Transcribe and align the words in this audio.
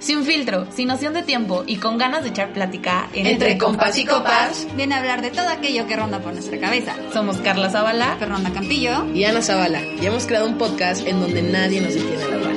Sin 0.00 0.24
filtro, 0.24 0.66
sin 0.72 0.88
noción 0.88 1.12
de 1.12 1.22
tiempo 1.22 1.62
y 1.66 1.76
con 1.76 1.98
ganas 1.98 2.22
de 2.22 2.30
echar 2.30 2.54
plática 2.54 3.10
entre, 3.12 3.58
compas 3.58 3.98
y 3.98 4.06
copas, 4.06 4.66
viene 4.74 4.94
a 4.94 4.98
hablar 4.98 5.20
de 5.20 5.30
todo 5.30 5.46
aquello 5.50 5.86
que 5.86 5.94
ronda 5.94 6.20
por 6.20 6.32
nuestra 6.32 6.58
cabeza. 6.58 6.96
Somos 7.12 7.36
Carla 7.38 7.68
Zavala, 7.68 8.16
Fernanda 8.18 8.50
Campillo 8.50 9.04
y 9.14 9.24
Ana 9.24 9.42
Zavala. 9.42 9.82
Y 9.82 10.06
hemos 10.06 10.24
creado 10.24 10.46
un 10.46 10.56
podcast 10.56 11.06
en 11.06 11.20
donde 11.20 11.42
nadie 11.42 11.82
nos 11.82 11.92
detiene 11.92 12.22
a 12.22 12.34
hablar. 12.34 12.50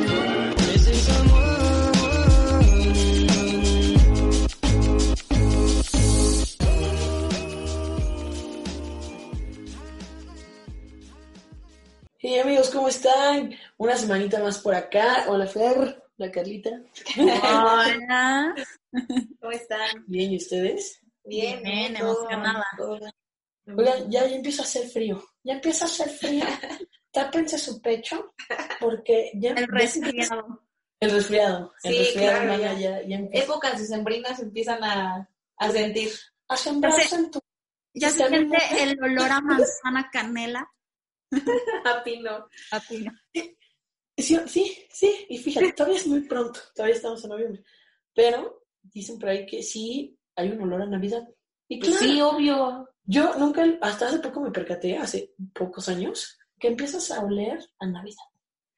Hey 12.20 12.40
amigos, 12.40 12.70
¿cómo 12.70 12.88
están? 12.88 13.54
Una 13.76 13.98
semanita 13.98 14.42
más 14.42 14.60
por 14.60 14.76
acá. 14.76 15.26
Hola 15.28 15.46
Fer. 15.46 16.03
Hola, 16.24 16.32
Carlita. 16.32 16.70
Hola. 17.18 18.56
¿Cómo 19.42 19.52
están? 19.52 20.06
Bien, 20.08 20.32
¿y 20.32 20.38
ustedes? 20.38 21.02
Bien, 21.26 21.62
bien, 21.62 21.98
emocionada. 21.98 22.64
Oigan, 23.68 24.10
ya, 24.10 24.26
ya 24.26 24.36
empieza 24.38 24.62
a 24.62 24.66
hacer 24.66 24.88
frío. 24.88 25.22
Ya 25.44 25.56
empieza 25.56 25.84
a 25.84 25.90
hacer 25.90 26.10
frío. 26.12 26.46
Tápense 27.12 27.58
su 27.58 27.82
pecho 27.82 28.34
porque 28.80 29.32
ya 29.36 29.52
El 29.52 29.68
resfriado. 29.68 30.64
El 31.02 31.12
resfriado. 31.12 31.74
El 31.84 31.92
sí, 31.92 32.00
resfriado, 32.00 32.42
claro, 32.42 32.62
ya, 32.62 32.74
ya, 32.74 33.02
ya, 33.06 33.20
Épocas 33.34 33.78
decembrinas 33.78 34.40
empiezan 34.40 34.82
a, 34.82 35.30
a 35.58 35.72
sentir. 35.72 36.10
A 36.48 36.56
sembrarse 36.56 37.16
en 37.16 37.32
tu... 37.32 37.40
Ya 37.94 38.10
se 38.10 38.26
siente 38.30 38.58
el 38.82 38.98
olor 39.04 39.30
a 39.30 39.42
manzana 39.42 40.10
canela. 40.10 40.72
a 41.84 42.02
pino. 42.02 42.48
A 42.72 42.80
pino. 42.80 43.12
Sí, 44.18 44.38
sí, 44.48 44.86
sí, 44.92 45.26
y 45.30 45.38
fíjate, 45.40 45.74
todavía 45.74 45.98
es 46.00 46.08
muy 46.08 46.22
pronto, 46.22 46.60
todavía 46.76 46.96
estamos 46.96 47.24
en 47.24 47.30
noviembre, 47.32 47.64
pero 48.14 48.64
dicen 48.82 49.18
por 49.18 49.30
ahí 49.30 49.46
que 49.46 49.64
sí 49.64 50.18
hay 50.36 50.50
un 50.52 50.62
olor 50.62 50.84
a 50.84 50.86
Navidad. 50.86 51.28
Y 51.68 51.80
Pues 51.80 51.92
claro, 51.98 52.06
sí, 52.06 52.22
obvio. 52.22 52.90
yo 53.06 53.34
nunca, 53.36 53.66
hasta 53.82 54.08
hace 54.08 54.20
poco 54.20 54.42
me 54.42 54.52
percaté, 54.52 54.98
hace 54.98 55.34
pocos 55.54 55.90
años, 55.90 56.38
que 56.60 56.68
empiezas 56.68 57.10
a 57.12 57.22
oler 57.24 57.60
a 57.80 57.88
Navidad. 57.88 58.24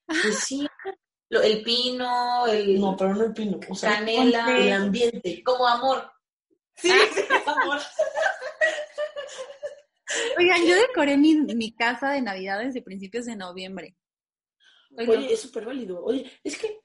Pues 0.08 0.40
sí. 0.40 0.66
Lo- 1.30 1.42
el 1.42 1.64
pino, 1.64 2.46
el 2.48 2.80
No, 2.80 2.96
pero 2.96 3.14
no 3.16 3.26
el 3.26 3.34
pino, 3.34 3.60
o 3.68 3.76
sea, 3.76 3.96
canela, 3.96 4.58
el 4.58 4.72
ambiente. 4.72 5.44
como 5.44 5.68
amor. 5.68 6.10
Sí, 6.76 6.90
sí, 7.14 7.22
amor. 7.46 7.80
Oigan, 10.38 10.66
yo 10.66 10.76
decoré 10.76 11.18
mi, 11.18 11.36
mi 11.36 11.74
casa 11.74 12.12
de 12.12 12.22
Navidad 12.22 12.60
desde 12.60 12.82
principios 12.82 13.26
de 13.26 13.36
noviembre. 13.36 13.96
Oye, 14.98 15.34
es 15.34 15.42
súper 15.42 15.66
válido. 15.66 16.04
Oye, 16.04 16.32
es 16.44 16.58
que, 16.58 16.82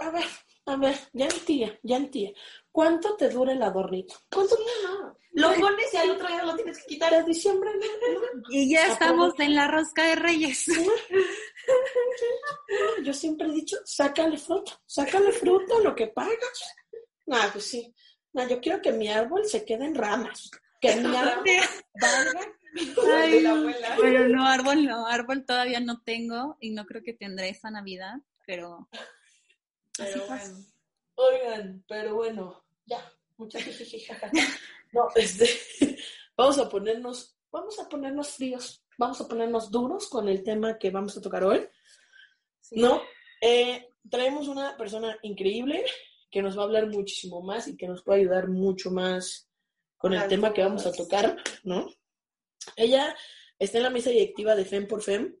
a 0.00 0.10
ver, 0.10 0.24
a 0.66 0.76
ver, 0.76 0.96
ya 1.12 1.28
tía, 1.28 1.78
ya 1.82 2.10
tía, 2.10 2.32
¿cuánto 2.70 3.16
te 3.16 3.28
dura 3.28 3.52
el 3.52 3.62
adornito? 3.62 4.14
¿Cuánto 4.30 4.56
no? 4.56 5.16
Lo 5.32 5.52
pones 5.54 5.92
y 5.92 5.96
al 5.96 6.10
otro 6.10 6.28
día 6.28 6.44
lo 6.44 6.54
tienes 6.54 6.78
que 6.78 6.86
quitar. 6.86 7.12
De 7.12 7.24
diciembre, 7.24 7.70
no, 7.74 7.80
no. 7.80 8.42
y 8.50 8.70
ya 8.70 8.86
estamos 8.86 9.34
en 9.38 9.54
la 9.54 9.66
rosca 9.66 10.04
de 10.04 10.14
Reyes. 10.14 10.66
Yo 13.04 13.12
siempre 13.12 13.48
he 13.48 13.52
dicho, 13.52 13.76
sácale 13.84 14.38
fruta, 14.38 14.80
sácale 14.86 15.32
fruta 15.32 15.74
lo 15.82 15.94
que 15.94 16.06
pagas. 16.06 16.74
Ah, 17.30 17.50
pues 17.52 17.66
sí. 17.66 17.94
No, 18.32 18.48
yo 18.48 18.60
quiero 18.60 18.82
que 18.82 18.92
mi 18.92 19.08
árbol 19.08 19.44
se 19.44 19.64
quede 19.64 19.86
en 19.86 19.94
ramas. 19.94 20.50
Que 20.80 20.96
mi 20.96 21.16
árbol 21.16 21.44
valga. 22.00 22.40
La 22.74 23.50
abuela. 23.50 23.96
Pero 24.00 24.28
no, 24.28 24.46
árbol 24.46 24.84
no, 24.84 25.06
árbol 25.06 25.44
todavía 25.44 25.80
no 25.80 26.00
tengo 26.02 26.56
y 26.60 26.70
no 26.70 26.86
creo 26.86 27.02
que 27.02 27.12
tendré 27.12 27.50
esa 27.50 27.70
Navidad, 27.70 28.16
pero 28.46 28.88
Pero 29.96 30.26
bueno. 30.26 30.64
Oigan, 31.16 31.84
pero 31.88 32.14
bueno, 32.16 32.64
ya, 32.86 33.12
mucha 33.36 33.60
jijiji, 33.60 34.00
jajaja. 34.00 34.32
No, 34.92 35.08
este, 35.14 35.48
vamos 36.36 36.58
a 36.58 36.68
ponernos, 36.68 37.36
vamos 37.52 37.78
a 37.78 37.88
ponernos 37.88 38.30
fríos, 38.30 38.84
vamos 38.98 39.20
a 39.20 39.28
ponernos 39.28 39.70
duros 39.70 40.08
con 40.08 40.28
el 40.28 40.42
tema 40.42 40.76
que 40.78 40.90
vamos 40.90 41.16
a 41.16 41.20
tocar 41.20 41.44
hoy. 41.44 41.68
Sí. 42.60 42.80
No, 42.80 43.00
eh, 43.40 43.88
traemos 44.10 44.48
una 44.48 44.76
persona 44.76 45.16
increíble 45.22 45.84
que 46.30 46.42
nos 46.42 46.58
va 46.58 46.62
a 46.62 46.64
hablar 46.64 46.88
muchísimo 46.88 47.42
más 47.42 47.68
y 47.68 47.76
que 47.76 47.86
nos 47.86 48.02
puede 48.02 48.20
ayudar 48.20 48.48
mucho 48.48 48.90
más 48.90 49.48
con 49.96 50.12
el 50.12 50.28
tema 50.28 50.52
que 50.52 50.62
vamos 50.62 50.84
a 50.84 50.92
tocar, 50.92 51.36
¿no? 51.62 51.88
Ella 52.76 53.14
está 53.58 53.78
en 53.78 53.84
la 53.84 53.90
mesa 53.90 54.10
directiva 54.10 54.54
de 54.54 54.64
FEM 54.64 54.86
por 54.86 55.02
FEM 55.02 55.36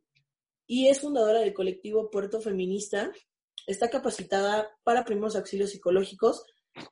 y 0.66 0.88
es 0.88 1.00
fundadora 1.00 1.40
del 1.40 1.54
colectivo 1.54 2.10
Puerto 2.10 2.40
Feminista. 2.40 3.10
Está 3.66 3.90
capacitada 3.90 4.70
para 4.82 5.04
primeros 5.04 5.36
auxilios 5.36 5.70
psicológicos 5.70 6.44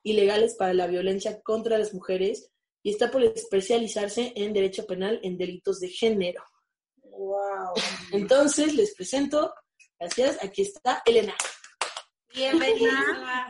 y 0.02 0.14
legales 0.14 0.54
para 0.54 0.74
la 0.74 0.86
violencia 0.86 1.40
contra 1.42 1.78
las 1.78 1.94
mujeres 1.94 2.50
y 2.82 2.90
está 2.90 3.10
por 3.10 3.22
especializarse 3.22 4.32
en 4.36 4.52
derecho 4.52 4.86
penal 4.86 5.20
en 5.22 5.36
delitos 5.38 5.80
de 5.80 5.88
género. 5.88 6.42
Wow. 7.02 7.74
Entonces 8.12 8.74
les 8.74 8.94
presento, 8.94 9.52
gracias, 9.98 10.42
aquí 10.42 10.62
está 10.62 11.02
Elena. 11.04 11.34
Bienvenida. 12.34 13.48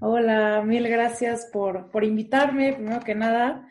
Hola, 0.00 0.62
mil 0.62 0.86
gracias 0.88 1.48
por, 1.52 1.90
por 1.90 2.04
invitarme. 2.04 2.74
Primero 2.74 3.00
que 3.00 3.14
nada, 3.14 3.66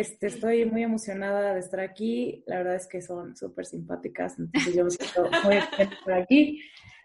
este, 0.00 0.26
estoy 0.28 0.64
muy 0.66 0.82
emocionada 0.82 1.54
de 1.54 1.60
estar 1.60 1.80
aquí. 1.80 2.42
La 2.46 2.58
verdad 2.58 2.74
es 2.76 2.86
que 2.86 3.00
son 3.02 3.36
súper 3.36 3.66
simpáticas, 3.66 4.38
entonces 4.38 4.74
yo 4.74 4.84
me 4.84 4.90
siento 4.90 5.30
muy 5.44 5.54
de 5.78 5.84
estar 5.84 6.20
aquí. 6.20 6.60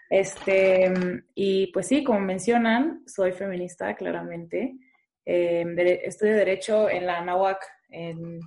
Este, 0.10 0.92
y 1.36 1.68
pues 1.72 1.88
sí, 1.88 2.04
como 2.04 2.20
mencionan, 2.20 3.04
soy 3.08 3.32
feminista, 3.32 3.96
claramente. 3.96 4.76
Eh, 5.26 5.64
dere- 5.66 6.02
estudio 6.04 6.36
Derecho 6.36 6.90
en 6.90 7.06
la 7.06 7.20
Anáhuac, 7.20 7.66
en 7.90 8.40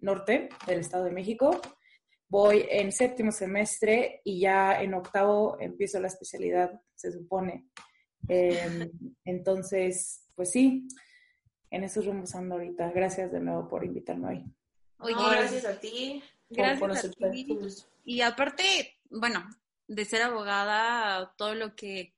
norte 0.00 0.48
del 0.66 0.80
Estado 0.80 1.04
de 1.04 1.12
México. 1.12 1.60
Voy 2.28 2.66
en 2.70 2.92
séptimo 2.92 3.30
semestre 3.32 4.20
y 4.24 4.40
ya 4.40 4.82
en 4.82 4.92
octavo 4.94 5.56
empiezo 5.60 6.00
la 6.00 6.08
especialidad, 6.08 6.72
se 6.94 7.12
supone. 7.12 7.66
Eh, 8.28 8.90
entonces, 9.24 10.26
pues 10.34 10.50
sí, 10.50 10.86
en 11.70 11.84
esos 11.84 12.06
rumbos 12.06 12.34
ando 12.34 12.54
ahorita. 12.56 12.90
Gracias 12.92 13.32
de 13.32 13.40
nuevo 13.40 13.68
por 13.68 13.84
invitarme 13.84 14.28
hoy. 14.28 14.44
oye, 14.98 15.14
No, 15.14 15.30
gracias 15.30 15.64
a 15.64 15.78
ti. 15.78 16.22
por- 16.48 16.56
gracias 16.58 16.80
por 17.16 17.26
a 17.28 17.30
ti. 17.30 17.44
todo 17.46 17.66
esto. 17.66 17.86
Y 18.04 18.20
aparte, 18.20 18.98
bueno, 19.10 19.44
de 19.88 20.04
ser 20.04 20.22
abogada, 20.22 21.34
todo 21.36 21.54
lo 21.54 21.74
que, 21.74 22.14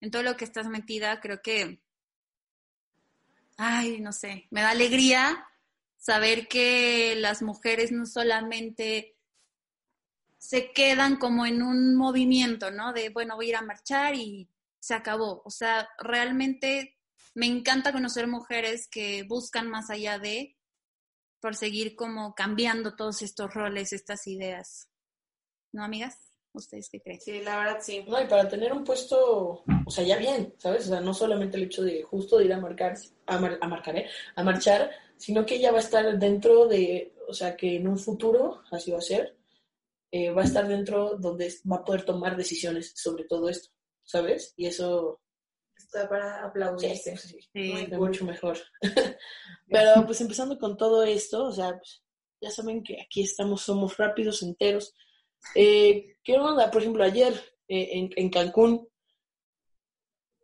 en 0.00 0.10
todo 0.10 0.22
lo 0.22 0.36
que 0.36 0.44
estás 0.44 0.68
metida, 0.68 1.20
creo 1.20 1.42
que, 1.42 1.80
ay, 3.56 4.00
no 4.00 4.12
sé, 4.12 4.46
me 4.50 4.60
da 4.62 4.70
alegría 4.70 5.46
saber 5.96 6.48
que 6.48 7.14
las 7.16 7.42
mujeres 7.42 7.90
no 7.92 8.04
solamente 8.06 9.16
se 10.38 10.72
quedan 10.72 11.16
como 11.16 11.46
en 11.46 11.62
un 11.62 11.96
movimiento, 11.96 12.70
¿no? 12.70 12.92
De, 12.92 13.08
bueno, 13.08 13.36
voy 13.36 13.46
a 13.46 13.48
ir 13.50 13.56
a 13.56 13.62
marchar 13.62 14.14
y 14.14 14.48
se 14.78 14.92
acabó. 14.94 15.40
O 15.44 15.50
sea, 15.50 15.88
realmente 15.98 16.98
me 17.34 17.46
encanta 17.46 17.92
conocer 17.92 18.26
mujeres 18.26 18.88
que 18.88 19.22
buscan 19.24 19.68
más 19.68 19.90
allá 19.90 20.18
de, 20.18 20.56
por 21.40 21.56
seguir 21.56 21.94
como 21.96 22.34
cambiando 22.34 22.96
todos 22.96 23.22
estos 23.22 23.52
roles, 23.52 23.92
estas 23.92 24.26
ideas. 24.26 24.88
¿No, 25.72 25.84
amigas? 25.84 26.16
¿Ustedes 26.52 26.88
qué 26.88 27.00
creen? 27.00 27.20
Sí, 27.20 27.40
la 27.40 27.58
verdad 27.58 27.78
sí. 27.80 28.04
No, 28.06 28.22
y 28.22 28.26
para 28.26 28.48
tener 28.48 28.72
un 28.72 28.84
puesto, 28.84 29.64
o 29.86 29.90
sea, 29.90 30.04
ya 30.04 30.16
bien, 30.16 30.54
¿sabes? 30.58 30.86
O 30.86 30.90
sea, 30.90 31.00
no 31.00 31.12
solamente 31.12 31.56
el 31.56 31.64
hecho 31.64 31.82
de 31.82 32.02
justo 32.04 32.38
de 32.38 32.44
ir 32.44 32.52
a 32.52 32.60
marcar, 32.60 32.96
a, 33.26 33.38
mar- 33.38 33.58
a 33.60 33.66
marcar, 33.68 33.96
¿eh? 33.96 34.08
A 34.36 34.44
marchar, 34.44 34.90
sino 35.16 35.44
que 35.44 35.56
ella 35.56 35.72
va 35.72 35.78
a 35.78 35.82
estar 35.82 36.16
dentro 36.18 36.68
de, 36.68 37.12
o 37.28 37.34
sea, 37.34 37.56
que 37.56 37.76
en 37.76 37.88
un 37.88 37.98
futuro, 37.98 38.62
así 38.70 38.92
va 38.92 38.98
a 38.98 39.02
ser, 39.02 39.36
eh, 40.12 40.30
va 40.30 40.42
a 40.42 40.44
estar 40.44 40.68
dentro 40.68 41.16
donde 41.18 41.52
va 41.70 41.76
a 41.78 41.84
poder 41.84 42.04
tomar 42.04 42.36
decisiones 42.36 42.92
sobre 42.94 43.24
todo 43.24 43.48
esto, 43.48 43.70
¿sabes? 44.04 44.54
Y 44.56 44.66
eso 44.66 45.20
Está 45.94 46.08
para 46.08 46.44
aplaudirse. 46.44 47.16
sí, 47.16 47.38
sí. 47.40 47.72
Muy 47.72 47.86
cool. 47.86 48.08
mucho 48.08 48.24
mejor. 48.24 48.58
Pero 49.68 50.04
pues 50.04 50.20
empezando 50.20 50.58
con 50.58 50.76
todo 50.76 51.04
esto, 51.04 51.44
o 51.44 51.52
sea, 51.52 51.76
pues, 51.76 52.02
ya 52.40 52.50
saben 52.50 52.82
que 52.82 53.00
aquí 53.00 53.22
estamos, 53.22 53.62
somos 53.62 53.96
rápidos, 53.96 54.42
enteros. 54.42 54.92
Eh, 55.54 56.16
¿Qué 56.24 56.36
onda? 56.36 56.68
Por 56.68 56.82
ejemplo, 56.82 57.04
ayer 57.04 57.32
eh, 57.68 57.90
en, 57.92 58.10
en 58.16 58.28
Cancún, 58.28 58.88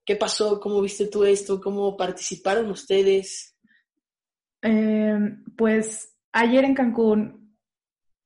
¿qué 0.04 0.14
pasó? 0.14 0.60
¿Cómo 0.60 0.80
viste 0.80 1.08
tú 1.08 1.24
esto? 1.24 1.60
¿Cómo 1.60 1.96
participaron 1.96 2.70
ustedes? 2.70 3.56
Eh, 4.62 5.18
pues 5.56 6.16
ayer 6.30 6.64
en 6.64 6.74
Cancún 6.74 7.56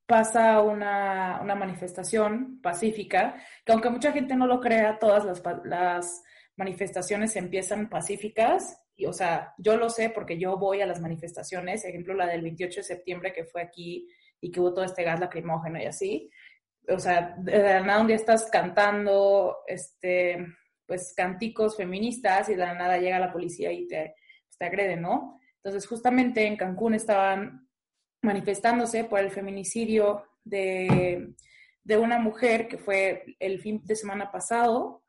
pasa 0.04 0.60
una, 0.60 1.40
una 1.40 1.54
manifestación 1.54 2.60
pacífica, 2.60 3.36
que 3.64 3.72
aunque 3.72 3.88
mucha 3.88 4.12
gente 4.12 4.36
no 4.36 4.46
lo 4.46 4.60
crea, 4.60 4.98
todas 4.98 5.24
las, 5.24 5.42
las 5.64 6.22
manifestaciones 6.56 7.36
empiezan 7.36 7.88
pacíficas. 7.88 8.80
Y, 8.96 9.06
o 9.06 9.12
sea, 9.12 9.54
yo 9.58 9.76
lo 9.76 9.90
sé 9.90 10.10
porque 10.10 10.38
yo 10.38 10.56
voy 10.56 10.80
a 10.80 10.86
las 10.86 11.00
manifestaciones, 11.00 11.84
ejemplo 11.84 12.14
la 12.14 12.26
del 12.26 12.42
28 12.42 12.80
de 12.80 12.84
septiembre 12.84 13.32
que 13.32 13.44
fue 13.44 13.62
aquí 13.62 14.08
y 14.40 14.50
que 14.50 14.60
hubo 14.60 14.72
todo 14.72 14.84
este 14.84 15.02
gas 15.02 15.20
lacrimógeno 15.20 15.80
y 15.80 15.86
así. 15.86 16.30
O 16.88 16.98
sea, 16.98 17.34
de 17.38 17.62
la 17.62 17.80
nada 17.80 18.00
un 18.00 18.06
día 18.06 18.16
estás 18.16 18.48
cantando, 18.50 19.58
este, 19.66 20.46
pues 20.86 21.14
canticos 21.16 21.76
feministas 21.76 22.48
y 22.48 22.54
de 22.54 22.58
la 22.58 22.74
nada 22.74 22.98
llega 22.98 23.18
la 23.18 23.32
policía 23.32 23.72
y 23.72 23.88
te, 23.88 24.14
pues, 24.46 24.58
te 24.58 24.66
agrede, 24.66 24.96
¿no? 24.96 25.40
Entonces 25.56 25.88
justamente 25.88 26.46
en 26.46 26.56
Cancún 26.56 26.94
estaban 26.94 27.68
manifestándose 28.22 29.04
por 29.04 29.20
el 29.20 29.30
feminicidio 29.30 30.24
de, 30.44 31.34
de 31.82 31.96
una 31.96 32.18
mujer 32.18 32.68
que 32.68 32.78
fue 32.78 33.36
el 33.38 33.60
fin 33.60 33.80
de 33.84 33.96
semana 33.96 34.30
pasado 34.30 35.03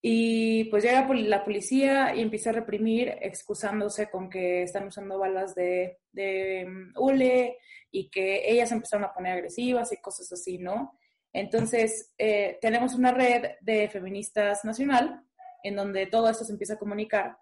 y 0.00 0.64
pues 0.64 0.84
llega 0.84 1.06
la 1.12 1.44
policía 1.44 2.14
y 2.14 2.20
empieza 2.20 2.50
a 2.50 2.54
reprimir, 2.54 3.16
excusándose 3.20 4.08
con 4.08 4.30
que 4.30 4.62
están 4.62 4.86
usando 4.86 5.18
balas 5.18 5.54
de, 5.54 5.98
de 6.12 6.66
mm, 6.68 6.92
hule 6.96 7.58
y 7.90 8.08
que 8.10 8.50
ellas 8.50 8.70
empezaron 8.70 9.04
a 9.04 9.12
poner 9.12 9.32
agresivas 9.32 9.92
y 9.92 10.00
cosas 10.00 10.30
así, 10.32 10.58
¿no? 10.58 10.98
Entonces, 11.32 12.14
eh, 12.16 12.58
tenemos 12.60 12.94
una 12.94 13.12
red 13.12 13.56
de 13.60 13.88
feministas 13.88 14.64
nacional 14.64 15.22
en 15.62 15.76
donde 15.76 16.06
todo 16.06 16.30
esto 16.30 16.44
se 16.44 16.52
empieza 16.52 16.74
a 16.74 16.78
comunicar 16.78 17.36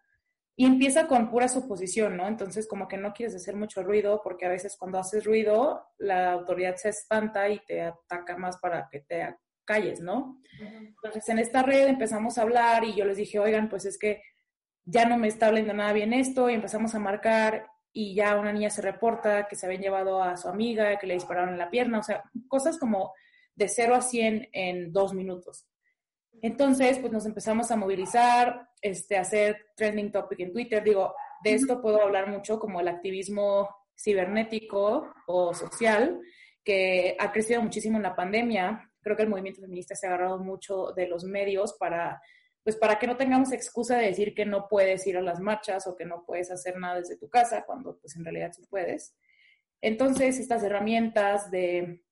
y 0.57 0.65
empieza 0.65 1.07
con 1.07 1.31
pura 1.31 1.49
suposición, 1.49 2.17
¿no? 2.17 2.27
Entonces, 2.27 2.67
como 2.67 2.89
que 2.89 2.97
no 2.97 3.13
quieres 3.13 3.35
hacer 3.37 3.55
mucho 3.55 3.83
ruido 3.83 4.23
porque 4.25 4.47
a 4.47 4.51
veces 4.51 4.77
cuando 4.79 4.99
haces 4.99 5.25
ruido, 5.25 5.87
la 5.99 6.33
autoridad 6.33 6.77
se 6.77 6.89
espanta 6.89 7.49
y 7.51 7.61
te 7.67 7.83
ataca 7.83 8.39
más 8.39 8.57
para 8.57 8.89
que 8.91 9.01
te 9.01 9.23
calles, 9.67 10.01
¿no? 10.01 10.41
Entonces, 10.59 11.29
en 11.29 11.39
esta 11.39 11.63
red 11.63 11.87
empezamos 11.87 12.39
a 12.39 12.43
hablar 12.43 12.85
y 12.85 12.95
yo 12.95 13.05
les 13.05 13.19
dije, 13.19 13.39
oigan, 13.39 13.69
pues 13.69 13.85
es 13.85 13.99
que 13.99 14.23
ya 14.85 15.05
no 15.05 15.19
me 15.19 15.29
está 15.29 15.49
hablando 15.49 15.75
nada 15.75 15.93
bien 15.93 16.13
esto 16.13 16.49
y 16.49 16.55
empezamos 16.55 16.95
a 16.95 16.99
marcar 16.99 17.67
y 17.93 18.15
ya 18.15 18.39
una 18.39 18.53
niña 18.53 18.71
se 18.71 18.83
reporta 18.83 19.47
que 19.49 19.57
se 19.57 19.67
habían 19.67 19.83
llevado 19.83 20.23
a 20.23 20.37
su 20.37 20.49
amiga, 20.49 20.99
que 20.99 21.07
le 21.07 21.15
dispararon 21.15 21.51
en 21.51 21.59
la 21.59 21.71
pierna, 21.71 21.99
o 21.99 22.03
sea, 22.03 22.23
cosas 22.49 22.79
como 22.79 23.13
de 23.55 23.69
0 23.69 23.95
a 23.95 24.03
100 24.03 24.49
en 24.53 24.93
dos 24.93 25.13
minutos. 25.15 25.67
Entonces, 26.43 26.99
pues 26.99 27.13
nos 27.13 27.27
empezamos 27.27 27.71
a 27.71 27.77
movilizar, 27.77 28.69
este, 28.81 29.17
a 29.17 29.23
hacer 29.23 29.69
trending 29.75 30.13
topic 30.13 30.41
en 30.41 30.53
Twitter. 30.53 30.85
Digo, 30.85 31.15
de 31.43 31.55
esto 31.55 31.81
puedo 31.81 32.03
hablar 32.03 32.29
mucho 32.29 32.59
como 32.59 32.81
el 32.81 32.89
activismo 32.89 33.69
cibernético 33.99 35.13
o 35.27 35.55
social, 35.55 36.21
que 36.63 37.17
ha 37.19 37.33
crecido 37.33 37.63
muchísimo 37.63 37.97
en 37.97 38.03
la 38.03 38.15
pandemia. 38.15 38.91
Creo 39.07 39.17
que 39.17 39.23
el 39.23 39.29
movimiento 39.29 39.61
feminista 39.61 39.95
se 39.95 40.05
ha 40.05 40.11
agarrado 40.11 40.41
mucho 40.41 40.91
de 40.91 41.07
los 41.07 41.23
medios 41.23 41.75
para, 41.75 42.21
pues 42.65 42.75
para 42.75 42.99
que 42.99 43.07
no 43.07 43.17
tengamos 43.17 43.53
excusa 43.53 43.97
de 43.97 44.07
decir 44.07 44.35
que 44.35 44.45
no 44.45 44.67
puedes 44.67 45.07
ir 45.07 45.17
a 45.17 45.23
las 45.23 45.39
marchas 45.39 45.87
o 45.87 45.95
que 45.95 46.05
no 46.05 46.25
puedes 46.27 46.51
hacer 46.51 46.77
nada 46.77 46.97
desde 46.97 47.17
tu 47.17 47.29
casa, 47.29 47.63
cuando 47.65 47.97
pues 48.01 48.17
en 48.17 48.25
realidad 48.25 48.51
sí 48.53 48.65
puedes. 48.69 49.15
Entonces, 49.81 50.41
estas 50.41 50.65
herramientas 50.65 51.53
de, 51.53 52.03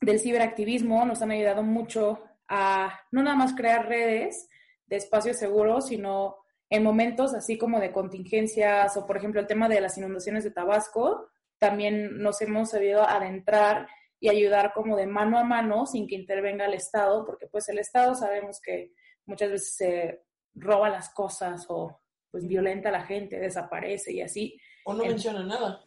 del 0.00 0.18
ciberactivismo 0.18 1.04
nos 1.04 1.22
han 1.22 1.30
ayudado 1.30 1.62
mucho 1.62 2.24
a 2.48 2.98
no 3.12 3.22
nada 3.22 3.36
más 3.36 3.54
crear 3.54 3.86
redes 3.86 4.48
de 4.86 4.96
espacios 4.96 5.36
seguros, 5.36 5.86
sino 5.86 6.38
en 6.70 6.82
momentos 6.82 7.34
así 7.34 7.56
como 7.56 7.78
de 7.78 7.92
contingencias 7.92 8.96
o 8.96 9.06
por 9.06 9.16
ejemplo 9.16 9.40
el 9.40 9.46
tema 9.46 9.68
de 9.68 9.80
las 9.80 9.96
inundaciones 9.96 10.42
de 10.42 10.50
Tabasco, 10.50 11.28
también 11.58 12.18
nos 12.18 12.42
hemos 12.42 12.70
sabido 12.70 13.08
adentrar 13.08 13.86
y 14.22 14.28
ayudar 14.28 14.72
como 14.72 14.96
de 14.96 15.08
mano 15.08 15.36
a 15.36 15.42
mano 15.42 15.84
sin 15.84 16.06
que 16.06 16.14
intervenga 16.14 16.66
el 16.66 16.74
Estado, 16.74 17.26
porque 17.26 17.48
pues 17.48 17.68
el 17.68 17.80
Estado 17.80 18.14
sabemos 18.14 18.60
que 18.60 18.92
muchas 19.26 19.50
veces 19.50 19.74
se 19.74 20.22
roba 20.54 20.88
las 20.88 21.10
cosas 21.12 21.66
o 21.68 22.00
pues 22.30 22.46
violenta 22.46 22.90
a 22.90 22.92
la 22.92 23.04
gente, 23.04 23.40
desaparece 23.40 24.12
y 24.12 24.20
así. 24.20 24.56
O 24.84 24.94
no 24.94 25.04
menciona 25.04 25.42
nada. 25.42 25.84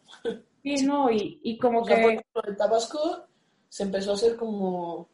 Sí, 0.62 0.84
no, 0.84 1.10
y, 1.10 1.40
y 1.44 1.58
como 1.58 1.80
O 1.80 1.86
que... 1.86 1.94
sea, 1.94 2.04
por 2.04 2.12
ejemplo, 2.12 2.42
en 2.46 2.58
Tabasco 2.58 3.28
se 3.70 3.84
empezó 3.84 4.12
a 4.12 4.16
hacer 4.16 4.36
como, 4.36 5.10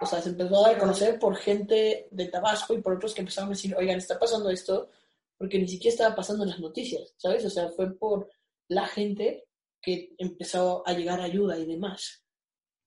o 0.00 0.06
sea, 0.06 0.22
se 0.22 0.30
empezó 0.30 0.56
a 0.56 0.68
dar 0.68 0.76
a 0.76 0.78
conocer 0.78 1.18
por 1.18 1.36
gente 1.36 2.08
de 2.10 2.26
Tabasco 2.28 2.72
y 2.72 2.80
por 2.80 2.94
otros 2.94 3.12
que 3.12 3.20
empezaron 3.20 3.48
a 3.48 3.50
decir, 3.50 3.76
oigan, 3.76 3.98
está 3.98 4.18
pasando 4.18 4.48
esto, 4.48 4.88
porque 5.36 5.58
ni 5.58 5.68
siquiera 5.68 5.92
estaba 5.92 6.14
pasando 6.14 6.44
en 6.44 6.50
las 6.50 6.60
noticias, 6.60 7.12
¿sabes? 7.18 7.44
O 7.44 7.50
sea, 7.50 7.68
fue 7.68 7.92
por 7.92 8.30
la 8.68 8.86
gente 8.86 9.44
que 9.82 10.14
empezó 10.16 10.82
a 10.86 10.94
llegar 10.94 11.20
ayuda 11.20 11.58
y 11.58 11.66
demás. 11.66 12.21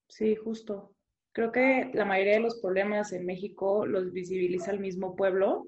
Sí, 0.08 0.34
justo. 0.36 0.92
Creo 1.32 1.52
que 1.52 1.90
la 1.94 2.04
mayoría 2.04 2.34
de 2.34 2.40
los 2.40 2.60
problemas 2.60 3.12
en 3.12 3.26
México 3.26 3.86
los 3.86 4.12
visibiliza 4.12 4.70
el 4.70 4.80
mismo 4.80 5.14
pueblo. 5.16 5.66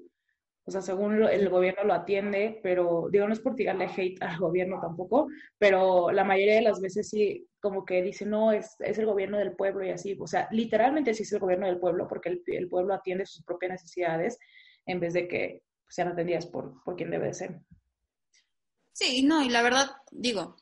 O 0.65 0.71
sea, 0.71 0.81
según 0.81 1.23
el 1.23 1.49
gobierno 1.49 1.83
lo 1.83 1.93
atiende, 1.93 2.59
pero 2.63 3.07
digo, 3.11 3.27
no 3.27 3.33
es 3.33 3.39
por 3.39 3.55
tirarle 3.55 3.85
hate 3.85 4.21
al 4.21 4.37
gobierno 4.37 4.79
tampoco, 4.79 5.27
pero 5.57 6.11
la 6.11 6.23
mayoría 6.23 6.55
de 6.55 6.61
las 6.61 6.79
veces 6.79 7.09
sí, 7.09 7.47
como 7.59 7.85
que 7.85 8.03
dicen, 8.03 8.29
no, 8.29 8.51
es, 8.51 8.75
es 8.79 8.99
el 8.99 9.07
gobierno 9.07 9.37
del 9.39 9.55
pueblo 9.55 9.85
y 9.85 9.89
así. 9.89 10.15
O 10.19 10.27
sea, 10.27 10.47
literalmente 10.51 11.13
sí 11.13 11.23
es 11.23 11.33
el 11.33 11.39
gobierno 11.39 11.65
del 11.67 11.79
pueblo 11.79 12.07
porque 12.07 12.29
el, 12.29 12.43
el 12.47 12.69
pueblo 12.69 12.93
atiende 12.93 13.25
sus 13.25 13.43
propias 13.43 13.71
necesidades 13.73 14.37
en 14.85 14.99
vez 14.99 15.13
de 15.13 15.27
que 15.27 15.63
sean 15.87 16.09
atendidas 16.09 16.45
por, 16.47 16.83
por 16.83 16.95
quien 16.95 17.09
debe 17.11 17.27
de 17.27 17.33
ser. 17.33 17.59
Sí, 18.91 19.23
no, 19.23 19.41
y 19.41 19.49
la 19.49 19.61
verdad, 19.63 19.87
digo, 20.11 20.55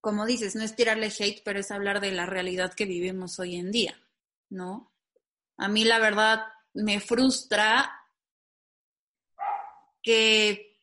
como 0.00 0.26
dices, 0.26 0.54
no 0.56 0.62
es 0.62 0.74
tirarle 0.74 1.12
hate, 1.16 1.42
pero 1.44 1.60
es 1.60 1.70
hablar 1.70 2.00
de 2.00 2.12
la 2.12 2.26
realidad 2.26 2.72
que 2.74 2.86
vivimos 2.86 3.38
hoy 3.38 3.56
en 3.56 3.70
día, 3.70 4.00
¿no? 4.48 4.92
A 5.56 5.68
mí 5.68 5.84
la 5.84 5.98
verdad 5.98 6.44
me 6.72 7.00
frustra 7.00 7.90
que 10.02 10.78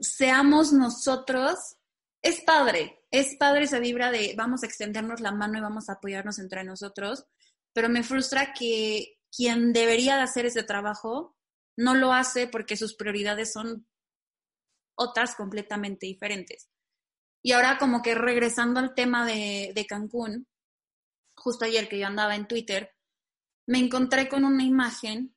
seamos 0.00 0.72
nosotros, 0.72 1.76
es 2.20 2.40
padre, 2.42 3.04
es 3.10 3.36
padre 3.36 3.64
esa 3.64 3.78
vibra 3.78 4.10
de 4.10 4.34
vamos 4.36 4.62
a 4.62 4.66
extendernos 4.66 5.20
la 5.20 5.32
mano 5.32 5.58
y 5.58 5.62
vamos 5.62 5.88
a 5.88 5.94
apoyarnos 5.94 6.38
entre 6.38 6.64
nosotros, 6.64 7.24
pero 7.72 7.88
me 7.88 8.02
frustra 8.02 8.52
que 8.52 9.18
quien 9.34 9.72
debería 9.72 10.16
de 10.16 10.22
hacer 10.22 10.44
ese 10.44 10.62
trabajo 10.62 11.36
no 11.76 11.94
lo 11.94 12.12
hace 12.12 12.46
porque 12.46 12.76
sus 12.76 12.94
prioridades 12.94 13.52
son 13.52 13.86
otras 14.94 15.34
completamente 15.34 16.06
diferentes. 16.06 16.68
Y 17.42 17.52
ahora 17.52 17.78
como 17.78 18.02
que 18.02 18.14
regresando 18.14 18.78
al 18.78 18.94
tema 18.94 19.26
de, 19.26 19.72
de 19.74 19.86
Cancún, 19.86 20.46
justo 21.34 21.64
ayer 21.64 21.88
que 21.88 21.98
yo 21.98 22.06
andaba 22.06 22.36
en 22.36 22.46
Twitter, 22.46 22.94
me 23.66 23.78
encontré 23.78 24.28
con 24.28 24.44
una 24.44 24.62
imagen, 24.62 25.34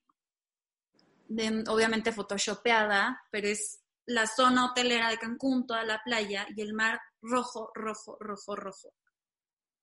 de, 1.28 1.64
obviamente 1.68 2.12
photoshopeada, 2.12 3.24
pero 3.32 3.48
es 3.48 3.80
la 4.06 4.28
zona 4.28 4.66
hotelera 4.66 5.10
de 5.10 5.18
Cancún, 5.18 5.66
toda 5.66 5.84
la 5.84 6.02
playa 6.04 6.48
y 6.56 6.62
el 6.62 6.74
mar 6.74 7.02
rojo, 7.22 7.72
rojo, 7.74 8.18
rojo, 8.20 8.56
rojo. 8.56 8.94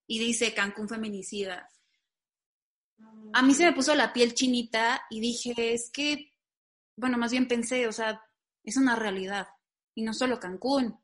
Y 0.06 0.18
dice 0.18 0.54
Cancún 0.54 0.88
feminicida. 0.88 1.68
A 3.32 3.42
mí 3.42 3.54
se 3.54 3.64
me 3.64 3.72
puso 3.72 3.94
la 3.94 4.12
piel 4.12 4.34
chinita 4.34 5.02
y 5.10 5.20
dije, 5.20 5.74
es 5.74 5.90
que, 5.92 6.32
bueno, 6.96 7.18
más 7.18 7.32
bien 7.32 7.48
pensé, 7.48 7.88
o 7.88 7.92
sea, 7.92 8.22
es 8.62 8.76
una 8.76 8.94
realidad. 8.94 9.48
Y 9.94 10.02
no 10.02 10.14
solo 10.14 10.38
Cancún, 10.38 11.01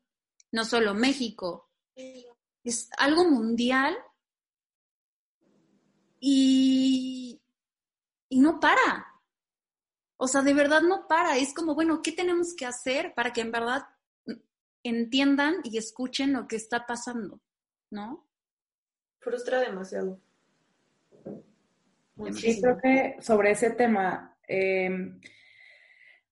no 0.51 0.65
solo 0.65 0.93
México, 0.93 1.69
es 2.63 2.89
algo 2.97 3.29
mundial 3.29 3.97
y, 6.19 7.41
y 8.29 8.39
no 8.39 8.59
para. 8.59 9.07
O 10.17 10.27
sea, 10.27 10.41
de 10.41 10.53
verdad 10.53 10.81
no 10.81 11.07
para. 11.07 11.37
Es 11.37 11.53
como, 11.53 11.75
bueno, 11.75 12.01
¿qué 12.01 12.11
tenemos 12.11 12.53
que 12.55 12.65
hacer 12.65 13.13
para 13.13 13.31
que 13.31 13.41
en 13.41 13.51
verdad 13.51 13.83
entiendan 14.83 15.55
y 15.63 15.77
escuchen 15.77 16.33
lo 16.33 16.47
que 16.47 16.57
está 16.57 16.85
pasando? 16.85 17.41
¿No? 17.89 18.27
Frustra 19.19 19.59
demasiado. 19.59 20.19
Sí, 22.33 22.61
creo 22.61 22.77
que 22.77 23.17
sobre 23.21 23.51
ese 23.51 23.71
tema 23.71 24.35
eh, 24.47 24.89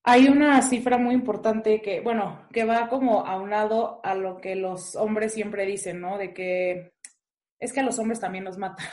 hay 0.09 0.29
una 0.29 0.61
cifra 0.61 0.97
muy 0.97 1.13
importante 1.13 1.81
que, 1.81 1.99
bueno, 1.99 2.47
que 2.53 2.63
va 2.63 2.87
como 2.87 3.25
aunado 3.25 3.99
a 4.05 4.15
lo 4.15 4.37
que 4.37 4.55
los 4.55 4.95
hombres 4.95 5.33
siempre 5.33 5.65
dicen, 5.65 5.99
¿no? 5.99 6.17
De 6.17 6.33
que 6.33 6.93
es 7.59 7.73
que 7.73 7.81
a 7.81 7.83
los 7.83 7.99
hombres 7.99 8.21
también 8.21 8.45
nos 8.45 8.57
matan. 8.57 8.87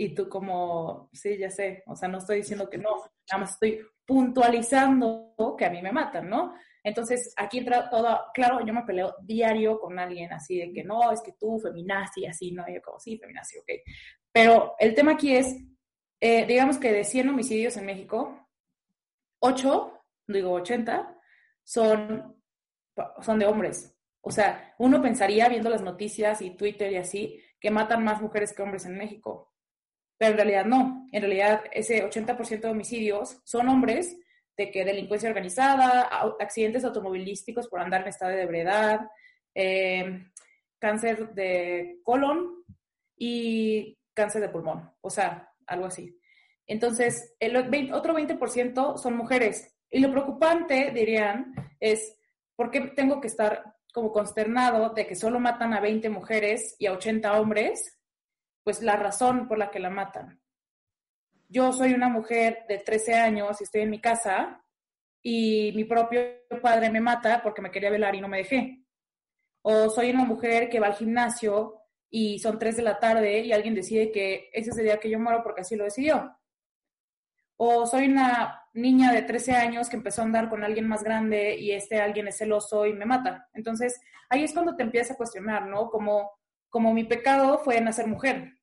Y 0.00 0.14
tú 0.14 0.28
como, 0.28 1.10
sí, 1.12 1.36
ya 1.36 1.50
sé, 1.50 1.82
o 1.86 1.96
sea, 1.96 2.08
no 2.08 2.18
estoy 2.18 2.36
diciendo 2.36 2.70
que 2.70 2.78
no, 2.78 2.88
nada 3.28 3.40
más 3.40 3.54
estoy 3.54 3.80
puntualizando 4.06 5.34
que 5.58 5.64
a 5.64 5.70
mí 5.70 5.82
me 5.82 5.90
matan, 5.90 6.30
¿no? 6.30 6.54
Entonces, 6.84 7.34
aquí 7.36 7.58
entra 7.58 7.90
todo, 7.90 8.16
claro, 8.32 8.64
yo 8.64 8.72
me 8.72 8.84
peleo 8.84 9.16
diario 9.20 9.80
con 9.80 9.98
alguien 9.98 10.32
así 10.32 10.56
de 10.56 10.72
que 10.72 10.84
no, 10.84 11.10
es 11.10 11.20
que 11.20 11.32
tú 11.32 11.58
feminazi 11.58 12.26
así, 12.26 12.52
¿no? 12.52 12.64
Yo 12.72 12.80
como, 12.80 13.00
sí, 13.00 13.18
feminazi, 13.18 13.58
ok. 13.58 13.70
Pero 14.30 14.76
el 14.78 14.94
tema 14.94 15.14
aquí 15.14 15.34
es, 15.34 15.56
eh, 16.20 16.46
digamos 16.46 16.78
que 16.78 16.92
de 16.92 17.02
100 17.02 17.30
homicidios 17.30 17.76
en 17.76 17.86
México, 17.86 18.48
8, 19.40 19.97
digo 20.28 20.52
80, 20.52 21.16
son, 21.64 22.36
son 23.20 23.38
de 23.38 23.46
hombres. 23.46 23.94
O 24.20 24.30
sea, 24.30 24.74
uno 24.78 25.00
pensaría 25.00 25.48
viendo 25.48 25.70
las 25.70 25.82
noticias 25.82 26.42
y 26.42 26.50
Twitter 26.50 26.92
y 26.92 26.96
así, 26.96 27.42
que 27.60 27.70
matan 27.70 28.04
más 28.04 28.20
mujeres 28.20 28.54
que 28.54 28.62
hombres 28.62 28.86
en 28.86 28.96
México. 28.96 29.54
Pero 30.18 30.32
en 30.32 30.36
realidad 30.36 30.64
no. 30.64 31.08
En 31.12 31.22
realidad 31.22 31.64
ese 31.72 32.04
80% 32.04 32.60
de 32.60 32.70
homicidios 32.70 33.40
son 33.44 33.68
hombres 33.68 34.16
de 34.56 34.70
que 34.70 34.84
delincuencia 34.84 35.28
organizada, 35.28 36.02
accidentes 36.40 36.84
automovilísticos 36.84 37.68
por 37.68 37.80
andar 37.80 38.02
en 38.02 38.08
estado 38.08 38.32
de 38.32 38.42
ebriedad, 38.42 39.00
eh, 39.54 40.26
cáncer 40.80 41.32
de 41.34 42.00
colon 42.02 42.64
y 43.16 43.98
cáncer 44.14 44.42
de 44.42 44.48
pulmón. 44.48 44.90
O 45.00 45.10
sea, 45.10 45.52
algo 45.66 45.86
así. 45.86 46.18
Entonces, 46.66 47.34
el 47.38 47.56
otro 47.92 48.14
20% 48.14 48.98
son 48.98 49.16
mujeres. 49.16 49.77
Y 49.90 50.00
lo 50.00 50.10
preocupante, 50.10 50.90
dirían, 50.92 51.54
es 51.80 52.16
por 52.56 52.70
qué 52.70 52.80
tengo 52.80 53.20
que 53.20 53.28
estar 53.28 53.76
como 53.92 54.12
consternado 54.12 54.90
de 54.90 55.06
que 55.06 55.16
solo 55.16 55.40
matan 55.40 55.74
a 55.74 55.80
20 55.80 56.08
mujeres 56.10 56.76
y 56.78 56.86
a 56.86 56.92
80 56.92 57.40
hombres, 57.40 57.98
pues 58.62 58.82
la 58.82 58.96
razón 58.96 59.48
por 59.48 59.58
la 59.58 59.70
que 59.70 59.80
la 59.80 59.90
matan. 59.90 60.40
Yo 61.48 61.72
soy 61.72 61.94
una 61.94 62.08
mujer 62.08 62.66
de 62.68 62.78
13 62.78 63.14
años 63.14 63.60
y 63.60 63.64
estoy 63.64 63.82
en 63.82 63.90
mi 63.90 64.00
casa 64.00 64.62
y 65.22 65.72
mi 65.74 65.84
propio 65.84 66.20
padre 66.62 66.90
me 66.90 67.00
mata 67.00 67.42
porque 67.42 67.62
me 67.62 67.70
quería 67.70 67.90
velar 67.90 68.14
y 68.14 68.20
no 68.20 68.28
me 68.28 68.38
dejé. 68.38 68.84
O 69.62 69.88
soy 69.88 70.10
una 70.10 70.24
mujer 70.24 70.68
que 70.68 70.80
va 70.80 70.88
al 70.88 70.94
gimnasio 70.94 71.82
y 72.10 72.38
son 72.38 72.58
3 72.58 72.76
de 72.76 72.82
la 72.82 72.98
tarde 72.98 73.40
y 73.40 73.52
alguien 73.52 73.74
decide 73.74 74.12
que 74.12 74.50
ese 74.52 74.70
es 74.70 74.78
el 74.78 74.84
día 74.84 75.00
que 75.00 75.10
yo 75.10 75.18
muero 75.18 75.42
porque 75.42 75.62
así 75.62 75.74
lo 75.74 75.84
decidió. 75.84 76.37
O 77.60 77.86
soy 77.86 78.06
una 78.08 78.62
niña 78.72 79.12
de 79.12 79.22
13 79.22 79.52
años 79.52 79.88
que 79.88 79.96
empezó 79.96 80.22
a 80.22 80.24
andar 80.24 80.48
con 80.48 80.62
alguien 80.64 80.86
más 80.88 81.02
grande 81.02 81.56
y 81.58 81.72
este 81.72 82.00
alguien 82.00 82.28
es 82.28 82.38
celoso 82.38 82.86
y 82.86 82.92
me 82.92 83.04
mata. 83.04 83.48
Entonces, 83.52 84.00
ahí 84.30 84.44
es 84.44 84.52
cuando 84.52 84.76
te 84.76 84.84
empiezas 84.84 85.12
a 85.12 85.16
cuestionar, 85.16 85.66
¿no? 85.66 85.90
Como, 85.90 86.30
como 86.68 86.94
mi 86.94 87.04
pecado 87.04 87.58
fue 87.58 87.80
nacer 87.80 88.06
mujer, 88.06 88.54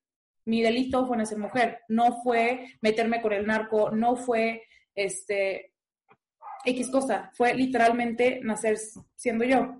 mi 0.46 0.62
delito 0.62 1.06
fue 1.06 1.18
nacer 1.18 1.38
mujer, 1.38 1.82
no 1.90 2.22
fue 2.24 2.68
meterme 2.82 3.22
con 3.22 3.34
el 3.34 3.46
narco, 3.46 3.92
no 3.92 4.16
fue 4.16 4.64
este 4.96 5.74
X 6.64 6.90
cosa, 6.90 7.32
fue 7.36 7.54
literalmente 7.54 8.40
nacer 8.44 8.78
siendo 9.16 9.44
yo. 9.44 9.76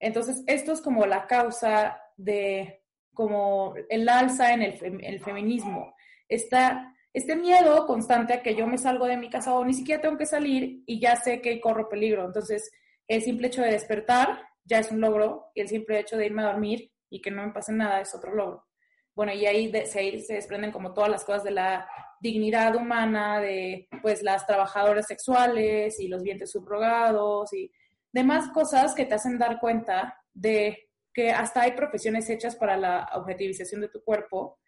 Entonces, 0.00 0.42
esto 0.46 0.72
es 0.72 0.80
como 0.80 1.06
la 1.06 1.26
causa 1.26 2.00
de 2.16 2.82
como 3.14 3.74
el 3.88 4.08
alza 4.08 4.52
en 4.52 4.62
el, 4.62 4.78
fem- 4.78 5.00
el 5.02 5.20
feminismo. 5.20 5.94
Esta, 6.28 6.94
este 7.12 7.36
miedo 7.36 7.86
constante 7.86 8.34
a 8.34 8.42
que 8.42 8.54
yo 8.54 8.66
me 8.66 8.78
salgo 8.78 9.06
de 9.06 9.16
mi 9.16 9.30
casa 9.30 9.54
o 9.54 9.64
ni 9.64 9.74
siquiera 9.74 10.00
tengo 10.00 10.18
que 10.18 10.26
salir 10.26 10.82
y 10.86 11.00
ya 11.00 11.16
sé 11.16 11.40
que 11.40 11.60
corro 11.60 11.88
peligro. 11.88 12.24
Entonces, 12.24 12.70
el 13.06 13.22
simple 13.22 13.48
hecho 13.48 13.62
de 13.62 13.70
despertar 13.70 14.42
ya 14.64 14.78
es 14.78 14.90
un 14.90 15.00
logro 15.00 15.50
y 15.54 15.62
el 15.62 15.68
simple 15.68 15.98
hecho 15.98 16.16
de 16.16 16.26
irme 16.26 16.42
a 16.42 16.52
dormir 16.52 16.92
y 17.10 17.20
que 17.20 17.30
no 17.30 17.46
me 17.46 17.52
pase 17.52 17.72
nada 17.72 18.00
es 18.00 18.14
otro 18.14 18.34
logro. 18.34 18.66
Bueno, 19.14 19.32
y 19.32 19.46
ahí 19.46 19.72
se 19.86 20.22
desprenden 20.28 20.70
como 20.70 20.92
todas 20.92 21.10
las 21.10 21.24
cosas 21.24 21.42
de 21.42 21.50
la 21.50 21.88
dignidad 22.20 22.76
humana, 22.76 23.40
de 23.40 23.88
pues 24.02 24.22
las 24.22 24.46
trabajadoras 24.46 25.06
sexuales 25.06 25.98
y 25.98 26.08
los 26.08 26.22
vientres 26.22 26.52
subrogados 26.52 27.52
y 27.52 27.72
demás 28.12 28.50
cosas 28.50 28.94
que 28.94 29.06
te 29.06 29.14
hacen 29.14 29.38
dar 29.38 29.58
cuenta 29.58 30.16
de 30.32 30.88
que 31.12 31.30
hasta 31.30 31.62
hay 31.62 31.72
profesiones 31.72 32.30
hechas 32.30 32.54
para 32.54 32.76
la 32.76 33.08
objetivización 33.14 33.80
de 33.80 33.88
tu 33.88 34.02
cuerpo. 34.04 34.60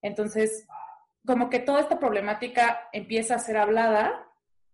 Entonces, 0.00 0.66
como 1.28 1.50
que 1.50 1.58
toda 1.58 1.80
esta 1.80 1.98
problemática 1.98 2.88
empieza 2.90 3.34
a 3.34 3.38
ser 3.38 3.58
hablada 3.58 4.26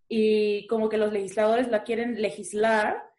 y 0.07 0.65
como 0.67 0.87
que 0.87 0.95
los 0.95 1.11
legisladores 1.11 1.67
la 1.67 1.83
quieren 1.83 2.21
legislar, 2.21 3.11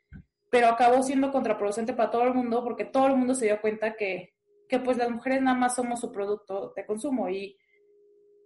pero 0.49 0.69
acabó 0.69 1.02
siendo 1.02 1.31
contraproducente 1.31 1.93
para 1.93 2.11
todo 2.11 2.23
el 2.23 2.33
mundo 2.33 2.64
porque 2.64 2.87
todo 2.87 3.09
el 3.09 3.16
mundo 3.16 3.35
se 3.35 3.45
dio 3.45 3.61
cuenta 3.61 3.95
que, 3.95 4.33
que 4.71 4.78
pues 4.78 4.97
las 4.97 5.11
mujeres 5.11 5.43
nada 5.43 5.55
más 5.55 5.76
somos 5.76 6.00
su 6.00 6.11
producto 6.11 6.73
de 6.75 6.87
consumo 6.87 7.28
y 7.28 7.59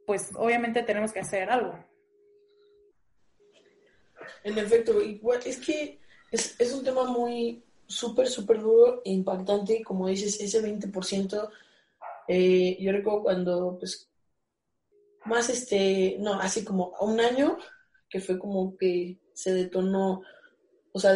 pues 0.09 0.33
obviamente 0.35 0.83
tenemos 0.83 1.13
que 1.13 1.21
hacer 1.21 1.49
algo. 1.49 1.79
En 4.43 4.59
efecto, 4.59 5.01
igual, 5.01 5.39
es 5.47 5.65
que 5.65 6.01
es, 6.33 6.61
es 6.61 6.75
un 6.75 6.83
tema 6.83 7.05
muy 7.05 7.63
súper, 7.87 8.27
súper 8.27 8.61
duro 8.61 9.03
e 9.05 9.13
impactante, 9.13 9.85
como 9.85 10.09
dices, 10.09 10.41
ese 10.41 10.61
20%, 10.61 11.49
eh, 12.27 12.77
yo 12.81 12.91
recuerdo 12.91 13.23
cuando, 13.23 13.77
pues, 13.79 14.10
más 15.31 15.49
este, 15.49 16.17
no, 16.19 16.35
hace 16.35 16.65
como 16.65 16.95
un 17.01 17.21
año, 17.21 17.57
que 18.09 18.21
fue 18.21 18.39
como 18.39 18.77
que 18.77 19.19
se 19.33 19.55
detonó, 19.55 20.23
o 20.93 21.01
sea, 21.01 21.15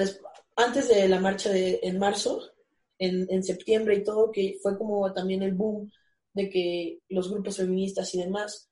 antes 0.56 0.88
de 0.88 1.08
la 1.08 1.20
marcha 1.20 1.50
de, 1.50 1.80
en 1.82 1.98
marzo, 1.98 2.40
en, 2.98 3.26
en 3.28 3.42
septiembre 3.42 3.96
y 3.96 4.04
todo, 4.04 4.30
que 4.30 4.56
fue 4.62 4.78
como 4.78 5.12
también 5.12 5.42
el 5.42 5.54
boom 5.54 5.90
de 6.32 6.48
que 6.48 7.00
los 7.08 7.30
grupos 7.30 7.58
feministas 7.58 8.14
y 8.14 8.18
demás, 8.22 8.70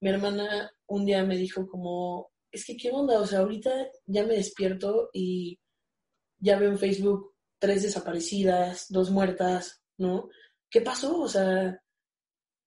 mi 0.00 0.10
hermana 0.10 0.72
un 0.86 1.04
día 1.06 1.24
me 1.24 1.36
dijo 1.36 1.66
como, 1.68 2.30
es 2.50 2.64
que 2.66 2.76
qué 2.76 2.90
onda, 2.90 3.18
o 3.20 3.26
sea, 3.26 3.40
ahorita 3.40 3.70
ya 4.06 4.24
me 4.24 4.34
despierto 4.34 5.10
y 5.12 5.58
ya 6.38 6.58
veo 6.58 6.70
en 6.70 6.78
Facebook 6.78 7.34
tres 7.58 7.82
desaparecidas, 7.82 8.86
dos 8.88 9.10
muertas, 9.10 9.82
¿no? 9.96 10.28
¿Qué 10.68 10.80
pasó? 10.80 11.20
O 11.20 11.28
sea, 11.28 11.80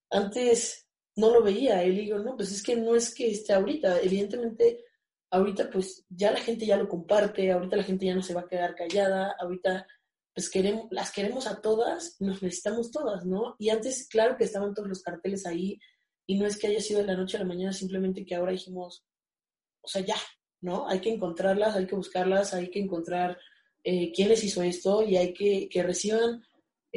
antes 0.09 0.84
no 1.15 1.31
lo 1.31 1.41
veía, 1.41 1.83
y 1.83 1.91
le 1.93 2.01
digo, 2.01 2.19
no, 2.19 2.35
pues 2.35 2.51
es 2.51 2.61
que 2.61 2.75
no 2.75 2.95
es 2.95 3.13
que 3.13 3.31
esté 3.31 3.53
ahorita, 3.53 4.01
evidentemente 4.01 4.83
ahorita 5.31 5.69
pues 5.69 6.05
ya 6.09 6.31
la 6.31 6.39
gente 6.39 6.65
ya 6.65 6.77
lo 6.77 6.87
comparte, 6.87 7.51
ahorita 7.51 7.77
la 7.77 7.83
gente 7.83 8.05
ya 8.05 8.15
no 8.15 8.21
se 8.21 8.33
va 8.33 8.41
a 8.41 8.47
quedar 8.47 8.75
callada, 8.75 9.35
ahorita 9.39 9.87
pues 10.33 10.49
queremos, 10.49 10.87
las 10.91 11.11
queremos 11.11 11.47
a 11.47 11.61
todas, 11.61 12.17
nos 12.19 12.43
necesitamos 12.43 12.91
todas, 12.91 13.25
¿no? 13.25 13.55
Y 13.57 13.69
antes, 13.69 14.07
claro 14.09 14.35
que 14.37 14.43
estaban 14.43 14.73
todos 14.73 14.89
los 14.89 15.01
carteles 15.01 15.45
ahí, 15.45 15.79
y 16.27 16.37
no 16.37 16.45
es 16.45 16.57
que 16.57 16.67
haya 16.67 16.81
sido 16.81 16.99
de 16.99 17.07
la 17.07 17.15
noche 17.15 17.37
a 17.37 17.39
la 17.39 17.45
mañana, 17.45 17.71
simplemente 17.71 18.25
que 18.25 18.35
ahora 18.35 18.51
dijimos, 18.51 19.05
o 19.81 19.87
sea, 19.87 20.01
ya, 20.01 20.17
¿no? 20.61 20.89
Hay 20.89 20.99
que 20.99 21.13
encontrarlas, 21.13 21.75
hay 21.75 21.87
que 21.87 21.95
buscarlas, 21.95 22.53
hay 22.53 22.69
que 22.69 22.79
encontrar 22.79 23.37
eh, 23.83 24.11
quién 24.13 24.29
les 24.29 24.43
hizo 24.43 24.61
esto 24.63 25.03
y 25.03 25.15
hay 25.15 25.33
que 25.33 25.69
que 25.69 25.83
reciban 25.83 26.43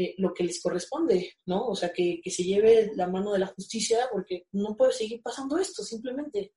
eh, 0.00 0.14
lo 0.19 0.33
que 0.33 0.45
les 0.45 0.62
corresponde, 0.62 1.38
¿no? 1.47 1.67
O 1.67 1.75
sea, 1.75 1.93
que, 1.93 2.21
que 2.23 2.31
se 2.31 2.45
lleve 2.45 2.93
la 2.95 3.09
mano 3.09 3.33
de 3.33 3.40
la 3.40 3.49
justicia 3.49 4.09
porque 4.12 4.47
no 4.52 4.76
puede 4.76 4.93
seguir 4.93 5.21
pasando 5.21 5.59
esto, 5.59 5.83
simplemente. 5.83 6.55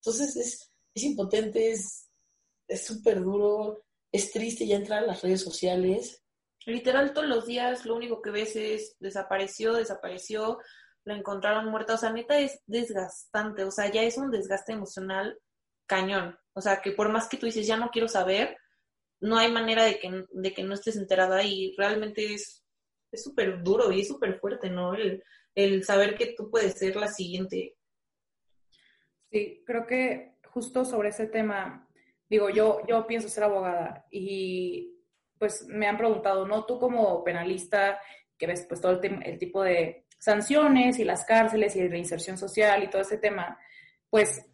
Entonces 0.00 0.36
es, 0.36 0.72
es 0.92 1.02
impotente, 1.04 1.70
es 1.70 2.08
súper 2.84 3.22
duro, 3.22 3.84
es 4.10 4.32
triste 4.32 4.66
ya 4.66 4.74
entrar 4.74 5.04
a 5.04 5.06
las 5.06 5.22
redes 5.22 5.42
sociales. 5.42 6.24
Literal, 6.66 7.12
todos 7.12 7.28
los 7.28 7.46
días 7.46 7.86
lo 7.86 7.94
único 7.94 8.20
que 8.20 8.32
ves 8.32 8.56
es 8.56 8.96
desapareció, 8.98 9.74
desapareció, 9.74 10.58
la 11.04 11.16
encontraron 11.16 11.70
muerta. 11.70 11.94
O 11.94 11.98
sea, 11.98 12.10
neta 12.10 12.40
es 12.40 12.60
desgastante. 12.66 13.62
O 13.62 13.70
sea, 13.70 13.88
ya 13.92 14.02
es 14.02 14.18
un 14.18 14.32
desgaste 14.32 14.72
emocional 14.72 15.38
cañón. 15.86 16.36
O 16.54 16.60
sea, 16.60 16.82
que 16.82 16.90
por 16.90 17.08
más 17.12 17.28
que 17.28 17.36
tú 17.36 17.46
dices, 17.46 17.68
ya 17.68 17.76
no 17.76 17.90
quiero 17.90 18.08
saber, 18.08 18.56
no 19.20 19.38
hay 19.38 19.52
manera 19.52 19.84
de 19.84 20.00
que, 20.00 20.24
de 20.28 20.52
que 20.52 20.64
no 20.64 20.74
estés 20.74 20.96
enterada 20.96 21.44
y 21.44 21.72
realmente 21.76 22.34
es 22.34 22.63
es 23.14 23.22
súper 23.22 23.62
duro 23.62 23.90
y 23.90 24.00
es 24.00 24.08
súper 24.08 24.38
fuerte, 24.38 24.68
¿no? 24.70 24.94
El, 24.94 25.22
el 25.54 25.84
saber 25.84 26.16
que 26.16 26.34
tú 26.36 26.50
puedes 26.50 26.74
ser 26.74 26.96
la 26.96 27.08
siguiente. 27.08 27.76
Sí, 29.30 29.62
creo 29.66 29.86
que 29.86 30.36
justo 30.48 30.84
sobre 30.84 31.08
ese 31.10 31.26
tema, 31.26 31.88
digo, 32.28 32.50
yo, 32.50 32.82
yo 32.86 33.06
pienso 33.06 33.28
ser 33.28 33.44
abogada 33.44 34.06
y 34.10 35.00
pues 35.38 35.66
me 35.68 35.86
han 35.86 35.96
preguntado, 35.96 36.46
¿no? 36.46 36.64
Tú 36.64 36.78
como 36.78 37.22
penalista, 37.24 37.98
que 38.38 38.46
ves 38.46 38.66
pues 38.68 38.80
todo 38.80 39.00
el, 39.00 39.22
el 39.24 39.38
tipo 39.38 39.62
de 39.62 40.06
sanciones 40.18 40.98
y 40.98 41.04
las 41.04 41.24
cárceles 41.24 41.76
y 41.76 41.82
la 41.82 41.88
reinserción 41.88 42.38
social 42.38 42.82
y 42.82 42.88
todo 42.88 43.02
ese 43.02 43.18
tema, 43.18 43.58
pues 44.08 44.44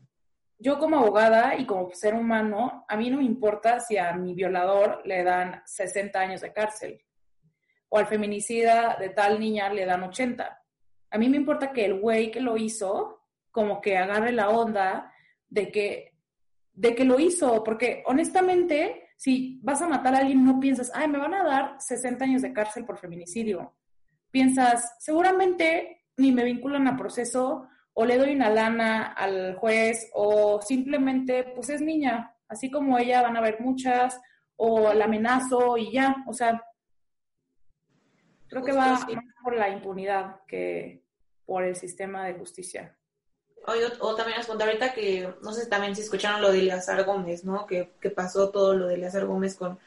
yo 0.59 0.79
como 0.79 0.99
abogada 0.99 1.57
y 1.57 1.67
como 1.67 1.91
ser 1.95 2.15
humano, 2.15 2.85
a 2.89 2.97
mí 2.97 3.09
no 3.11 3.19
me 3.19 3.25
importa 3.25 3.81
si 3.81 3.97
a 3.97 4.13
mi 4.13 4.35
violador 4.35 5.01
le 5.07 5.23
dan 5.23 5.63
60 5.65 6.19
años 6.19 6.41
de 6.43 6.53
cárcel 6.53 7.03
o 7.91 7.99
al 7.99 8.07
feminicida 8.07 8.97
de 8.99 9.11
tal 9.11 9.39
niña 9.39 9.69
le 9.69 9.85
dan 9.85 10.03
80. 10.05 10.63
A 11.11 11.19
mí 11.19 11.29
me 11.29 11.37
importa 11.37 11.73
que 11.73 11.85
el 11.85 12.01
güey 12.01 12.31
que 12.31 12.41
lo 12.41 12.57
hizo 12.57 13.27
como 13.51 13.81
que 13.81 13.99
agarre 13.99 14.33
la 14.33 14.49
onda 14.49 15.13
de 15.49 15.71
que, 15.71 16.15
de 16.73 16.95
que 16.95 17.05
lo 17.05 17.19
hizo, 17.19 17.65
porque 17.65 18.03
honestamente, 18.07 19.09
si 19.17 19.61
vas 19.63 19.83
a 19.83 19.89
matar 19.89 20.15
a 20.15 20.19
alguien, 20.19 20.45
no 20.45 20.61
piensas, 20.61 20.93
ay, 20.95 21.09
me 21.09 21.19
van 21.19 21.35
a 21.35 21.45
dar 21.45 21.77
60 21.81 22.25
años 22.25 22.43
de 22.43 22.53
cárcel 22.53 22.85
por 22.85 22.97
feminicidio. 22.97 23.75
Piensas, 24.31 24.95
seguramente 25.01 26.05
ni 26.17 26.31
me 26.31 26.45
vinculan 26.45 26.87
a 26.87 26.97
proceso, 26.97 27.67
o 27.93 28.05
le 28.05 28.19
doy 28.19 28.35
una 28.35 28.51
lana 28.51 29.07
al 29.07 29.57
juez, 29.57 30.11
o 30.15 30.63
simplemente, 30.63 31.45
pues 31.57 31.71
es 31.71 31.81
niña, 31.81 32.37
así 32.49 32.71
como 32.71 32.99
ella 32.99 33.23
van 33.23 33.35
a 33.35 33.41
haber 33.41 33.61
muchas, 33.61 34.21
o 34.57 34.93
la 34.93 35.07
amenazo 35.07 35.77
y 35.77 35.91
ya, 35.93 36.17
o 36.27 36.33
sea, 36.33 36.63
creo 38.51 38.65
que 38.65 38.73
va 38.73 38.99
sí. 38.99 39.15
más 39.15 39.25
por 39.43 39.55
la 39.55 39.69
impunidad 39.71 40.41
que 40.47 41.03
por 41.47 41.65
el 41.65 41.77
sistema 41.77 42.27
de 42.27 42.35
justicia. 42.35 42.97
O, 43.67 44.07
o 44.07 44.15
también 44.15 44.39
nos 44.39 44.47
conté 44.47 44.65
ahorita 44.65 44.93
que, 44.93 45.35
no 45.43 45.53
sé 45.53 45.67
también 45.67 45.95
si 45.95 46.03
escucharon 46.03 46.43
lo 46.43 46.51
de 46.51 46.61
Eleazar 46.61 47.05
Gómez, 47.05 47.45
¿no? 47.45 47.67
Que, 47.67 47.95
que 48.01 48.11
pasó 48.11 48.51
todo 48.51 48.75
lo 48.75 48.87
de 48.87 48.95
Eleazar 48.95 49.27
Gómez 49.27 49.55
con, 49.55 49.79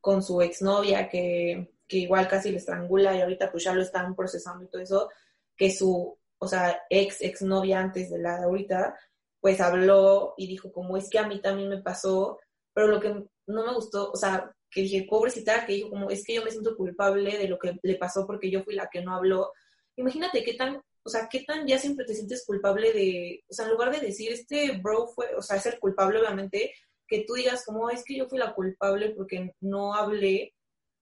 con 0.00 0.22
su 0.22 0.40
exnovia, 0.42 1.08
que, 1.08 1.72
que 1.86 1.98
igual 1.98 2.28
casi 2.28 2.50
le 2.50 2.58
estrangula 2.58 3.14
y 3.14 3.20
ahorita 3.20 3.50
pues 3.50 3.64
ya 3.64 3.74
lo 3.74 3.82
están 3.82 4.14
procesando 4.14 4.64
y 4.64 4.68
todo 4.68 4.82
eso, 4.82 5.10
que 5.56 5.70
su, 5.70 6.16
o 6.38 6.48
sea, 6.48 6.82
ex, 6.90 7.20
exnovia 7.20 7.80
antes 7.80 8.10
de 8.10 8.18
la 8.18 8.38
de 8.38 8.44
ahorita, 8.44 8.98
pues 9.40 9.60
habló 9.60 10.34
y 10.36 10.46
dijo 10.46 10.72
como 10.72 10.96
es 10.96 11.08
que 11.08 11.18
a 11.18 11.26
mí 11.26 11.40
también 11.40 11.68
me 11.68 11.82
pasó, 11.82 12.38
pero 12.72 12.88
lo 12.88 13.00
que 13.00 13.10
no 13.46 13.66
me 13.66 13.74
gustó, 13.74 14.10
o 14.12 14.16
sea, 14.16 14.54
que 14.70 14.82
dije, 14.82 15.06
pobrecita, 15.08 15.66
que 15.66 15.74
dijo 15.74 15.90
como 15.90 16.10
es 16.10 16.24
que 16.24 16.34
yo 16.34 16.44
me 16.44 16.50
siento 16.50 16.76
culpable 16.76 17.38
de 17.38 17.48
lo 17.48 17.58
que 17.58 17.76
le 17.82 17.94
pasó 17.96 18.26
porque 18.26 18.50
yo 18.50 18.62
fui 18.64 18.74
la 18.74 18.88
que 18.90 19.02
no 19.02 19.14
habló. 19.14 19.52
Imagínate 19.96 20.44
qué 20.44 20.54
tan, 20.54 20.80
o 21.02 21.10
sea, 21.10 21.28
qué 21.30 21.40
tan 21.40 21.66
ya 21.66 21.78
siempre 21.78 22.04
te 22.04 22.14
sientes 22.14 22.44
culpable 22.46 22.92
de, 22.92 23.44
o 23.48 23.54
sea, 23.54 23.66
en 23.66 23.72
lugar 23.72 23.90
de 23.90 24.06
decir, 24.06 24.32
este 24.32 24.72
bro 24.78 25.08
fue, 25.08 25.34
o 25.36 25.42
sea, 25.42 25.56
es 25.56 25.66
el 25.66 25.78
culpable, 25.78 26.20
obviamente, 26.20 26.74
que 27.06 27.24
tú 27.26 27.34
digas 27.34 27.64
como, 27.64 27.90
es 27.90 28.04
que 28.04 28.16
yo 28.16 28.28
fui 28.28 28.38
la 28.38 28.54
culpable 28.54 29.10
porque 29.10 29.52
no 29.60 29.94
hablé, 29.94 30.54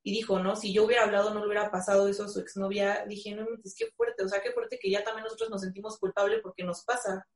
y 0.07 0.13
dijo, 0.13 0.39
¿no? 0.39 0.55
Si 0.55 0.73
yo 0.73 0.85
hubiera 0.85 1.03
hablado, 1.03 1.35
no 1.35 1.41
le 1.41 1.47
hubiera 1.47 1.69
pasado 1.69 2.07
eso 2.07 2.23
a 2.23 2.29
su 2.29 2.39
exnovia, 2.39 3.05
dije, 3.09 3.35
no, 3.35 3.45
es 3.65 3.75
que 3.75 3.91
fuerte, 3.91 4.23
o 4.23 4.29
sea, 4.29 4.41
qué 4.41 4.53
fuerte 4.53 4.79
que 4.81 4.89
ya 4.89 5.03
también 5.03 5.25
nosotros 5.25 5.51
nos 5.51 5.63
sentimos 5.63 5.99
culpables 5.99 6.39
porque 6.45 6.63
nos 6.63 6.85
pasa. 6.85 7.27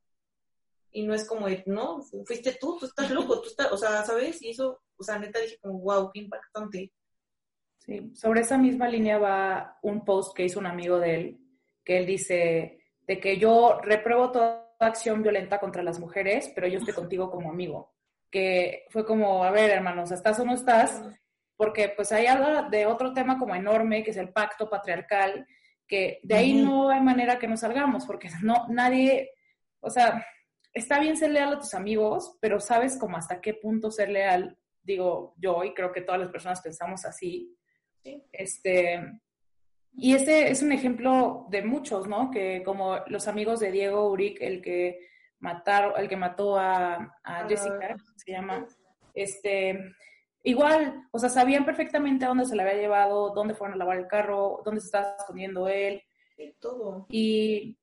Y 0.92 1.02
no 1.02 1.14
es 1.14 1.26
como, 1.26 1.46
no, 1.66 2.02
fuiste 2.02 2.56
tú, 2.60 2.76
tú 2.78 2.86
estás 2.86 3.10
loco, 3.10 3.40
tú 3.40 3.48
estás, 3.48 3.70
o 3.70 3.76
sea, 3.76 4.02
¿sabes? 4.02 4.42
Y 4.42 4.50
eso, 4.50 4.80
o 4.96 5.02
sea, 5.02 5.18
neta 5.18 5.38
dije 5.38 5.58
como, 5.60 5.78
wow, 5.80 6.10
qué 6.12 6.20
impactante. 6.20 6.92
Sí, 7.78 8.10
sobre 8.14 8.42
esa 8.42 8.58
misma 8.58 8.88
línea 8.88 9.18
va 9.18 9.78
un 9.82 10.04
post 10.04 10.36
que 10.36 10.44
hizo 10.44 10.58
un 10.58 10.66
amigo 10.66 10.98
de 10.98 11.14
él, 11.14 11.38
que 11.84 11.98
él 11.98 12.06
dice 12.06 12.80
de 13.06 13.18
que 13.18 13.38
yo 13.38 13.80
repruebo 13.82 14.30
toda 14.30 14.70
acción 14.78 15.22
violenta 15.22 15.58
contra 15.58 15.82
las 15.82 15.98
mujeres, 15.98 16.50
pero 16.54 16.66
yo 16.66 16.78
estoy 16.78 16.94
contigo 16.94 17.30
como 17.30 17.50
amigo. 17.50 17.92
Que 18.30 18.86
fue 18.90 19.04
como, 19.04 19.44
a 19.44 19.50
ver, 19.50 19.70
hermanos, 19.70 20.12
¿estás 20.12 20.38
o 20.38 20.44
no 20.44 20.54
estás? 20.54 21.02
Porque 21.56 21.92
pues 21.94 22.12
ahí 22.12 22.26
habla 22.26 22.68
de 22.70 22.86
otro 22.86 23.12
tema 23.12 23.38
como 23.38 23.54
enorme, 23.54 24.02
que 24.02 24.12
es 24.12 24.16
el 24.16 24.32
pacto 24.32 24.70
patriarcal, 24.70 25.46
que 25.86 26.20
de 26.22 26.34
ahí 26.36 26.54
no 26.54 26.88
hay 26.88 27.00
manera 27.00 27.38
que 27.38 27.48
nos 27.48 27.60
salgamos, 27.60 28.06
porque 28.06 28.30
no, 28.42 28.66
nadie, 28.68 29.32
o 29.80 29.90
sea, 29.90 30.24
está 30.72 31.00
bien 31.00 31.16
ser 31.16 31.30
leal 31.30 31.54
a 31.54 31.58
tus 31.58 31.74
amigos, 31.74 32.36
pero 32.40 32.60
sabes 32.60 32.98
como 32.98 33.16
hasta 33.16 33.40
qué 33.40 33.54
punto 33.54 33.90
ser 33.90 34.10
leal, 34.10 34.58
digo 34.82 35.34
yo, 35.38 35.64
y 35.64 35.74
creo 35.74 35.92
que 35.92 36.02
todas 36.02 36.20
las 36.20 36.30
personas 36.30 36.60
pensamos 36.60 37.04
así, 37.04 37.56
este, 38.32 39.00
y 39.92 40.14
este 40.14 40.50
es 40.50 40.62
un 40.62 40.72
ejemplo 40.72 41.46
de 41.50 41.62
muchos, 41.62 42.08
¿no? 42.08 42.30
Que 42.30 42.62
como 42.64 42.98
los 43.06 43.28
amigos 43.28 43.60
de 43.60 43.70
Diego 43.70 44.10
Uric, 44.10 44.40
el 44.40 44.62
que 44.62 45.08
mataron, 45.40 45.92
el 45.98 46.08
que 46.08 46.16
mató 46.16 46.58
a, 46.58 47.18
a 47.22 47.48
Jessica, 47.48 47.96
se 48.16 48.32
llama, 48.32 48.66
este, 49.14 49.78
igual, 50.42 51.02
o 51.10 51.18
sea, 51.18 51.28
sabían 51.28 51.64
perfectamente 51.64 52.24
a 52.24 52.28
dónde 52.28 52.46
se 52.46 52.56
le 52.56 52.62
había 52.62 52.80
llevado, 52.80 53.30
dónde 53.34 53.54
fueron 53.54 53.74
a 53.74 53.78
lavar 53.78 53.98
el 53.98 54.06
carro, 54.06 54.62
dónde 54.64 54.80
se 54.80 54.86
estaba 54.86 55.16
escondiendo 55.18 55.68
él. 55.68 56.02
todo. 56.58 57.06
Y, 57.10 57.76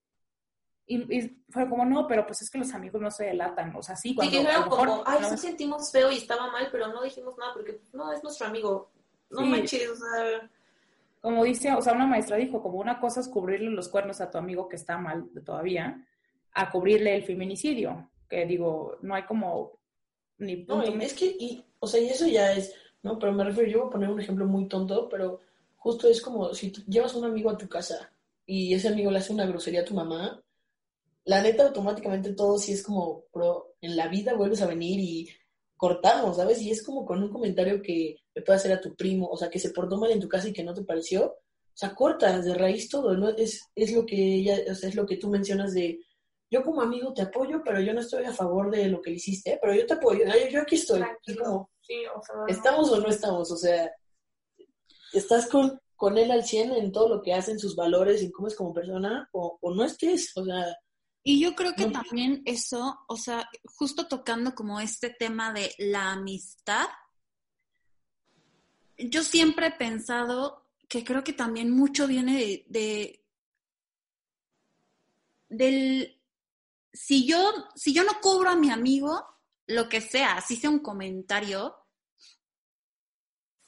y, 0.88 1.38
fue 1.50 1.68
como, 1.68 1.84
no, 1.86 2.08
pero 2.08 2.26
pues 2.26 2.42
es 2.42 2.50
que 2.50 2.58
los 2.58 2.74
amigos 2.74 3.02
no 3.02 3.12
se 3.12 3.26
delatan, 3.26 3.76
o 3.76 3.84
sea, 3.84 3.96
sí, 3.96 4.16
cuando... 4.16 4.32
Sí, 4.32 4.46
que 4.46 4.70
como, 4.70 5.04
ay, 5.06 5.20
no, 5.22 5.38
sentimos 5.38 5.92
feo 5.92 6.12
y 6.12 6.18
estaba 6.18 6.50
mal, 6.50 6.70
pero 6.72 6.88
no 6.88 7.04
dijimos 7.04 7.38
nada 7.38 7.54
porque, 7.54 7.82
no, 7.92 8.12
es 8.14 8.24
nuestro 8.24 8.48
amigo, 8.48 8.90
no 9.30 9.42
manches, 9.42 9.90
o 9.90 9.96
sea... 9.96 10.50
Como 11.20 11.44
dice, 11.44 11.74
o 11.74 11.82
sea, 11.82 11.94
una 11.94 12.08
maestra 12.08 12.38
dijo, 12.38 12.62
como 12.62 12.80
una 12.80 13.02
cosa 13.02 13.20
es 13.20 13.28
cubrirle 13.28 13.70
los 13.72 13.90
cuernos 13.90 14.22
a 14.22 14.30
tu 14.32 14.38
amigo 14.38 14.70
que 14.70 14.78
está 14.78 14.98
mal 14.98 15.30
todavía, 15.44 16.06
a 16.54 16.72
cubrirle 16.72 17.16
el 17.16 17.24
feminicidio, 17.24 18.10
que 18.30 18.46
digo, 18.46 18.98
no 19.02 19.14
hay 19.14 19.24
como 19.24 19.78
ni 20.38 20.64
No, 20.64 20.82
es 20.84 21.14
que, 21.14 21.26
y, 21.26 21.66
o 21.80 21.88
sea, 21.88 22.00
y 22.00 22.10
eso 22.10 22.28
ya 22.28 22.54
es, 22.54 22.74
¿no? 23.04 23.20
Pero 23.20 23.34
me 23.34 23.44
refiero, 23.44 23.70
yo 23.70 23.80
voy 23.80 23.88
a 23.88 23.92
poner 23.92 24.10
un 24.10 24.22
ejemplo 24.22 24.46
muy 24.46 24.68
tonto, 24.68 25.10
pero 25.10 25.42
justo 25.76 26.08
es 26.08 26.22
como 26.22 26.54
si 26.54 26.72
tú 26.72 26.82
llevas 26.88 27.16
un 27.16 27.26
amigo 27.26 27.50
a 27.50 27.58
tu 27.58 27.68
casa 27.68 28.12
y 28.46 28.74
ese 28.74 28.88
amigo 28.88 29.12
le 29.12 29.18
hace 29.18 29.34
una 29.34 29.46
grosería 29.46 29.82
a 29.82 29.86
tu 29.86 29.94
mamá, 29.94 30.42
la 31.28 31.42
neta 31.42 31.68
automáticamente 31.68 32.34
todo 32.34 32.58
sí 32.58 32.72
es 32.72 32.82
como, 32.82 33.26
pero 33.34 33.76
en 33.82 33.98
la 33.98 34.08
vida 34.08 34.34
vuelves 34.34 34.62
a 34.62 34.68
venir 34.68 35.00
y 35.00 35.30
cortamos, 35.76 36.38
¿sabes? 36.38 36.62
Y 36.62 36.72
es 36.72 36.82
como 36.82 37.06
con 37.06 37.22
un 37.22 37.30
comentario 37.30 37.82
que 37.82 38.16
le 38.34 38.42
puede 38.42 38.56
hacer 38.56 38.72
a 38.72 38.80
tu 38.80 38.96
primo, 38.96 39.28
o 39.28 39.38
sea, 39.38 39.50
que 39.50 39.60
se 39.60 39.72
portó 39.72 39.98
mal 39.98 40.10
en 40.12 40.22
tu 40.22 40.30
casa 40.30 40.48
y 40.48 40.54
que 40.54 40.64
no 40.64 40.74
te 40.74 40.84
pareció, 40.84 41.26
o 41.26 41.36
sea, 41.74 41.94
cortas 41.94 42.46
de 42.46 42.54
raíz 42.54 42.90
todo, 42.90 43.16
¿no? 43.18 43.30
Es, 43.30 43.62
es 43.76 43.92
lo 43.92 44.06
que 44.06 44.16
ella, 44.16 44.58
o 44.72 44.74
sea, 44.74 44.88
es 44.88 44.96
lo 44.96 45.06
que 45.06 45.18
tú 45.18 45.30
mencionas 45.30 45.74
de, 45.74 46.00
yo 46.50 46.64
como 46.64 46.82
amigo 46.82 47.14
te 47.14 47.24
apoyo, 47.24 47.62
pero 47.64 47.82
yo 47.82 47.94
no 47.94 48.00
estoy 48.00 48.24
a 48.24 48.34
favor 48.34 48.72
de 48.72 48.88
lo 48.88 49.02
que 49.02 49.10
le 49.10 49.18
hiciste, 49.18 49.60
pero 49.62 49.76
yo 49.76 49.86
te 49.86 49.96
apoyo, 49.96 50.24
yo, 50.50 50.62
aquí 50.62 50.76
estoy, 50.76 51.04
como, 51.44 51.70
¿estamos 52.48 52.90
o 52.90 53.02
no 53.02 53.10
estamos? 53.10 53.52
O 53.52 53.58
sea, 53.58 53.92
¿estás 55.12 55.48
con, 55.48 55.78
con 55.98 56.18
él 56.18 56.32
al 56.32 56.46
100 56.46 56.72
en 56.72 56.92
todo 56.94 57.10
lo 57.10 57.22
que 57.22 57.34
hace, 57.34 57.52
en 57.52 57.60
sus 57.60 57.76
valores, 57.76 58.22
en 58.22 58.32
cómo 58.32 58.48
es 58.48 58.56
como 58.56 58.74
persona, 58.74 59.28
o, 59.34 59.58
o 59.60 59.76
no 59.76 59.84
estés, 59.84 60.32
o 60.38 60.46
sea... 60.46 60.74
Y 61.30 61.42
yo 61.42 61.56
creo 61.56 61.76
que 61.76 61.88
también 61.88 62.42
eso, 62.46 63.04
o 63.06 63.18
sea, 63.18 63.50
justo 63.66 64.08
tocando 64.08 64.56
como 64.56 64.80
este 64.80 65.10
tema 65.10 65.52
de 65.52 65.76
la 65.78 66.14
amistad, 66.14 66.88
yo 68.98 69.22
siempre 69.24 69.68
he 69.68 69.72
pensado 69.72 70.70
que 70.88 71.04
creo 71.04 71.26
que 71.26 71.34
también 71.34 71.70
mucho 71.70 72.08
viene 72.08 72.64
de, 72.70 73.26
del 75.50 76.18
si 76.94 77.28
yo 77.28 77.68
si 77.76 77.94
yo 77.94 78.06
no 78.06 78.22
cobro 78.22 78.50
a 78.50 78.56
mi 78.56 78.72
amigo 78.72 79.22
lo 79.66 79.90
que 79.90 80.00
sea, 80.00 80.40
si 80.40 80.56
sea 80.56 80.70
un 80.70 80.80
comentario, 80.80 81.76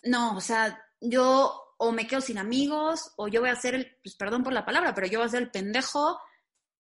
no, 0.04 0.38
o 0.38 0.40
sea, 0.40 0.82
yo 1.02 1.76
o 1.76 1.92
me 1.92 2.08
quedo 2.08 2.22
sin 2.22 2.38
amigos 2.38 3.12
o 3.18 3.28
yo 3.28 3.42
voy 3.42 3.50
a 3.50 3.56
ser 3.58 3.76
el, 3.76 3.98
pues 4.02 4.16
perdón 4.16 4.44
por 4.44 4.54
la 4.54 4.64
palabra, 4.64 4.96
pero 4.96 5.08
yo 5.08 5.20
voy 5.20 5.26
a 5.28 5.32
ser 5.32 5.42
el 5.42 5.52
pendejo 5.52 6.22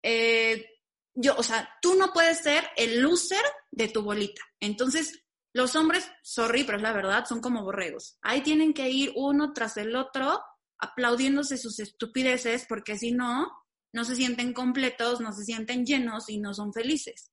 eh, 0.02 0.66
yo, 1.14 1.34
o 1.36 1.42
sea, 1.42 1.68
tú 1.82 1.94
no 1.96 2.12
puedes 2.12 2.38
ser 2.38 2.64
el 2.76 3.00
loser 3.00 3.44
de 3.70 3.88
tu 3.88 4.02
bolita. 4.02 4.42
Entonces, 4.60 5.24
los 5.52 5.74
hombres, 5.74 6.08
sorry, 6.22 6.64
pero 6.64 6.76
es 6.76 6.82
la 6.82 6.92
verdad, 6.92 7.24
son 7.26 7.40
como 7.40 7.64
borregos. 7.64 8.18
Ahí 8.22 8.42
tienen 8.42 8.72
que 8.72 8.88
ir 8.90 9.12
uno 9.16 9.52
tras 9.52 9.76
el 9.76 9.96
otro 9.96 10.40
aplaudiéndose 10.78 11.58
sus 11.58 11.80
estupideces 11.80 12.66
porque 12.68 12.96
si 12.96 13.10
no, 13.10 13.50
no 13.92 14.04
se 14.04 14.14
sienten 14.14 14.52
completos, 14.52 15.20
no 15.20 15.32
se 15.32 15.44
sienten 15.44 15.84
llenos 15.84 16.28
y 16.28 16.38
no 16.38 16.54
son 16.54 16.72
felices. 16.72 17.32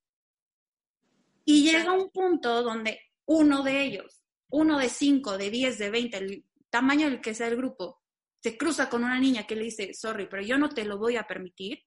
Y 1.43 1.63
llega 1.63 1.93
un 1.93 2.09
punto 2.09 2.63
donde 2.63 2.99
uno 3.25 3.61
de 3.61 3.83
ellos, 3.83 4.23
uno 4.49 4.79
de 4.79 4.89
cinco, 4.89 5.37
de 5.37 5.51
diez, 5.51 5.77
de 5.77 5.91
veinte, 5.91 6.17
el 6.17 6.45
tamaño 6.71 7.07
del 7.07 7.21
que 7.21 7.35
sea 7.35 7.47
el 7.47 7.57
grupo, 7.57 8.01
se 8.41 8.57
cruza 8.57 8.89
con 8.89 9.03
una 9.03 9.19
niña 9.19 9.45
que 9.45 9.55
le 9.55 9.65
dice, 9.65 9.93
sorry, 9.93 10.27
pero 10.27 10.41
yo 10.41 10.57
no 10.57 10.69
te 10.69 10.85
lo 10.85 10.97
voy 10.97 11.17
a 11.17 11.27
permitir, 11.27 11.83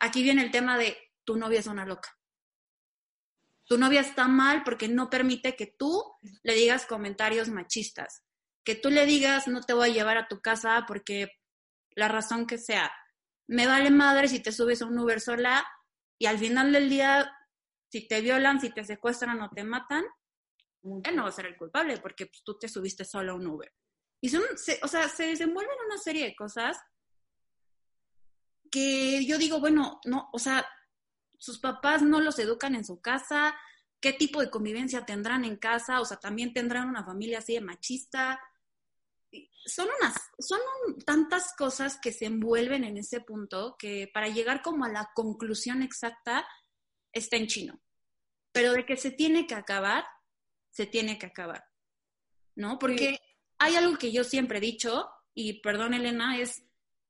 aquí 0.00 0.22
viene 0.22 0.42
el 0.42 0.50
tema 0.50 0.78
de 0.78 0.96
tu 1.24 1.36
novia 1.36 1.60
es 1.60 1.66
una 1.66 1.84
loca. 1.84 2.16
Tu 3.66 3.76
novia 3.76 4.00
está 4.00 4.28
mal 4.28 4.62
porque 4.64 4.88
no 4.88 5.10
permite 5.10 5.54
que 5.54 5.66
tú 5.66 6.02
le 6.42 6.54
digas 6.54 6.86
comentarios 6.86 7.50
machistas, 7.50 8.24
que 8.64 8.74
tú 8.74 8.90
le 8.90 9.04
digas 9.04 9.46
no 9.46 9.60
te 9.60 9.74
voy 9.74 9.90
a 9.90 9.92
llevar 9.92 10.16
a 10.16 10.26
tu 10.26 10.40
casa 10.40 10.84
porque 10.86 11.28
la 11.90 12.08
razón 12.08 12.46
que 12.46 12.58
sea. 12.58 12.90
Me 13.46 13.66
vale 13.66 13.90
madre 13.90 14.28
si 14.28 14.40
te 14.40 14.52
subes 14.52 14.82
a 14.82 14.86
un 14.86 14.98
Uber 14.98 15.20
sola 15.20 15.66
y 16.18 16.26
al 16.26 16.38
final 16.38 16.72
del 16.72 16.88
día, 16.88 17.30
si 17.90 18.06
te 18.06 18.20
violan, 18.20 18.60
si 18.60 18.70
te 18.70 18.84
secuestran 18.84 19.40
o 19.42 19.50
te 19.50 19.64
matan, 19.64 20.04
él 20.82 21.16
no 21.16 21.24
va 21.24 21.28
a 21.28 21.32
ser 21.32 21.46
el 21.46 21.56
culpable 21.56 21.98
porque 21.98 22.26
pues, 22.26 22.42
tú 22.44 22.58
te 22.58 22.68
subiste 22.68 23.04
solo 23.04 23.32
a 23.32 23.34
un 23.34 23.46
Uber. 23.46 23.72
Y 24.20 24.28
son, 24.30 24.42
o 24.82 24.88
sea, 24.88 25.08
se 25.08 25.26
desenvuelven 25.26 25.76
una 25.86 25.98
serie 25.98 26.24
de 26.24 26.34
cosas 26.34 26.78
que 28.70 29.24
yo 29.24 29.38
digo, 29.38 29.60
bueno, 29.60 30.00
no, 30.04 30.28
o 30.32 30.38
sea, 30.38 30.66
sus 31.38 31.58
papás 31.58 32.02
no 32.02 32.20
los 32.20 32.38
educan 32.38 32.74
en 32.74 32.84
su 32.84 33.00
casa, 33.00 33.54
qué 34.00 34.12
tipo 34.12 34.40
de 34.40 34.50
convivencia 34.50 35.04
tendrán 35.04 35.44
en 35.44 35.56
casa, 35.56 36.00
o 36.00 36.04
sea, 36.04 36.18
también 36.18 36.52
tendrán 36.52 36.88
una 36.88 37.04
familia 37.04 37.38
así 37.38 37.54
de 37.54 37.60
machista. 37.60 38.40
Son 39.64 39.88
unas, 40.00 40.14
son 40.38 40.60
tantas 41.04 41.54
cosas 41.56 41.98
que 42.00 42.12
se 42.12 42.26
envuelven 42.26 42.84
en 42.84 42.96
ese 42.96 43.20
punto 43.20 43.76
que 43.78 44.10
para 44.12 44.28
llegar 44.28 44.62
como 44.62 44.84
a 44.84 44.88
la 44.88 45.10
conclusión 45.14 45.82
exacta 45.82 46.46
está 47.12 47.36
en 47.36 47.46
chino. 47.46 47.80
Pero 48.52 48.72
de 48.72 48.86
que 48.86 48.96
se 48.96 49.10
tiene 49.10 49.46
que 49.46 49.54
acabar, 49.54 50.04
se 50.70 50.86
tiene 50.86 51.18
que 51.18 51.26
acabar. 51.26 51.64
¿No? 52.54 52.78
Porque 52.78 53.20
hay 53.58 53.76
algo 53.76 53.98
que 53.98 54.10
yo 54.10 54.24
siempre 54.24 54.58
he 54.58 54.60
dicho, 54.60 55.08
y 55.34 55.60
perdón 55.60 55.94
Elena, 55.94 56.38
es 56.38 56.64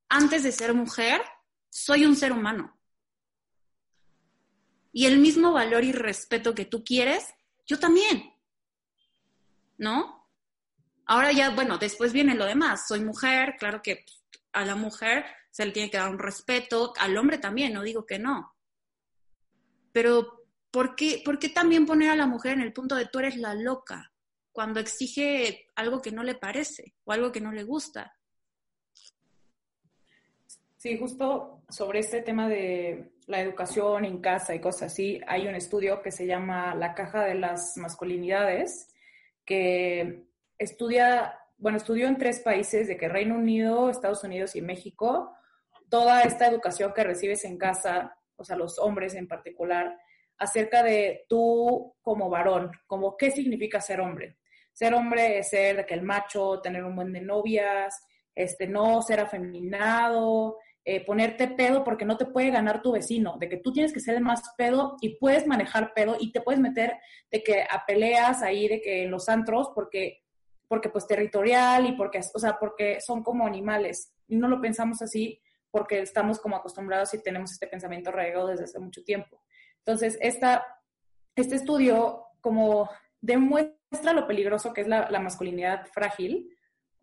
antes 0.09 0.43
de 0.43 0.53
ser 0.53 0.75
mujer, 0.75 1.23
soy 1.71 2.05
un 2.05 2.17
ser 2.17 2.33
humano. 2.33 2.79
Y 4.93 5.07
el 5.07 5.19
mismo 5.19 5.53
valor 5.53 5.85
y 5.85 5.93
respeto 5.93 6.55
que 6.55 6.65
tú 6.65 6.83
quieres, 6.85 7.27
yo 7.67 7.79
también. 7.79 8.33
¿No? 9.77 10.29
Ahora 11.07 11.33
ya, 11.33 11.51
bueno, 11.51 11.79
después 11.79 12.13
viene 12.13 12.35
lo 12.35 12.45
demás. 12.45 12.87
Soy 12.89 13.01
mujer, 13.01 13.57
claro 13.59 13.81
que 13.83 14.05
a 14.53 14.65
la 14.65 14.75
mujer 14.75 15.25
se 15.51 15.65
le 15.65 15.73
tiene 15.73 15.91
que 15.91 15.99
dar 15.99 16.11
un 16.11 16.19
respeto, 16.19 16.93
al 16.99 17.17
hombre 17.17 17.39
también, 17.39 17.73
no 17.73 17.83
digo 17.83 18.07
que 18.07 18.19
no. 18.19 18.55
Pero, 19.93 20.47
¿por 20.71 20.95
qué, 20.95 21.23
¿por 21.25 21.39
qué 21.39 21.49
también 21.49 21.87
poner 21.87 22.11
a 22.11 22.17
la 22.17 22.27
mujer 22.27 22.53
en 22.53 22.61
el 22.61 22.73
punto 22.73 22.95
de 22.95 23.07
tú 23.07 23.19
eres 23.21 23.37
la 23.37 23.55
loca 23.55 24.13
cuando 24.53 24.81
exige 24.81 25.69
algo 25.77 26.03
que 26.03 26.13
no 26.13 26.23
le 26.23 26.35
parece 26.35 26.95
o 27.05 27.13
algo 27.13 27.33
que 27.33 27.41
no 27.41 27.53
le 27.53 27.65
gusta? 27.65 28.18
Sí, 30.79 30.97
justo 30.97 31.65
sobre 31.69 31.99
este 31.99 32.23
tema 32.23 32.49
de 32.49 33.11
la 33.27 33.41
educación 33.41 34.05
en 34.05 34.21
casa 34.21 34.55
y 34.55 34.61
cosas 34.61 34.93
así, 34.93 35.21
hay 35.27 35.49
un 35.49 35.57
estudio 35.57 36.03
que 36.03 36.13
se 36.13 36.25
llama 36.25 36.73
La 36.77 36.95
caja 36.95 37.25
de 37.25 37.35
las 37.35 37.77
masculinidades, 37.77 38.95
que 39.45 40.23
estudia, 40.57 41.37
bueno, 41.57 41.79
estudió 41.79 42.07
en 42.07 42.17
tres 42.17 42.43
países, 42.43 42.87
de 42.87 42.97
que 42.97 43.09
Reino 43.09 43.35
Unido, 43.35 43.91
Estados 43.91 44.23
Unidos 44.23 44.55
y 44.55 44.63
México, 44.63 45.35
toda 45.89 46.23
esta 46.23 46.47
educación 46.47 46.93
que 46.95 47.03
recibes 47.03 47.45
en 47.45 47.59
casa, 47.59 48.17
o 48.37 48.45
sea, 48.45 48.55
los 48.55 48.79
hombres 48.79 49.17
en 49.17 49.27
particular, 49.27 49.99
acerca 50.37 50.85
de 50.85 51.27
tú 51.29 51.97
como 52.03 52.31
varón, 52.31 52.71
como 52.87 53.17
qué 53.17 53.33
significa 53.33 53.81
ser 53.81 54.01
hombre. 54.01 54.37
Ser 54.73 54.95
hombre 54.95 55.41
es 55.41 55.49
ser 55.49 55.79
de 55.79 55.87
que 55.87 55.95
el 55.95 56.03
macho, 56.03 56.61
tener 56.61 56.85
un 56.85 56.95
buen 56.95 57.13
de 57.13 57.21
novias, 57.21 58.01
este, 58.33 58.69
no 58.69 59.03
ser 59.03 59.19
afeminado, 59.19 60.59
eh, 60.91 61.05
ponerte 61.05 61.49
pedo 61.49 61.85
porque 61.85 62.07
no 62.07 62.17
te 62.17 62.25
puede 62.25 62.51
ganar 62.51 62.81
tu 62.81 62.93
vecino, 62.93 63.37
de 63.39 63.51
que 63.51 63.59
tú 63.59 63.75
tienes 63.75 63.93
que 63.93 64.01
ser 64.01 64.15
el 64.15 64.23
más 64.23 64.43
pedo 64.57 64.97
y 65.03 65.19
puedes 65.19 65.47
manejar 65.47 65.93
pedo 65.93 66.17
y 66.19 66.33
te 66.33 66.41
puedes 66.41 66.59
meter 66.59 66.97
de 67.31 67.43
que 67.43 67.61
a 67.61 67.85
peleas 67.87 68.43
ahí 68.43 68.67
de 68.69 68.81
que 68.81 69.03
en 69.03 69.11
los 69.11 69.29
antros 69.29 69.69
porque 69.75 70.23
porque 70.67 70.89
pues 70.89 71.07
territorial 71.07 71.85
y 71.85 71.93
porque, 71.93 72.21
o 72.33 72.39
sea, 72.39 72.59
porque 72.59 73.03
son 73.03 73.23
como 73.23 73.47
animales. 73.47 74.15
Y 74.29 74.37
no 74.37 74.49
lo 74.49 74.63
pensamos 74.63 75.03
así 75.03 75.39
porque 75.71 76.01
estamos 76.01 76.41
como 76.41 76.57
acostumbrados 76.57 77.13
y 77.13 77.23
tenemos 77.23 77.53
este 77.53 77.67
pensamiento 77.67 78.09
arraigado 78.09 78.47
desde 78.47 78.65
hace 78.65 78.79
mucho 78.79 79.05
tiempo. 79.05 79.43
Entonces, 79.81 80.17
esta, 80.23 80.65
este 81.37 81.57
estudio 81.57 82.25
como 82.41 82.89
demuestra 83.21 84.15
lo 84.15 84.27
peligroso 84.27 84.73
que 84.73 84.81
es 84.81 84.89
la, 84.89 85.11
la 85.11 85.21
masculinidad 85.21 85.85
frágil, 85.93 86.49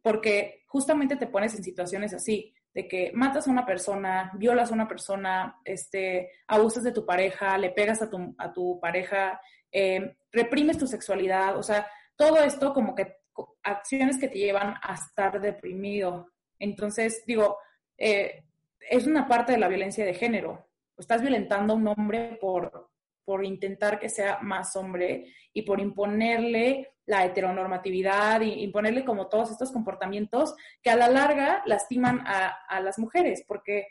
porque 0.01 0.63
justamente 0.65 1.17
te 1.17 1.27
pones 1.27 1.53
en 1.53 1.63
situaciones 1.63 2.15
así, 2.15 2.51
de 2.75 2.89
que 2.89 3.11
matas 3.13 3.47
a 3.47 3.51
una 3.51 3.65
persona, 3.65 4.31
violas 4.35 4.69
a 4.69 4.73
una 4.73 4.87
persona, 4.87 5.61
este, 5.63 6.29
abusas 6.45 6.83
de 6.83 6.91
tu 6.91 7.05
pareja, 7.05 7.57
le 7.57 7.71
pegas 7.71 8.01
a 8.01 8.09
tu, 8.09 8.35
a 8.37 8.51
tu 8.51 8.79
pareja, 8.81 9.39
eh, 9.71 10.17
reprimes 10.29 10.77
tu 10.77 10.85
sexualidad, 10.85 11.57
o 11.57 11.63
sea, 11.63 11.87
todo 12.17 12.43
esto 12.43 12.73
como 12.73 12.93
que 12.93 13.15
acciones 13.63 14.17
que 14.17 14.27
te 14.27 14.39
llevan 14.39 14.75
a 14.81 14.93
estar 14.93 15.39
deprimido. 15.39 16.33
Entonces, 16.59 17.23
digo, 17.25 17.57
eh, 17.97 18.43
es 18.89 19.07
una 19.07 19.25
parte 19.25 19.53
de 19.53 19.57
la 19.57 19.69
violencia 19.69 20.05
de 20.05 20.13
género. 20.13 20.67
Estás 20.97 21.21
violentando 21.21 21.73
a 21.73 21.77
un 21.77 21.87
hombre 21.87 22.37
por, 22.41 22.89
por 23.23 23.45
intentar 23.45 23.99
que 23.99 24.09
sea 24.09 24.39
más 24.41 24.75
hombre 24.75 25.33
y 25.53 25.61
por 25.61 25.79
imponerle 25.79 26.94
la 27.05 27.25
heteronormatividad 27.25 28.41
y 28.41 28.63
imponerle 28.63 29.05
como 29.05 29.27
todos 29.27 29.51
estos 29.51 29.71
comportamientos 29.71 30.55
que 30.81 30.89
a 30.89 30.95
la 30.95 31.07
larga 31.07 31.61
lastiman 31.65 32.23
a, 32.25 32.47
a 32.67 32.81
las 32.81 32.97
mujeres, 32.97 33.43
porque, 33.47 33.87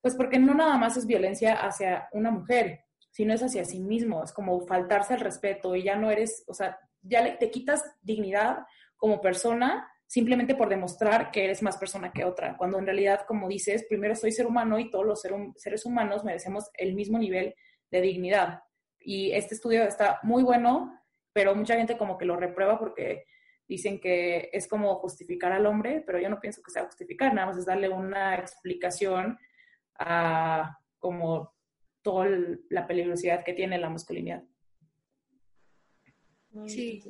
pues 0.00 0.14
porque 0.14 0.38
no 0.38 0.54
nada 0.54 0.76
más 0.76 0.96
es 0.96 1.06
violencia 1.06 1.54
hacia 1.54 2.08
una 2.12 2.30
mujer, 2.30 2.84
sino 3.10 3.34
es 3.34 3.42
hacia 3.42 3.64
sí 3.64 3.80
mismo, 3.80 4.22
es 4.22 4.32
como 4.32 4.60
faltarse 4.66 5.14
al 5.14 5.20
respeto 5.20 5.74
y 5.74 5.82
ya 5.82 5.96
no 5.96 6.10
eres, 6.10 6.44
o 6.46 6.54
sea, 6.54 6.78
ya 7.02 7.22
le, 7.22 7.32
te 7.32 7.50
quitas 7.50 7.82
dignidad 8.02 8.58
como 8.96 9.20
persona 9.20 9.88
simplemente 10.06 10.54
por 10.54 10.68
demostrar 10.68 11.30
que 11.30 11.44
eres 11.44 11.62
más 11.62 11.76
persona 11.76 12.12
que 12.12 12.24
otra, 12.24 12.56
cuando 12.56 12.78
en 12.78 12.86
realidad, 12.86 13.20
como 13.28 13.46
dices, 13.46 13.84
primero 13.88 14.14
soy 14.14 14.32
ser 14.32 14.46
humano 14.46 14.78
y 14.78 14.90
todos 14.90 15.06
los 15.06 15.20
seres 15.56 15.84
humanos 15.84 16.24
merecemos 16.24 16.70
el 16.74 16.94
mismo 16.94 17.18
nivel 17.18 17.54
de 17.90 18.00
dignidad. 18.00 18.60
Y 18.98 19.32
este 19.32 19.54
estudio 19.54 19.84
está 19.84 20.18
muy 20.22 20.42
bueno, 20.42 20.98
pero 21.38 21.54
mucha 21.54 21.76
gente 21.76 21.96
como 21.96 22.18
que 22.18 22.24
lo 22.24 22.34
reprueba 22.34 22.80
porque 22.80 23.24
dicen 23.68 24.00
que 24.00 24.50
es 24.52 24.66
como 24.66 24.96
justificar 24.96 25.52
al 25.52 25.66
hombre, 25.66 26.02
pero 26.04 26.18
yo 26.18 26.28
no 26.28 26.40
pienso 26.40 26.60
que 26.64 26.72
sea 26.72 26.84
justificar, 26.84 27.32
nada 27.32 27.46
más 27.46 27.58
es 27.58 27.64
darle 27.64 27.88
una 27.88 28.34
explicación 28.34 29.38
a 30.00 30.80
como 30.98 31.54
toda 32.02 32.26
la 32.70 32.88
peligrosidad 32.88 33.44
que 33.44 33.52
tiene 33.52 33.78
la 33.78 33.88
masculinidad. 33.88 34.42
Sí, 36.66 37.04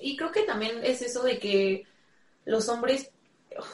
y, 0.00 0.16
creo 0.16 0.32
que 0.32 0.44
también 0.44 0.82
es 0.82 1.02
eso 1.02 1.22
de 1.24 1.38
que 1.38 1.84
los 2.46 2.70
hombres, 2.70 3.12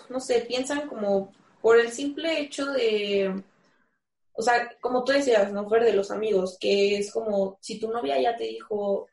no 0.09 0.19
sé, 0.19 0.41
piensan 0.41 0.89
como 0.89 1.33
por 1.63 1.79
el 1.79 1.93
simple 1.93 2.41
hecho 2.41 2.67
de, 2.73 3.45
o 4.39 4.43
sea, 4.43 4.71
como 4.81 5.03
tú 5.03 5.11
decías, 5.11 5.53
¿no? 5.53 5.69
Fuera 5.69 5.85
de 5.85 5.95
los 5.95 6.13
amigos, 6.13 6.59
que 6.61 6.97
es 6.97 7.11
como 7.13 7.59
si 7.61 7.81
tu 7.81 7.91
novia 7.91 8.21
ya 8.21 8.37
te 8.37 8.45
dijo, 8.45 9.09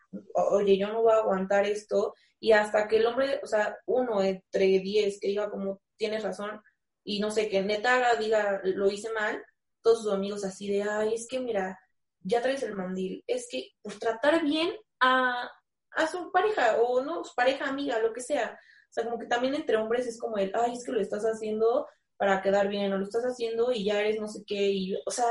oye, 0.51 0.77
yo 0.77 0.87
no 0.89 1.01
voy 1.01 1.13
a 1.13 1.17
aguantar 1.17 1.65
esto, 1.65 2.13
y 2.39 2.51
hasta 2.51 2.87
que 2.87 2.97
el 2.97 3.07
hombre, 3.07 3.39
o 3.41 3.47
sea, 3.47 3.75
uno 3.87 4.21
entre 4.21 4.79
diez 4.79 5.19
que 5.19 5.29
diga 5.29 5.49
como, 5.49 5.81
tienes 5.97 6.21
razón, 6.21 6.61
y 7.03 7.19
no 7.19 7.31
sé, 7.31 7.49
que 7.49 7.63
neta 7.63 8.15
diga, 8.17 8.61
lo 8.65 8.91
hice 8.91 9.11
mal, 9.13 9.43
todos 9.81 10.03
sus 10.03 10.13
amigos 10.13 10.45
así 10.45 10.67
de, 10.67 10.83
ay, 10.83 11.15
es 11.15 11.27
que 11.27 11.39
mira, 11.39 11.79
ya 12.21 12.43
traes 12.43 12.61
el 12.61 12.75
mandil, 12.75 13.23
es 13.25 13.47
que 13.49 13.71
pues 13.81 13.97
tratar 13.97 14.43
bien 14.43 14.75
a, 14.99 15.49
a 15.89 16.07
su 16.07 16.31
pareja 16.31 16.77
o 16.83 17.01
no, 17.01 17.23
su 17.23 17.33
pareja, 17.33 17.67
amiga, 17.67 17.97
lo 17.97 18.13
que 18.13 18.21
sea. 18.21 18.59
O 18.89 18.93
sea, 18.93 19.03
como 19.03 19.17
que 19.17 19.25
también 19.25 19.55
entre 19.55 19.77
hombres 19.77 20.05
es 20.05 20.19
como 20.19 20.37
el, 20.37 20.51
ay, 20.53 20.73
es 20.73 20.85
que 20.85 20.91
lo 20.91 21.01
estás 21.01 21.23
haciendo 21.23 21.87
para 22.17 22.41
quedar 22.41 22.69
bien 22.69 22.93
o 22.93 22.97
lo 22.97 23.05
estás 23.05 23.23
haciendo 23.23 23.71
y 23.71 23.85
ya 23.85 23.99
eres 23.99 24.19
no 24.19 24.27
sé 24.27 24.43
qué. 24.45 24.69
Y, 24.71 24.95
o 25.05 25.11
sea, 25.11 25.25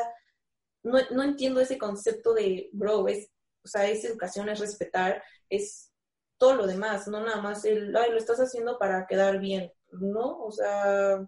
no, 0.83 0.99
no 1.11 1.23
entiendo 1.23 1.61
ese 1.61 1.79
concepto 1.79 2.35
de, 2.35 2.69
bro, 2.73 3.09
es, 3.09 3.31
o 3.65 3.69
sea, 3.69 3.89
es 3.89 4.05
educación, 4.05 4.49
es 4.49 4.61
respetar, 4.61 5.23
es 5.49 5.91
todo 6.39 6.55
lo 6.57 6.67
demás, 6.67 7.09
no 7.09 7.21
nada 7.21 7.41
más 7.41 7.65
el, 7.65 7.97
ay, 7.97 8.11
lo 8.11 8.19
estás 8.19 8.39
haciendo 8.39 8.79
para 8.79 9.07
quedar 9.07 9.39
bien, 9.41 9.73
¿no? 9.93 10.41
O 10.45 10.51
sea, 10.51 11.27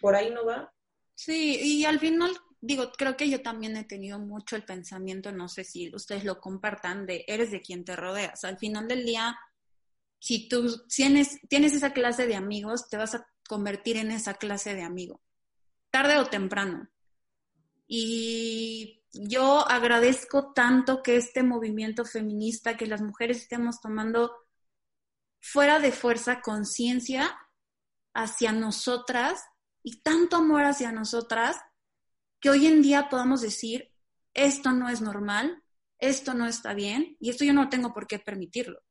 por 0.00 0.14
ahí 0.14 0.30
no 0.30 0.46
va. 0.46 0.72
Sí, 1.14 1.58
y 1.62 1.84
al 1.84 2.00
final 2.00 2.32
digo, 2.66 2.90
creo 2.96 3.16
que 3.16 3.28
yo 3.28 3.42
también 3.42 3.76
he 3.76 3.84
tenido 3.84 4.18
mucho 4.18 4.56
el 4.56 4.64
pensamiento, 4.64 5.32
no 5.32 5.48
sé 5.48 5.64
si 5.64 5.94
ustedes 5.94 6.24
lo 6.24 6.40
compartan, 6.40 7.04
de 7.04 7.24
eres 7.28 7.50
de 7.50 7.60
quien 7.60 7.84
te 7.84 7.94
rodeas. 7.94 8.44
Al 8.44 8.56
final 8.56 8.88
del 8.88 9.04
día, 9.04 9.38
si 10.24 10.48
tú 10.48 10.86
tienes, 10.88 11.38
tienes 11.50 11.74
esa 11.74 11.92
clase 11.92 12.26
de 12.26 12.34
amigos, 12.34 12.88
te 12.88 12.96
vas 12.96 13.14
a 13.14 13.26
convertir 13.46 13.98
en 13.98 14.10
esa 14.10 14.32
clase 14.32 14.74
de 14.74 14.82
amigo, 14.82 15.20
tarde 15.90 16.16
o 16.16 16.24
temprano. 16.24 16.88
Y 17.86 19.02
yo 19.12 19.68
agradezco 19.68 20.54
tanto 20.54 21.02
que 21.02 21.16
este 21.16 21.42
movimiento 21.42 22.06
feminista, 22.06 22.78
que 22.78 22.86
las 22.86 23.02
mujeres 23.02 23.36
estemos 23.42 23.82
tomando 23.82 24.32
fuera 25.42 25.78
de 25.78 25.92
fuerza 25.92 26.40
conciencia 26.40 27.36
hacia 28.14 28.52
nosotras 28.52 29.44
y 29.82 30.00
tanto 30.00 30.36
amor 30.36 30.64
hacia 30.64 30.90
nosotras 30.90 31.58
que 32.40 32.48
hoy 32.48 32.66
en 32.66 32.80
día 32.80 33.10
podamos 33.10 33.42
decir, 33.42 33.92
esto 34.32 34.72
no 34.72 34.88
es 34.88 35.02
normal, 35.02 35.62
esto 35.98 36.32
no 36.32 36.46
está 36.46 36.72
bien 36.72 37.14
y 37.20 37.28
esto 37.28 37.44
yo 37.44 37.52
no 37.52 37.68
tengo 37.68 37.92
por 37.92 38.06
qué 38.06 38.18
permitirlo. 38.18 38.83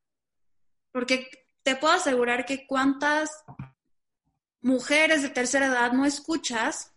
Porque 0.94 1.30
te 1.64 1.76
puedo 1.76 1.94
asegurar 1.94 2.46
que 2.46 2.66
cuántas 2.66 3.44
mujeres 4.62 5.22
de 5.22 5.30
tercera 5.30 5.66
edad 5.66 5.92
no 5.92 6.06
escuchas 6.06 6.94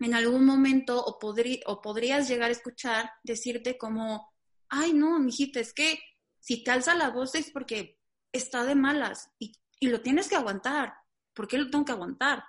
en 0.00 0.14
algún 0.14 0.46
momento 0.46 1.04
o, 1.04 1.18
o 1.66 1.80
podrías 1.82 2.28
llegar 2.28 2.48
a 2.48 2.52
escuchar 2.52 3.10
decirte 3.22 3.76
como, 3.76 4.32
ay 4.70 4.94
no, 4.94 5.18
mijita, 5.18 5.60
es 5.60 5.74
que 5.74 5.98
si 6.40 6.64
te 6.64 6.70
alza 6.70 6.94
la 6.94 7.10
voz 7.10 7.34
es 7.34 7.50
porque 7.50 8.00
está 8.32 8.64
de 8.64 8.74
malas 8.74 9.30
y, 9.38 9.52
y 9.78 9.88
lo 9.88 10.00
tienes 10.00 10.28
que 10.28 10.36
aguantar. 10.36 10.94
¿Por 11.34 11.46
qué 11.46 11.58
lo 11.58 11.70
tengo 11.70 11.84
que 11.84 11.92
aguantar? 11.92 12.42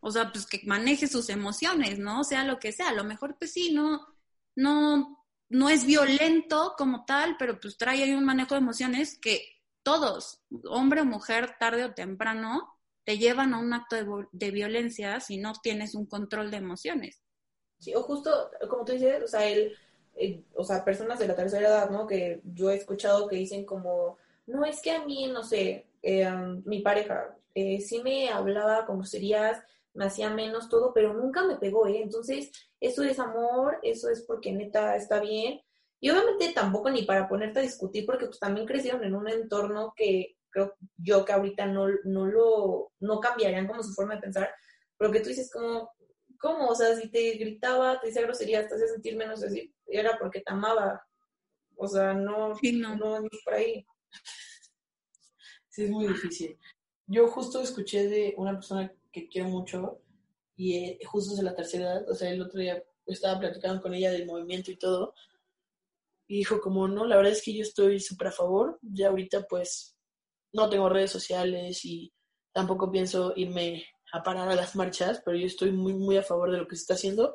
O 0.00 0.10
sea, 0.10 0.32
pues 0.32 0.46
que 0.46 0.60
maneje 0.66 1.06
sus 1.06 1.28
emociones, 1.28 1.98
¿no? 1.98 2.24
Sea 2.24 2.44
lo 2.44 2.58
que 2.58 2.72
sea. 2.72 2.88
A 2.88 2.94
lo 2.94 3.04
mejor, 3.04 3.36
pues 3.38 3.52
sí, 3.52 3.72
no, 3.72 4.06
no, 4.56 5.21
no 5.52 5.68
es 5.68 5.84
violento 5.84 6.74
como 6.78 7.04
tal, 7.04 7.36
pero 7.38 7.60
pues 7.60 7.76
trae 7.76 8.02
ahí 8.02 8.14
un 8.14 8.24
manejo 8.24 8.54
de 8.54 8.60
emociones 8.60 9.18
que 9.18 9.44
todos, 9.82 10.42
hombre 10.64 11.02
o 11.02 11.04
mujer, 11.04 11.56
tarde 11.60 11.84
o 11.84 11.92
temprano, 11.92 12.72
te 13.04 13.18
llevan 13.18 13.52
a 13.52 13.58
un 13.58 13.72
acto 13.74 13.96
de, 14.32 14.50
violencia 14.50 15.20
si 15.20 15.36
no 15.36 15.52
tienes 15.62 15.94
un 15.94 16.06
control 16.06 16.50
de 16.50 16.56
emociones. 16.56 17.22
Sí, 17.78 17.94
o 17.94 18.02
justo, 18.02 18.50
como 18.70 18.84
tú 18.84 18.92
dices, 18.92 19.22
o 19.22 19.28
sea, 19.28 19.46
el, 19.46 19.76
o 20.54 20.64
sea, 20.64 20.84
personas 20.84 21.18
de 21.18 21.28
la 21.28 21.36
tercera 21.36 21.68
edad, 21.68 21.90
¿no? 21.90 22.06
Que 22.06 22.40
yo 22.44 22.70
he 22.70 22.76
escuchado 22.76 23.28
que 23.28 23.36
dicen 23.36 23.66
como, 23.66 24.16
no, 24.46 24.64
es 24.64 24.80
que 24.80 24.92
a 24.92 25.04
mí, 25.04 25.26
no 25.26 25.42
sé, 25.42 25.86
eh, 26.02 26.30
mi 26.64 26.80
pareja 26.80 27.36
eh, 27.54 27.80
sí 27.80 28.00
me 28.02 28.30
hablaba 28.30 28.86
como 28.86 29.04
serías 29.04 29.62
me 29.94 30.06
hacía 30.06 30.30
menos 30.30 30.68
todo, 30.68 30.92
pero 30.94 31.14
nunca 31.14 31.44
me 31.44 31.56
pegó, 31.56 31.86
¿eh? 31.86 32.00
Entonces, 32.02 32.50
eso 32.80 33.02
es 33.02 33.18
amor, 33.18 33.78
eso 33.82 34.08
es 34.10 34.22
porque 34.26 34.52
neta 34.52 34.96
está 34.96 35.20
bien. 35.20 35.60
Y 36.00 36.10
obviamente 36.10 36.52
tampoco 36.52 36.90
ni 36.90 37.02
para 37.02 37.28
ponerte 37.28 37.60
a 37.60 37.62
discutir, 37.62 38.06
porque 38.06 38.26
pues 38.26 38.38
también 38.38 38.66
crecieron 38.66 39.04
en 39.04 39.14
un 39.14 39.28
entorno 39.28 39.92
que 39.96 40.36
creo 40.50 40.74
yo 40.96 41.24
que 41.24 41.32
ahorita 41.32 41.66
no, 41.66 41.86
no 42.04 42.26
lo, 42.26 42.92
no 43.00 43.20
cambiarían 43.20 43.66
como 43.66 43.82
su 43.82 43.92
forma 43.94 44.16
de 44.16 44.20
pensar, 44.20 44.50
pero 44.98 45.10
que 45.12 45.20
tú 45.20 45.30
dices 45.30 45.50
como, 45.50 45.90
¿cómo? 46.38 46.68
O 46.68 46.74
sea, 46.74 46.94
si 46.96 47.08
te 47.10 47.32
gritaba, 47.32 48.00
te 48.00 48.08
decía 48.08 48.22
groserías, 48.22 48.68
te 48.68 48.74
hacía 48.74 48.88
sentir 48.88 49.16
menos 49.16 49.42
así, 49.42 49.72
era 49.86 50.18
porque 50.18 50.40
te 50.40 50.52
amaba. 50.52 51.06
O 51.76 51.88
sea, 51.88 52.14
no, 52.14 52.54
no. 52.54 52.96
no 52.96 53.20
ni 53.20 53.28
por 53.44 53.54
ahí. 53.54 53.86
Sí, 55.68 55.84
es 55.84 55.90
muy 55.90 56.06
difícil. 56.06 56.58
Yo 57.06 57.28
justo 57.28 57.62
escuché 57.62 58.06
de 58.06 58.34
una 58.36 58.52
persona 58.52 58.92
que 59.12 59.28
quiero 59.28 59.48
mucho 59.48 60.00
y 60.56 60.76
eh, 60.76 60.98
justo 61.04 61.34
de 61.36 61.42
la 61.42 61.54
tercera 61.54 61.84
edad, 61.84 62.10
o 62.10 62.14
sea, 62.14 62.30
el 62.30 62.42
otro 62.42 62.60
día 62.60 62.82
estaba 63.06 63.40
platicando 63.40 63.82
con 63.82 63.94
ella 63.94 64.10
del 64.10 64.26
movimiento 64.26 64.70
y 64.70 64.76
todo, 64.76 65.14
y 66.26 66.38
dijo 66.38 66.60
como, 66.60 66.88
no, 66.88 67.04
la 67.04 67.16
verdad 67.16 67.32
es 67.32 67.42
que 67.42 67.54
yo 67.54 67.62
estoy 67.62 68.00
súper 68.00 68.28
a 68.28 68.32
favor, 68.32 68.78
ya 68.82 69.08
ahorita 69.08 69.46
pues 69.48 69.96
no 70.52 70.68
tengo 70.68 70.88
redes 70.88 71.10
sociales 71.10 71.84
y 71.84 72.12
tampoco 72.52 72.90
pienso 72.90 73.32
irme 73.36 73.84
a 74.12 74.22
parar 74.22 74.48
a 74.48 74.54
las 74.54 74.76
marchas, 74.76 75.22
pero 75.24 75.36
yo 75.36 75.46
estoy 75.46 75.72
muy, 75.72 75.94
muy 75.94 76.16
a 76.16 76.22
favor 76.22 76.50
de 76.50 76.58
lo 76.58 76.68
que 76.68 76.76
se 76.76 76.82
está 76.82 76.94
haciendo, 76.94 77.34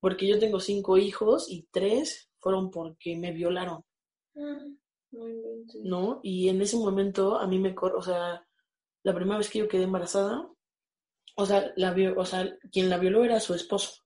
porque 0.00 0.26
yo 0.26 0.38
tengo 0.38 0.60
cinco 0.60 0.98
hijos 0.98 1.50
y 1.50 1.66
tres 1.70 2.30
fueron 2.38 2.70
porque 2.70 3.16
me 3.16 3.32
violaron, 3.32 3.82
¿no? 5.82 6.20
Y 6.22 6.48
en 6.48 6.60
ese 6.60 6.76
momento 6.76 7.38
a 7.38 7.46
mí 7.46 7.58
me, 7.58 7.74
o 7.76 8.02
sea, 8.02 8.46
la 9.02 9.14
primera 9.14 9.38
vez 9.38 9.48
que 9.50 9.58
yo 9.60 9.68
quedé 9.68 9.84
embarazada, 9.84 10.48
o 11.36 11.46
sea, 11.46 11.72
la 11.76 11.94
o 12.16 12.24
sea, 12.24 12.56
quien 12.72 12.90
la 12.90 12.98
violó 12.98 13.24
era 13.24 13.40
su 13.40 13.54
esposo. 13.54 14.02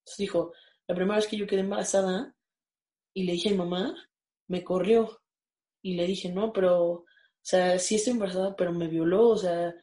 Entonces 0.00 0.18
dijo, 0.18 0.52
la 0.86 0.94
primera 0.94 1.16
vez 1.16 1.26
que 1.26 1.36
yo 1.36 1.46
quedé 1.46 1.60
embarazada 1.60 2.34
y 3.14 3.24
le 3.24 3.32
dije 3.32 3.48
a 3.48 3.52
mi 3.52 3.58
mamá, 3.58 3.94
me 4.48 4.62
corrió. 4.62 5.22
Y 5.82 5.94
le 5.94 6.06
dije, 6.06 6.30
no, 6.30 6.52
pero, 6.52 6.90
o 6.90 7.06
sea, 7.40 7.78
sí 7.78 7.96
estoy 7.96 8.12
embarazada, 8.14 8.54
pero 8.56 8.72
me 8.72 8.88
violó, 8.88 9.30
o 9.30 9.36
sea, 9.36 9.74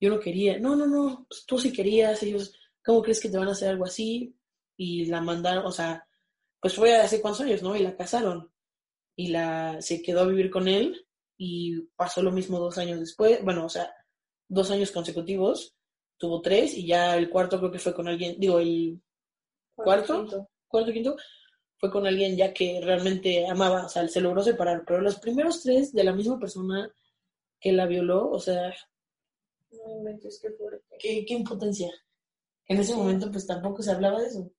yo 0.00 0.10
no 0.10 0.20
quería. 0.20 0.58
No, 0.58 0.76
no, 0.76 0.86
no, 0.86 1.26
pues 1.28 1.46
tú 1.46 1.58
sí 1.58 1.72
querías, 1.72 2.22
ellos, 2.22 2.54
¿cómo 2.84 3.02
crees 3.02 3.20
que 3.20 3.30
te 3.30 3.38
van 3.38 3.48
a 3.48 3.52
hacer 3.52 3.70
algo 3.70 3.84
así? 3.86 4.36
Y 4.76 5.06
la 5.06 5.20
mandaron, 5.20 5.66
o 5.66 5.72
sea, 5.72 6.06
pues 6.60 6.74
fue 6.74 6.96
hace 6.96 7.20
cuántos 7.20 7.42
años, 7.42 7.62
¿no? 7.62 7.76
Y 7.76 7.80
la 7.80 7.96
casaron. 7.96 8.52
Y 9.16 9.28
la, 9.28 9.80
se 9.80 10.02
quedó 10.02 10.22
a 10.22 10.26
vivir 10.26 10.50
con 10.50 10.68
él 10.68 11.06
y 11.36 11.82
pasó 11.96 12.22
lo 12.22 12.32
mismo 12.32 12.58
dos 12.58 12.78
años 12.78 13.00
después, 13.00 13.42
bueno, 13.44 13.66
o 13.66 13.68
sea, 13.68 13.92
dos 14.48 14.70
años 14.70 14.90
consecutivos, 14.90 15.73
tuvo 16.16 16.40
tres 16.40 16.74
y 16.74 16.86
ya 16.86 17.16
el 17.16 17.30
cuarto 17.30 17.58
creo 17.58 17.70
que 17.70 17.78
fue 17.78 17.94
con 17.94 18.08
alguien, 18.08 18.36
digo, 18.38 18.58
el 18.58 19.00
cuarto, 19.74 20.48
cuarto, 20.68 20.92
quinto, 20.92 21.16
fue 21.76 21.90
con 21.90 22.06
alguien 22.06 22.36
ya 22.36 22.52
que 22.52 22.80
realmente 22.82 23.46
amaba, 23.46 23.86
o 23.86 23.88
sea, 23.88 24.06
se 24.08 24.20
logró 24.20 24.42
separar, 24.42 24.84
pero 24.86 25.00
los 25.00 25.18
primeros 25.18 25.62
tres 25.62 25.92
de 25.92 26.04
la 26.04 26.12
misma 26.12 26.38
persona 26.38 26.90
que 27.60 27.72
la 27.72 27.86
violó, 27.86 28.30
o 28.30 28.38
sea, 28.38 28.74
no 29.70 30.18
qué 30.20 30.50
fuerte. 30.50 30.96
Qué, 30.98 31.24
qué 31.26 31.34
impotencia. 31.34 31.90
En 32.66 32.78
ese 32.78 32.94
momento 32.94 33.30
pues 33.30 33.46
tampoco 33.46 33.82
se 33.82 33.90
hablaba 33.90 34.20
de 34.20 34.26
eso. 34.28 34.50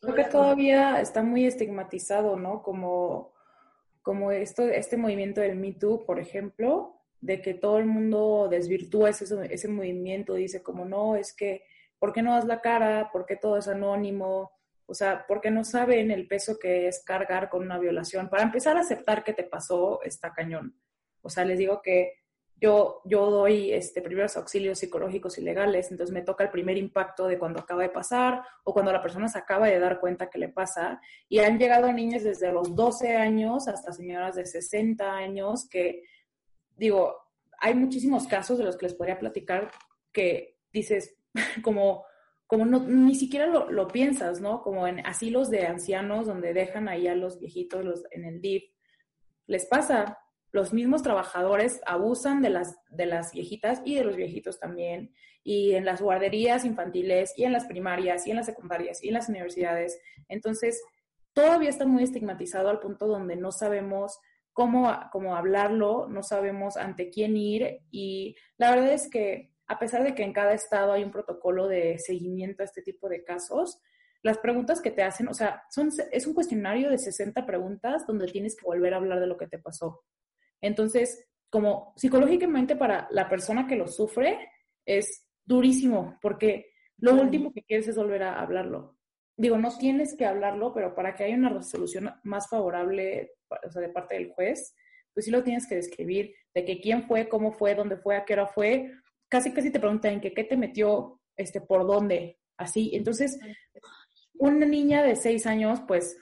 Creo 0.00 0.14
que 0.14 0.24
todavía 0.24 1.00
está 1.00 1.22
muy 1.22 1.46
estigmatizado, 1.46 2.36
¿no? 2.36 2.62
Como, 2.62 3.32
como 4.02 4.30
esto, 4.30 4.62
este 4.62 4.96
movimiento 4.96 5.40
del 5.40 5.56
Me 5.56 5.72
Too, 5.72 6.04
por 6.04 6.18
ejemplo, 6.18 6.97
de 7.20 7.42
que 7.42 7.54
todo 7.54 7.78
el 7.78 7.86
mundo 7.86 8.48
desvirtúa 8.50 9.10
ese, 9.10 9.26
ese 9.50 9.68
movimiento, 9.68 10.34
dice 10.34 10.62
como 10.62 10.84
no, 10.84 11.16
es 11.16 11.34
que, 11.34 11.64
¿por 11.98 12.12
qué 12.12 12.22
no 12.22 12.34
das 12.34 12.44
la 12.44 12.60
cara? 12.60 13.10
¿Por 13.12 13.26
qué 13.26 13.36
todo 13.36 13.56
es 13.56 13.68
anónimo? 13.68 14.52
O 14.86 14.94
sea, 14.94 15.24
porque 15.26 15.50
no 15.50 15.64
saben 15.64 16.10
el 16.10 16.26
peso 16.26 16.58
que 16.58 16.88
es 16.88 17.04
cargar 17.04 17.50
con 17.50 17.62
una 17.62 17.78
violación. 17.78 18.28
Para 18.28 18.44
empezar 18.44 18.76
a 18.76 18.80
aceptar 18.80 19.22
que 19.24 19.34
te 19.34 19.44
pasó, 19.44 20.00
está 20.02 20.32
cañón. 20.32 20.74
O 21.20 21.28
sea, 21.28 21.44
les 21.44 21.58
digo 21.58 21.82
que 21.82 22.14
yo, 22.60 23.02
yo 23.04 23.30
doy 23.30 23.72
este, 23.72 24.02
primeros 24.02 24.36
auxilios 24.36 24.78
psicológicos 24.78 25.38
y 25.38 25.42
legales, 25.42 25.90
entonces 25.90 26.12
me 26.12 26.22
toca 26.22 26.42
el 26.42 26.50
primer 26.50 26.76
impacto 26.76 27.26
de 27.26 27.38
cuando 27.38 27.60
acaba 27.60 27.82
de 27.82 27.90
pasar 27.90 28.42
o 28.64 28.72
cuando 28.72 28.92
la 28.92 29.02
persona 29.02 29.28
se 29.28 29.38
acaba 29.38 29.68
de 29.68 29.78
dar 29.78 30.00
cuenta 30.00 30.30
que 30.30 30.38
le 30.38 30.48
pasa. 30.48 31.00
Y 31.28 31.38
han 31.38 31.58
llegado 31.58 31.92
niñas 31.92 32.24
desde 32.24 32.52
los 32.52 32.74
12 32.74 33.16
años 33.16 33.68
hasta 33.68 33.92
señoras 33.92 34.36
de 34.36 34.46
60 34.46 35.12
años 35.12 35.68
que 35.68 36.02
digo, 36.78 37.16
hay 37.60 37.74
muchísimos 37.74 38.26
casos 38.26 38.58
de 38.58 38.64
los 38.64 38.76
que 38.76 38.86
les 38.86 38.94
podría 38.94 39.18
platicar 39.18 39.70
que 40.12 40.58
dices, 40.72 41.16
como, 41.62 42.04
como 42.46 42.64
no, 42.64 42.80
ni 42.80 43.14
siquiera 43.14 43.46
lo, 43.46 43.88
piensas, 43.88 44.40
¿no? 44.40 44.62
Como 44.62 44.86
en 44.86 45.04
asilos 45.06 45.50
de 45.50 45.66
ancianos 45.66 46.26
donde 46.26 46.54
dejan 46.54 46.88
ahí 46.88 47.08
a 47.08 47.14
los 47.14 47.38
viejitos 47.38 47.84
los, 47.84 48.04
en 48.10 48.24
el 48.24 48.40
DIF. 48.40 48.64
Les 49.46 49.66
pasa, 49.66 50.18
los 50.52 50.72
mismos 50.72 51.02
trabajadores 51.02 51.80
abusan 51.86 52.40
de 52.40 52.50
las, 52.50 52.76
de 52.90 53.06
las 53.06 53.32
viejitas 53.32 53.82
y 53.84 53.96
de 53.96 54.04
los 54.04 54.16
viejitos 54.16 54.58
también, 54.58 55.12
y 55.42 55.74
en 55.74 55.84
las 55.84 56.00
guarderías 56.00 56.64
infantiles, 56.64 57.32
y 57.36 57.44
en 57.44 57.52
las 57.52 57.66
primarias, 57.66 58.26
y 58.26 58.30
en 58.30 58.36
las 58.36 58.46
secundarias, 58.46 59.02
y 59.02 59.08
en 59.08 59.14
las 59.14 59.28
universidades. 59.28 59.98
Entonces, 60.28 60.82
todavía 61.32 61.70
está 61.70 61.86
muy 61.86 62.02
estigmatizado 62.02 62.68
al 62.68 62.80
punto 62.80 63.06
donde 63.06 63.36
no 63.36 63.52
sabemos 63.52 64.18
cómo, 64.58 65.36
hablarlo, 65.36 66.08
no 66.08 66.24
sabemos 66.24 66.76
ante 66.76 67.10
quién 67.10 67.36
ir 67.36 67.78
y 67.92 68.34
la 68.56 68.70
verdad 68.70 68.92
es 68.92 69.08
que 69.08 69.52
a 69.68 69.78
pesar 69.78 70.02
de 70.02 70.16
que 70.16 70.24
en 70.24 70.32
cada 70.32 70.52
estado 70.52 70.92
hay 70.92 71.04
un 71.04 71.12
protocolo 71.12 71.68
de 71.68 71.96
seguimiento 72.00 72.62
a 72.62 72.64
este 72.64 72.82
tipo 72.82 73.08
de 73.08 73.22
casos, 73.22 73.80
las 74.20 74.38
preguntas 74.38 74.80
que 74.80 74.90
te 74.90 75.04
hacen, 75.04 75.28
o 75.28 75.34
sea, 75.34 75.62
son, 75.70 75.90
es 76.10 76.26
un 76.26 76.34
cuestionario 76.34 76.90
de 76.90 76.98
60 76.98 77.46
preguntas 77.46 78.04
donde 78.04 78.26
tienes 78.26 78.56
que 78.56 78.66
volver 78.66 78.94
a 78.94 78.96
hablar 78.96 79.20
de 79.20 79.28
lo 79.28 79.36
que 79.36 79.46
te 79.46 79.60
pasó. 79.60 80.02
Entonces, 80.60 81.24
como 81.50 81.92
psicológicamente 81.96 82.74
para 82.74 83.06
la 83.12 83.28
persona 83.28 83.68
que 83.68 83.76
lo 83.76 83.86
sufre, 83.86 84.50
es 84.84 85.24
durísimo, 85.44 86.18
porque 86.20 86.72
lo 86.96 87.14
último 87.14 87.52
que 87.52 87.62
quieres 87.62 87.86
es 87.86 87.96
volver 87.96 88.24
a 88.24 88.40
hablarlo 88.40 88.97
digo, 89.38 89.56
no 89.56 89.70
tienes 89.78 90.14
que 90.14 90.26
hablarlo, 90.26 90.74
pero 90.74 90.94
para 90.94 91.14
que 91.14 91.24
haya 91.24 91.36
una 91.36 91.48
resolución 91.48 92.10
más 92.24 92.48
favorable, 92.48 93.32
o 93.48 93.70
sea, 93.70 93.80
de 93.80 93.88
parte 93.88 94.16
del 94.16 94.32
juez, 94.32 94.74
pues 95.14 95.24
sí 95.24 95.30
lo 95.30 95.44
tienes 95.44 95.66
que 95.66 95.76
describir, 95.76 96.34
de 96.54 96.64
que 96.64 96.80
quién 96.80 97.04
fue, 97.04 97.28
cómo 97.28 97.52
fue, 97.52 97.74
dónde 97.74 97.96
fue, 97.96 98.16
a 98.16 98.24
qué 98.24 98.34
hora 98.34 98.48
fue, 98.48 98.92
casi 99.28 99.52
casi 99.52 99.70
te 99.70 99.78
preguntan 99.80 100.20
que 100.20 100.34
qué 100.34 100.42
te 100.42 100.56
metió, 100.56 101.20
este, 101.36 101.60
por 101.60 101.86
dónde, 101.86 102.40
así. 102.56 102.90
Entonces, 102.94 103.38
una 104.34 104.66
niña 104.66 105.04
de 105.04 105.14
seis 105.14 105.46
años, 105.46 105.80
pues, 105.86 106.18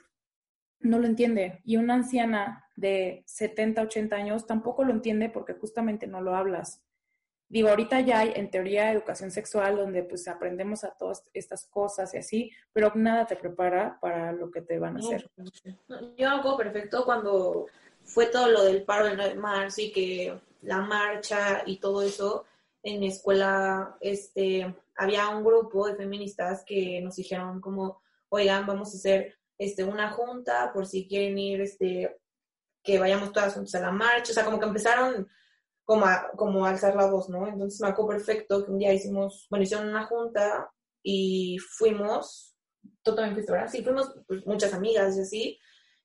no 0.79 0.99
lo 0.99 1.07
entiende, 1.07 1.61
y 1.65 1.77
una 1.77 1.95
anciana 1.95 2.65
de 2.75 3.23
70, 3.25 3.81
80 3.81 4.15
años 4.15 4.45
tampoco 4.45 4.83
lo 4.83 4.93
entiende 4.93 5.29
porque 5.29 5.53
justamente 5.53 6.05
no 6.05 6.21
lo 6.21 6.35
hablas. 6.35 6.83
Digo, 7.49 7.69
ahorita 7.69 8.01
ya 8.01 8.19
hay 8.19 8.33
en 8.35 8.51
teoría 8.51 8.91
educación 8.91 9.31
sexual 9.31 9.77
donde 9.77 10.03
pues 10.03 10.27
aprendemos 10.27 10.83
a 10.83 10.91
todas 10.91 11.23
estas 11.33 11.65
cosas 11.67 12.13
y 12.13 12.17
así, 12.17 12.51
pero 12.73 12.91
nada 12.95 13.25
te 13.25 13.37
prepara 13.37 13.97
para 14.01 14.33
lo 14.33 14.51
que 14.51 14.61
te 14.61 14.77
van 14.79 14.97
a 14.97 14.99
hacer. 14.99 15.29
yo 16.17 16.29
hago 16.29 16.57
perfecto 16.57 17.05
cuando 17.05 17.67
fue 18.03 18.25
todo 18.25 18.49
lo 18.49 18.63
del 18.63 18.83
paro 18.83 19.05
del 19.05 19.15
9 19.15 19.33
de 19.33 19.39
marzo 19.39 19.81
y 19.81 19.91
que 19.91 20.37
la 20.61 20.81
marcha 20.81 21.63
y 21.65 21.77
todo 21.77 22.01
eso, 22.01 22.45
en 22.83 22.99
mi 22.99 23.07
escuela 23.07 23.97
este, 24.01 24.75
había 24.95 25.29
un 25.29 25.43
grupo 25.43 25.87
de 25.87 25.95
feministas 25.95 26.63
que 26.65 26.99
nos 27.01 27.15
dijeron 27.15 27.61
como, 27.61 28.01
oigan, 28.29 28.65
vamos 28.65 28.93
a 28.93 28.97
hacer 28.97 29.37
este, 29.57 29.85
una 29.85 30.09
junta 30.11 30.71
por 30.73 30.85
si 30.85 31.07
quieren 31.07 31.37
ir, 31.37 31.61
este, 31.61 32.17
que 32.83 32.99
vayamos 32.99 33.31
todas 33.31 33.53
juntas 33.53 33.75
a 33.75 33.81
la 33.81 33.91
marcha, 33.91 34.31
o 34.31 34.33
sea, 34.33 34.45
como 34.45 34.59
que 34.59 34.65
empezaron 34.65 35.27
como, 35.87 36.05
como 36.35 36.65
alzar 36.65 36.97
la 36.97 37.09
voz, 37.09 37.29
¿no? 37.29 37.47
Entonces 37.47 37.79
me 37.79 37.87
acuerdo 37.87 38.09
perfecto 38.09 38.65
que 38.65 38.71
un 38.71 38.77
día 38.77 38.93
hicimos, 38.93 39.47
bueno, 39.49 39.63
hicieron 39.63 39.87
una 39.87 40.05
junta 40.05 40.69
y 41.01 41.57
fuimos, 41.59 42.57
tú 43.01 43.15
también 43.15 43.33
fuiste. 43.33 43.53
Sí, 43.69 43.83
fuimos 43.85 44.13
pues, 44.27 44.45
muchas 44.45 44.73
amigas 44.73 45.15
y 45.15 45.21
así, 45.21 45.59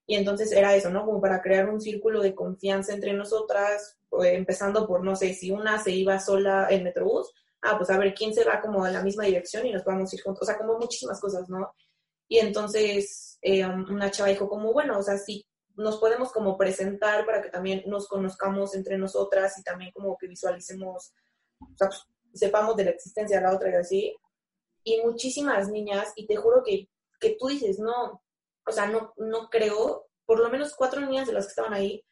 y 0.07 0.15
entonces 0.15 0.53
era 0.53 0.77
eso, 0.77 0.89
¿no? 0.89 1.05
Como 1.05 1.21
para 1.21 1.43
crear 1.43 1.69
un 1.69 1.81
círculo 1.81 2.23
de 2.23 2.33
confianza 2.33 2.95
entre 2.95 3.13
nosotras, 3.13 3.99
eh, 4.23 4.35
empezando 4.35 4.87
por, 4.87 5.03
no 5.03 5.17
sé, 5.17 5.35
si 5.35 5.51
una 5.51 5.81
se 5.81 5.91
iba 5.91 6.21
sola 6.21 6.69
en 6.71 6.85
Metrobús, 6.85 7.33
ah, 7.63 7.77
pues 7.77 7.91
a 7.91 7.99
ver 7.99 8.15
quién 8.15 8.33
se 8.33 8.45
va 8.45 8.61
como 8.61 8.85
a 8.85 8.91
la 8.91 9.03
misma 9.03 9.25
dirección 9.25 9.67
y 9.67 9.73
nos 9.73 9.85
vamos 9.85 10.15
ir 10.15 10.23
juntos, 10.23 10.43
o 10.43 10.47
sea, 10.47 10.59
como 10.59 10.79
muchísimas 10.79 11.21
cosas, 11.21 11.49
¿no? 11.49 11.75
Y 12.29 12.39
entonces 12.39 13.37
eh, 13.43 13.67
una 13.67 14.13
chava 14.13 14.29
dijo 14.31 14.49
como, 14.49 14.73
bueno, 14.73 14.97
o 14.97 15.03
sea, 15.03 15.19
sí, 15.19 15.45
nos 15.77 15.99
podemos 15.99 16.33
como 16.33 16.57
presentar 16.57 17.25
para 17.27 17.43
que 17.43 17.51
también 17.51 17.83
nos 17.87 18.09
conozcamos 18.09 18.75
entre 18.75 18.99
nosotras 18.99 19.59
y 19.59 19.63
también 19.63 19.91
como 19.93 20.17
que 20.17 20.29
visualicemos, 20.29 21.13
o 21.61 21.77
sea, 21.77 21.89
pues, 21.89 22.03
sepamos 22.35 22.77
de 22.77 22.85
la 22.85 22.91
existencia 22.91 23.39
de 23.39 23.43
la 23.43 23.55
otra 23.55 23.71
y 23.71 23.75
así. 23.75 24.17
Y 24.85 25.01
muchísimas 25.03 25.69
niñas, 25.69 26.13
y 26.17 26.27
te 26.27 26.37
juro 26.37 26.63
que, 26.65 26.89
que 27.21 27.37
tú 27.39 27.49
dices, 27.49 27.79
no, 27.79 28.23
o 28.67 28.73
sea, 28.73 28.87
no, 28.87 29.13
no 29.17 29.49
creo, 29.49 30.07
por 30.27 30.41
lo 30.41 30.51
menos 30.51 30.75
cuatro 30.75 31.01
niñas 31.01 31.27
de 31.27 31.35
las 31.35 31.47
que 31.47 31.51
estaban 31.51 31.75
ahí 31.75 32.05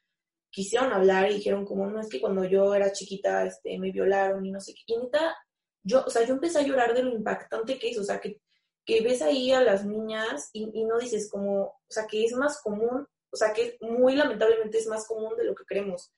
quisieron 0.50 0.92
hablar 0.92 1.30
y 1.30 1.34
dijeron 1.34 1.64
como, 1.64 1.86
no, 1.86 2.00
es 2.00 2.08
que 2.08 2.20
cuando 2.20 2.44
yo 2.44 2.74
era 2.74 2.92
chiquita, 2.92 3.44
este, 3.44 3.78
me 3.78 3.92
violaron 3.92 4.44
y 4.44 4.50
no 4.50 4.60
sé 4.60 4.74
qué. 4.74 4.82
Y 4.86 4.98
neta, 4.98 5.36
yo, 5.82 6.04
o 6.04 6.10
sea, 6.10 6.24
yo 6.24 6.34
empecé 6.34 6.58
a 6.58 6.62
llorar 6.62 6.92
de 6.94 7.04
lo 7.04 7.10
impactante 7.10 7.78
que 7.78 7.90
es, 7.90 7.98
o 7.98 8.04
sea, 8.04 8.20
que, 8.20 8.40
que 8.84 9.00
ves 9.00 9.22
ahí 9.22 9.52
a 9.52 9.62
las 9.62 9.86
niñas 9.86 10.50
y, 10.52 10.68
y 10.74 10.84
no 10.84 10.98
dices 10.98 11.30
como, 11.30 11.62
o 11.62 11.80
sea, 11.88 12.06
que 12.06 12.24
es 12.24 12.32
más 12.32 12.60
común 12.62 13.06
o 13.30 13.36
sea, 13.36 13.52
que 13.52 13.78
muy 13.80 14.14
lamentablemente 14.16 14.78
es 14.78 14.86
más 14.86 15.06
común 15.06 15.36
de 15.36 15.44
lo 15.44 15.54
que 15.54 15.64
creemos. 15.64 16.12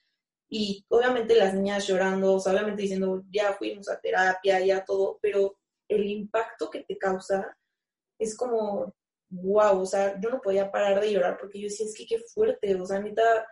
Y 0.48 0.84
obviamente 0.88 1.34
las 1.34 1.54
niñas 1.54 1.86
llorando, 1.86 2.34
o 2.34 2.40
sea, 2.40 2.52
obviamente 2.52 2.82
diciendo, 2.82 3.22
ya 3.30 3.54
fuimos 3.54 3.88
a 3.88 4.00
terapia, 4.00 4.60
ya 4.60 4.84
todo, 4.84 5.18
pero 5.22 5.56
el 5.88 6.06
impacto 6.06 6.70
que 6.70 6.84
te 6.84 6.98
causa 6.98 7.56
es 8.18 8.36
como, 8.36 8.94
wow, 9.30 9.80
o 9.80 9.86
sea, 9.86 10.20
yo 10.20 10.28
no 10.30 10.40
podía 10.40 10.70
parar 10.70 11.00
de 11.00 11.12
llorar 11.12 11.38
porque 11.38 11.58
yo 11.58 11.64
decía, 11.64 11.86
es 11.86 11.96
que 11.96 12.06
qué 12.06 12.18
fuerte, 12.18 12.74
o 12.74 12.84
sea, 12.84 12.98
neta, 13.00 13.46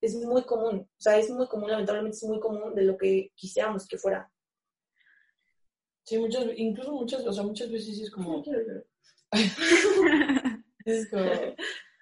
es 0.00 0.14
muy 0.14 0.42
común, 0.44 0.88
o 0.90 1.00
sea, 1.00 1.18
es 1.18 1.28
muy 1.30 1.46
común, 1.48 1.70
lamentablemente 1.70 2.16
es 2.16 2.24
muy 2.24 2.40
común 2.40 2.74
de 2.74 2.82
lo 2.82 2.96
que 2.96 3.30
quisiéramos 3.34 3.86
que 3.86 3.98
fuera. 3.98 4.30
Sí, 6.04 6.18
muchas, 6.18 6.46
incluso 6.56 6.92
muchas, 6.92 7.26
o 7.26 7.32
sea, 7.32 7.42
muchas 7.42 7.70
veces 7.70 8.00
es 8.00 8.10
como... 8.10 8.42
es 10.86 11.10
como, 11.10 11.30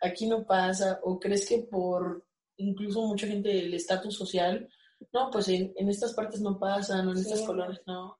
aquí 0.02 0.26
no 0.26 0.44
pasa, 0.46 1.00
o 1.02 1.18
crees 1.18 1.48
que 1.48 1.59
por 1.70 2.24
incluso 2.59 3.02
mucha 3.06 3.26
gente 3.26 3.48
del 3.50 3.74
estatus 3.74 4.14
social, 4.16 4.68
no, 5.12 5.30
pues 5.30 5.48
en, 5.48 5.72
en 5.76 5.88
estas 5.88 6.14
partes 6.14 6.40
no 6.40 6.59
pasan, 6.59 7.09
en 7.09 7.16
estas 7.16 7.40
Sí. 7.40 7.46
colores 7.46 7.80
no. 7.87 8.18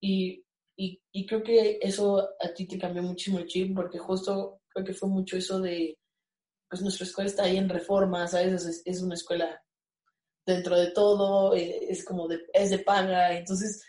Y, 0.00 0.44
y, 0.76 1.00
y 1.12 1.26
creo 1.26 1.42
que 1.42 1.78
eso 1.82 2.18
a 2.40 2.54
ti 2.54 2.66
te 2.66 2.78
cambió 2.78 3.02
muchísimo 3.02 3.38
el 3.38 3.46
chip, 3.46 3.74
porque 3.74 3.98
justo 3.98 4.60
creo 4.68 4.84
que 4.86 4.94
fue 4.94 5.08
mucho 5.08 5.36
eso 5.36 5.60
de, 5.60 5.98
pues 6.68 6.80
nuestra 6.82 7.04
escuela 7.04 7.28
está 7.28 7.44
ahí 7.44 7.56
en 7.58 7.68
reforma, 7.68 8.26
¿sabes? 8.26 8.64
Es, 8.64 8.82
es 8.86 9.02
una 9.02 9.14
escuela 9.14 9.62
dentro 10.46 10.78
de 10.78 10.90
todo, 10.92 11.54
eh, 11.54 11.86
es 11.90 12.04
como 12.04 12.26
de, 12.28 12.40
es 12.54 12.70
de 12.70 12.78
paga, 12.78 13.36
entonces, 13.36 13.82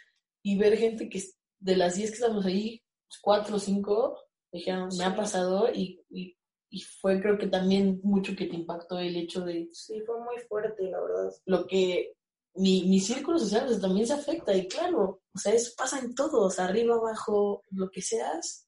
y 0.43 0.57
ver 0.57 0.77
gente 0.77 1.07
que 1.09 1.21
de 1.59 1.77
las 1.77 1.95
10 1.95 2.09
que 2.11 2.15
estamos 2.15 2.45
ahí, 2.45 2.81
cuatro 3.21 3.55
o 3.55 3.59
cinco, 3.59 4.17
dijeron, 4.51 4.89
me 4.97 5.05
ha 5.05 5.15
pasado 5.15 5.71
y, 5.73 6.03
y, 6.09 6.35
y 6.71 6.81
fue 6.81 7.21
creo 7.21 7.37
que 7.37 7.47
también 7.47 7.99
mucho 8.03 8.35
que 8.35 8.47
te 8.47 8.55
impactó 8.55 8.97
el 8.97 9.15
hecho 9.17 9.41
de 9.45 9.69
Sí, 9.73 10.01
fue 10.05 10.19
muy 10.23 10.37
fuerte, 10.49 10.89
la 10.89 11.01
verdad. 11.01 11.31
lo 11.45 11.67
que 11.67 12.13
mi, 12.55 12.85
mi 12.87 12.99
círculo 12.99 13.37
social 13.39 13.65
pues, 13.67 13.79
también 13.81 14.07
se 14.07 14.13
afecta 14.13 14.55
y 14.55 14.67
claro, 14.67 15.21
o 15.33 15.37
sea, 15.37 15.53
eso 15.53 15.71
pasa 15.77 15.99
en 15.99 16.15
todos, 16.15 16.59
arriba, 16.59 16.95
abajo, 16.95 17.63
lo 17.71 17.89
que 17.91 18.01
seas, 18.01 18.67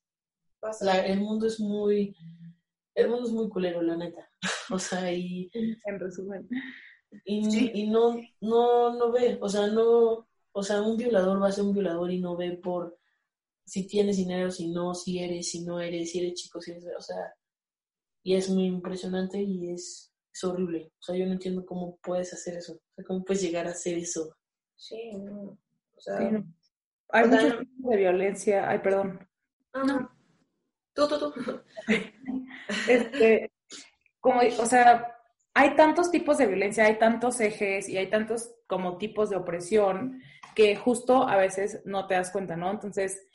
Pasa. 0.59 0.85
la- 0.85 1.05
el 1.07 1.19
mundo 1.21 1.47
es 1.47 1.59
muy, 1.59 2.15
el 2.95 3.09
mundo 3.09 3.25
es 3.27 3.33
muy 3.33 3.49
culero, 3.49 3.81
la 3.81 3.97
neta, 3.97 4.29
o 4.71 4.79
sea, 4.79 5.11
y, 5.11 5.49
En 5.53 5.99
resumen. 5.99 6.47
y, 7.25 7.43
Sí. 7.51 7.71
y 7.73 7.87
no, 7.87 8.15
no, 8.41 8.93
no 8.95 9.11
ve, 9.11 9.37
o 9.41 9.49
sea, 9.49 9.67
no, 9.67 10.27
o 10.51 10.63
sea, 10.63 10.81
un 10.81 10.97
violador 10.97 11.41
va 11.41 11.47
a 11.49 11.51
ser 11.51 11.63
un 11.65 11.73
violador 11.73 12.11
y 12.11 12.19
no 12.19 12.35
ve 12.37 12.51
por 12.57 12.97
si 13.65 13.87
tienes 13.87 14.17
dinero, 14.17 14.51
si 14.51 14.67
no, 14.69 14.93
si 14.95 15.19
eres, 15.19 15.49
si 15.49 15.63
no 15.63 15.79
eres, 15.79 16.11
si 16.11 16.19
eres 16.19 16.33
chico, 16.35 16.61
si 16.61 16.71
eres, 16.71 16.85
o 16.97 17.01
sea, 17.01 17.33
y 18.23 18.35
es 18.35 18.49
muy 18.49 18.65
impresionante 18.65 19.41
y 19.41 19.71
es, 19.71 20.13
es 20.33 20.43
horrible, 20.43 20.91
o 20.99 21.03
sea, 21.03 21.15
yo 21.15 21.25
no 21.25 21.33
entiendo 21.33 21.65
cómo 21.65 21.97
puedes 22.01 22.33
hacer 22.33 22.55
eso, 22.57 22.73
o 22.73 22.93
sea, 22.95 23.05
cómo 23.05 23.23
puedes 23.23 23.41
llegar 23.43 23.67
a 23.67 23.71
hacer 23.71 23.97
eso. 23.97 24.35
Sí, 24.75 25.11
no. 25.17 25.57
O 25.95 25.99
sea, 25.99 26.17
Sí, 26.17 26.25
no. 26.31 26.43
Hay 27.09 27.27
muchos 27.27 27.49
no- 27.53 27.59
tipos 27.59 27.91
de 27.91 27.97
violencia. 27.97 28.69
Ay, 28.69 28.79
perdón. 28.79 29.27
no. 29.73 30.09
Tú, 30.95 31.07
tú, 31.07 31.19
tú. 31.19 31.61
Este, 32.87 33.51
como, 34.19 34.41
o 34.59 34.65
sea, 34.65 35.15
hay 35.53 35.75
tantos 35.75 36.09
tipos 36.11 36.37
de 36.37 36.47
violencia, 36.47 36.85
hay 36.85 36.97
tantos 36.97 37.39
ejes 37.39 37.87
y 37.89 37.97
hay 37.97 38.09
tantos 38.09 38.53
como 38.67 38.97
tipos 38.97 39.29
de 39.29 39.35
opresión 39.37 40.21
que 40.55 40.75
justo 40.75 41.27
a 41.27 41.35
veces 41.37 41.81
no 41.85 42.07
te 42.07 42.15
das 42.15 42.31
cuenta, 42.31 42.55
¿no? 42.55 42.71
Entonces, 42.71 43.27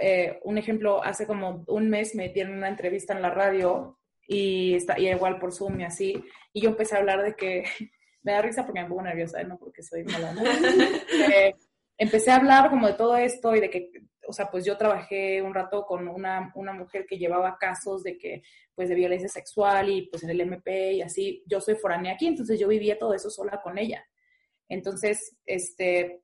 eh, 0.00 0.40
un 0.44 0.58
ejemplo, 0.58 1.02
hace 1.02 1.26
como 1.26 1.64
un 1.68 1.88
mes 1.90 2.14
me 2.14 2.28
dieron 2.30 2.54
una 2.56 2.68
entrevista 2.68 3.14
en 3.14 3.22
la 3.22 3.30
radio 3.30 3.98
y, 4.32 4.74
está, 4.74 4.98
y 4.98 5.08
igual 5.08 5.38
por 5.38 5.52
Zoom 5.52 5.80
y 5.80 5.84
así, 5.84 6.24
y 6.52 6.62
yo 6.62 6.70
empecé 6.70 6.96
a 6.96 6.98
hablar 6.98 7.22
de 7.22 7.34
que, 7.34 7.64
me 8.22 8.32
da 8.32 8.42
risa 8.42 8.64
porque 8.64 8.80
me 8.80 8.88
pongo 8.88 9.02
nerviosa, 9.02 9.40
¿eh? 9.40 9.44
no 9.44 9.58
porque 9.58 9.82
soy 9.82 10.04
mala, 10.04 10.32
¿no? 10.32 10.42
Eh, 11.34 11.54
empecé 11.98 12.30
a 12.30 12.36
hablar 12.36 12.70
como 12.70 12.86
de 12.86 12.94
todo 12.94 13.16
esto 13.16 13.54
y 13.54 13.60
de 13.60 13.68
que, 13.68 13.90
o 14.26 14.32
sea, 14.32 14.50
pues 14.50 14.64
yo 14.64 14.76
trabajé 14.76 15.42
un 15.42 15.54
rato 15.54 15.84
con 15.84 16.08
una, 16.08 16.52
una 16.54 16.72
mujer 16.72 17.04
que 17.06 17.18
llevaba 17.18 17.58
casos 17.58 18.02
de 18.02 18.16
que, 18.16 18.42
pues 18.74 18.88
de 18.88 18.94
violencia 18.94 19.28
sexual 19.28 19.90
y 19.90 20.06
pues 20.06 20.22
en 20.22 20.30
el 20.30 20.40
MP 20.40 20.94
y 20.94 21.02
así, 21.02 21.42
yo 21.46 21.60
soy 21.60 21.74
foránea 21.74 22.14
aquí, 22.14 22.26
entonces 22.26 22.58
yo 22.58 22.68
vivía 22.68 22.98
todo 22.98 23.14
eso 23.14 23.28
sola 23.28 23.60
con 23.62 23.76
ella. 23.76 24.04
Entonces, 24.68 25.36
este, 25.44 26.22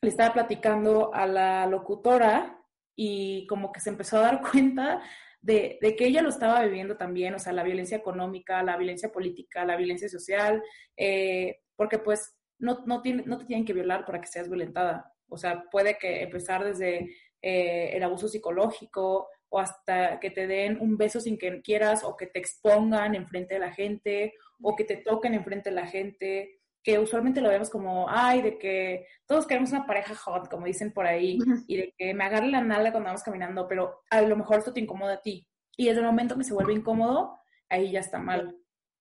le 0.00 0.08
estaba 0.08 0.32
platicando 0.32 1.14
a 1.14 1.26
la 1.26 1.66
locutora 1.66 2.60
y 2.96 3.46
como 3.46 3.70
que 3.70 3.80
se 3.80 3.90
empezó 3.90 4.18
a 4.18 4.22
dar 4.22 4.40
cuenta 4.50 5.02
de, 5.46 5.94
que 5.96 6.06
ella 6.06 6.22
lo 6.22 6.28
estaba 6.28 6.62
viviendo 6.62 6.96
también, 6.96 7.34
o 7.34 7.38
sea, 7.38 7.52
la 7.52 7.62
violencia 7.62 7.96
económica, 7.96 8.62
la 8.62 8.76
violencia 8.76 9.12
política, 9.12 9.64
la 9.64 9.76
violencia 9.76 10.08
social, 10.08 10.62
eh, 10.96 11.60
porque 11.76 11.98
pues 11.98 12.36
no, 12.58 12.82
no, 12.86 13.00
tiene, 13.00 13.22
no 13.26 13.38
te 13.38 13.44
tienen 13.44 13.64
que 13.64 13.72
violar 13.72 14.04
para 14.04 14.20
que 14.20 14.26
seas 14.26 14.48
violentada. 14.48 15.12
O 15.28 15.36
sea, 15.36 15.64
puede 15.70 15.98
que 15.98 16.22
empezar 16.22 16.64
desde 16.64 17.10
eh, 17.42 17.90
el 17.92 18.02
abuso 18.02 18.28
psicológico 18.28 19.28
o 19.48 19.60
hasta 19.60 20.18
que 20.18 20.30
te 20.30 20.48
den 20.48 20.78
un 20.80 20.96
beso 20.96 21.20
sin 21.20 21.38
que 21.38 21.60
quieras 21.62 22.02
o 22.02 22.16
que 22.16 22.26
te 22.26 22.40
expongan 22.40 23.14
enfrente 23.14 23.54
de 23.54 23.60
la 23.60 23.72
gente 23.72 24.34
o 24.60 24.74
que 24.74 24.84
te 24.84 24.96
toquen 24.96 25.34
enfrente 25.34 25.70
de 25.70 25.76
la 25.76 25.86
gente 25.86 26.58
que 26.86 27.00
usualmente 27.00 27.40
lo 27.40 27.48
vemos 27.48 27.68
como, 27.68 28.06
ay, 28.08 28.42
de 28.42 28.58
que 28.58 29.08
todos 29.26 29.44
queremos 29.44 29.72
una 29.72 29.88
pareja 29.88 30.14
hot, 30.14 30.48
como 30.48 30.66
dicen 30.66 30.92
por 30.92 31.04
ahí, 31.04 31.36
y 31.66 31.76
de 31.78 31.94
que 31.98 32.14
me 32.14 32.22
agarre 32.22 32.46
la 32.46 32.60
nalga 32.60 32.92
cuando 32.92 33.08
vamos 33.08 33.24
caminando, 33.24 33.66
pero 33.66 34.02
a 34.08 34.22
lo 34.22 34.36
mejor 34.36 34.58
esto 34.58 34.72
te 34.72 34.78
incomoda 34.78 35.14
a 35.14 35.20
ti. 35.20 35.48
Y 35.76 35.86
desde 35.86 35.98
el 35.98 36.06
momento 36.06 36.38
que 36.38 36.44
se 36.44 36.54
vuelve 36.54 36.74
incómodo, 36.74 37.40
ahí 37.68 37.90
ya 37.90 37.98
está 37.98 38.20
mal. 38.20 38.56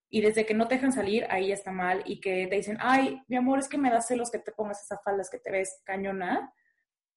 Y 0.09 0.21
desde 0.21 0.47
que 0.47 0.55
no 0.55 0.67
te 0.67 0.75
dejan 0.75 0.93
salir, 0.93 1.27
ahí 1.29 1.49
ya 1.49 1.53
está 1.53 1.71
mal. 1.71 2.01
Y 2.05 2.19
que 2.19 2.47
te 2.47 2.55
dicen, 2.55 2.79
ay, 2.79 3.21
mi 3.27 3.35
amor, 3.35 3.59
es 3.59 3.69
que 3.69 3.77
me 3.77 3.91
da 3.91 4.01
celos 4.01 4.31
que 4.31 4.39
te 4.39 4.51
pongas 4.51 4.81
esas 4.81 5.03
faldas 5.03 5.29
que 5.29 5.37
te 5.37 5.51
ves 5.51 5.79
cañona. 5.83 6.51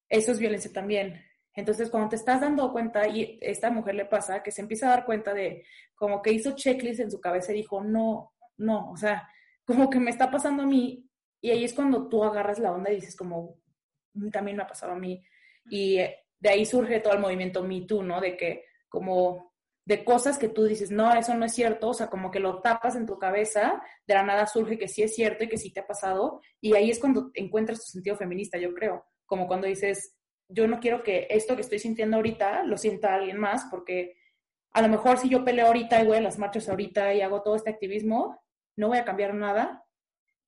Eso 0.07 0.33
es 0.33 0.38
violencia 0.38 0.70
también. 0.70 1.24
Entonces, 1.54 1.88
cuando 1.88 2.11
te 2.11 2.16
estás 2.16 2.42
dando 2.42 2.70
cuenta, 2.72 3.09
y 3.09 3.38
esta 3.40 3.70
mujer 3.70 3.94
le 3.94 4.04
pasa, 4.04 4.42
que 4.42 4.50
se 4.50 4.61
empieza 4.61 4.88
a 4.88 4.90
dar 4.90 5.07
cuenta 5.07 5.33
de 5.33 5.64
como 5.94 6.20
que 6.20 6.31
hizo 6.31 6.54
checklist 6.54 7.00
en 7.00 7.11
su 7.11 7.22
cabeza 7.22 7.52
y 7.52 7.57
dijo, 7.57 7.83
no, 7.83 8.35
no, 8.59 8.90
o 8.90 8.98
sea, 8.98 9.26
como 9.68 9.90
que 9.90 10.00
me 10.00 10.11
está 10.11 10.31
pasando 10.31 10.62
a 10.62 10.66
mí, 10.66 11.07
y 11.42 11.50
ahí 11.50 11.62
es 11.62 11.74
cuando 11.74 12.09
tú 12.09 12.24
agarras 12.24 12.59
la 12.59 12.72
onda 12.72 12.90
y 12.90 12.94
dices 12.94 13.14
como, 13.14 13.61
también 14.33 14.57
me 14.57 14.62
ha 14.62 14.66
pasado 14.66 14.92
a 14.92 14.98
mí, 14.98 15.22
y 15.68 15.96
de 15.96 16.48
ahí 16.48 16.64
surge 16.64 17.00
todo 17.00 17.12
el 17.12 17.18
movimiento 17.18 17.62
Me 17.62 17.83
Too, 17.83 18.02
¿no? 18.02 18.18
De 18.18 18.35
que 18.35 18.64
como 18.88 19.52
de 19.85 20.04
cosas 20.04 20.38
que 20.38 20.48
tú 20.48 20.64
dices, 20.64 20.90
no, 20.90 21.12
eso 21.12 21.35
no 21.35 21.44
es 21.44 21.52
cierto, 21.52 21.90
o 21.90 21.94
sea, 21.94 22.09
como 22.09 22.31
que 22.31 22.40
lo 22.40 22.62
tapas 22.62 22.96
en 22.96 23.04
tu 23.04 23.18
cabeza, 23.18 23.83
de 24.07 24.14
la 24.14 24.22
nada 24.22 24.46
surge 24.46 24.78
que 24.78 24.88
sí 24.88 25.02
es 25.02 25.14
cierto 25.14 25.44
y 25.44 25.48
que 25.48 25.59
sí 25.59 25.70
te 25.70 25.81
ha 25.81 25.87
pasado, 25.87 26.40
y 26.62 26.74
ahí 26.74 26.90
es 26.90 26.98
cuando 26.98 27.31
encuentras 27.35 27.81
tu 27.85 27.92
sentido 27.92 28.16
feminista, 28.16 28.57
yo 28.57 28.72
creo, 28.72 29.04
como 29.26 29.46
cuando 29.46 29.66
dices, 29.66 30.16
yo 30.48 30.66
no 30.66 30.81
quiero 30.81 31.02
que 31.02 31.26
esto 31.28 31.57
que 31.57 31.61
estoy 31.61 31.78
sintiendo 31.78 32.16
ahorita 32.16 32.62
lo 32.62 32.78
sienta 32.78 33.14
alguien 33.14 33.37
más, 33.37 33.66
porque 33.70 34.16
a 34.72 34.81
lo 34.81 34.88
mejor 34.88 35.18
si 35.18 35.28
yo 35.28 35.44
peleo 35.44 35.66
ahorita 35.66 36.02
y 36.02 36.07
voy 36.07 36.16
a 36.16 36.22
las 36.22 36.38
marchas 36.38 36.70
ahorita 36.70 37.12
y 37.12 37.20
hago 37.20 37.42
todo 37.42 37.54
este 37.54 37.68
activismo, 37.68 38.40
no 38.79 38.88
voy 38.88 38.99
a 38.99 39.05
cambiar 39.05 39.35
nada, 39.35 39.85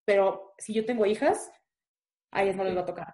pero 0.05 0.55
si 0.57 0.73
yo 0.73 0.87
tengo 0.87 1.05
hijas, 1.05 1.51
a 2.31 2.43
ellas 2.43 2.57
no 2.57 2.63
les 2.63 2.77
va 2.77 2.83
a 2.83 2.87
tocar. 2.87 3.13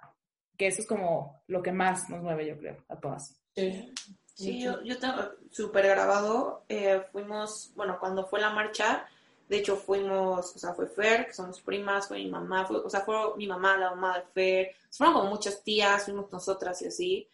Que 0.58 0.66
eso 0.66 0.82
es 0.82 0.86
como 0.86 1.42
lo 1.46 1.62
que 1.62 1.72
más 1.72 2.08
nos 2.10 2.22
mueve, 2.22 2.46
yo 2.46 2.58
creo, 2.58 2.84
a 2.88 3.00
todas. 3.00 3.34
Sí, 3.54 3.94
sí 4.34 4.62
yo, 4.62 4.82
yo 4.82 4.98
tengo 4.98 5.14
súper 5.50 5.88
grabado. 5.88 6.64
Eh, 6.68 7.02
fuimos, 7.12 7.72
bueno, 7.74 7.98
cuando 7.98 8.26
fue 8.26 8.40
la 8.40 8.50
marcha, 8.50 9.08
de 9.48 9.56
hecho 9.56 9.76
fuimos, 9.76 10.54
o 10.54 10.58
sea, 10.58 10.74
fue 10.74 10.86
Fer, 10.86 11.26
que 11.26 11.32
somos 11.32 11.62
primas, 11.62 12.08
fue 12.08 12.18
mi 12.18 12.28
mamá, 12.28 12.66
fue, 12.66 12.76
o 12.76 12.90
sea, 12.90 13.00
fue 13.00 13.16
mi 13.38 13.46
mamá, 13.46 13.78
la 13.78 13.90
mamá 13.90 14.18
de 14.18 14.24
Fer, 14.34 14.76
fueron 14.90 15.14
como 15.14 15.30
muchas 15.30 15.62
tías, 15.62 16.04
fuimos 16.04 16.30
nosotras 16.30 16.80
y 16.82 16.88
así. 16.88 17.30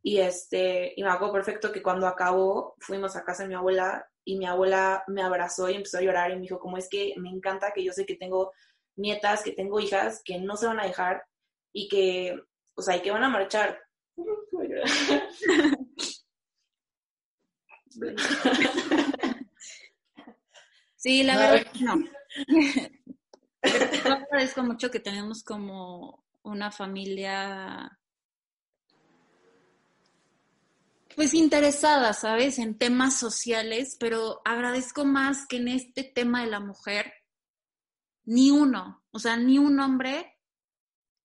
Y 0.00 0.18
este, 0.18 0.94
y 0.96 1.02
me 1.02 1.10
acuerdo 1.10 1.32
perfecto 1.32 1.72
que 1.72 1.82
cuando 1.82 2.06
acabó, 2.06 2.76
fuimos 2.78 3.16
a 3.16 3.24
casa 3.24 3.42
de 3.42 3.48
mi 3.48 3.56
abuela 3.56 4.08
y 4.26 4.36
mi 4.36 4.44
abuela 4.44 5.04
me 5.06 5.22
abrazó 5.22 5.70
y 5.70 5.74
empezó 5.74 5.98
a 5.98 6.02
llorar 6.02 6.32
y 6.32 6.34
me 6.34 6.42
dijo, 6.42 6.58
como 6.58 6.76
es 6.76 6.88
que 6.88 7.14
me 7.16 7.30
encanta 7.30 7.72
que 7.72 7.84
yo 7.84 7.92
sé 7.92 8.04
que 8.04 8.16
tengo 8.16 8.52
nietas, 8.96 9.44
que 9.44 9.52
tengo 9.52 9.78
hijas, 9.78 10.20
que 10.24 10.38
no 10.40 10.56
se 10.56 10.66
van 10.66 10.80
a 10.80 10.84
dejar 10.84 11.24
y 11.72 11.88
que, 11.88 12.36
o 12.74 12.82
sea, 12.82 12.96
y 12.96 13.02
que 13.02 13.12
van 13.12 13.24
a 13.24 13.30
marchar. 13.30 13.80
Sí, 20.98 21.22
la 21.22 21.38
verdad, 21.38 21.72
no. 21.80 21.94
Yo 23.62 24.12
agradezco 24.12 24.62
mucho 24.64 24.90
que 24.90 24.98
tenemos 24.98 25.44
como 25.44 26.24
una 26.42 26.72
familia 26.72 27.96
pues 31.16 31.32
interesada, 31.32 32.12
¿sabes? 32.12 32.58
En 32.58 32.76
temas 32.76 33.18
sociales, 33.18 33.96
pero 33.98 34.42
agradezco 34.44 35.06
más 35.06 35.46
que 35.48 35.56
en 35.56 35.68
este 35.68 36.04
tema 36.04 36.42
de 36.42 36.50
la 36.50 36.60
mujer, 36.60 37.10
ni 38.26 38.50
uno, 38.50 39.02
o 39.12 39.18
sea, 39.18 39.38
ni 39.38 39.58
un 39.58 39.80
hombre, 39.80 40.38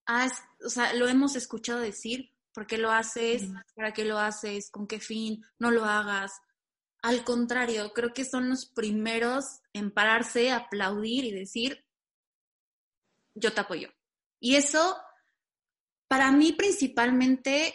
has, 0.06 0.42
o 0.64 0.70
sea, 0.70 0.94
lo 0.94 1.08
hemos 1.08 1.36
escuchado 1.36 1.78
decir, 1.78 2.32
¿por 2.54 2.66
qué 2.66 2.78
lo 2.78 2.90
haces? 2.90 3.50
¿Para 3.74 3.92
qué 3.92 4.06
lo 4.06 4.18
haces? 4.18 4.70
¿Con 4.70 4.86
qué 4.86 4.98
fin? 4.98 5.44
No 5.58 5.70
lo 5.70 5.84
hagas. 5.84 6.32
Al 7.02 7.22
contrario, 7.22 7.92
creo 7.92 8.14
que 8.14 8.24
son 8.24 8.48
los 8.48 8.64
primeros 8.64 9.60
en 9.74 9.90
pararse, 9.90 10.52
aplaudir 10.52 11.26
y 11.26 11.32
decir, 11.32 11.84
yo 13.34 13.52
te 13.52 13.60
apoyo. 13.60 13.90
Y 14.40 14.56
eso, 14.56 14.96
para 16.08 16.32
mí 16.32 16.52
principalmente, 16.52 17.74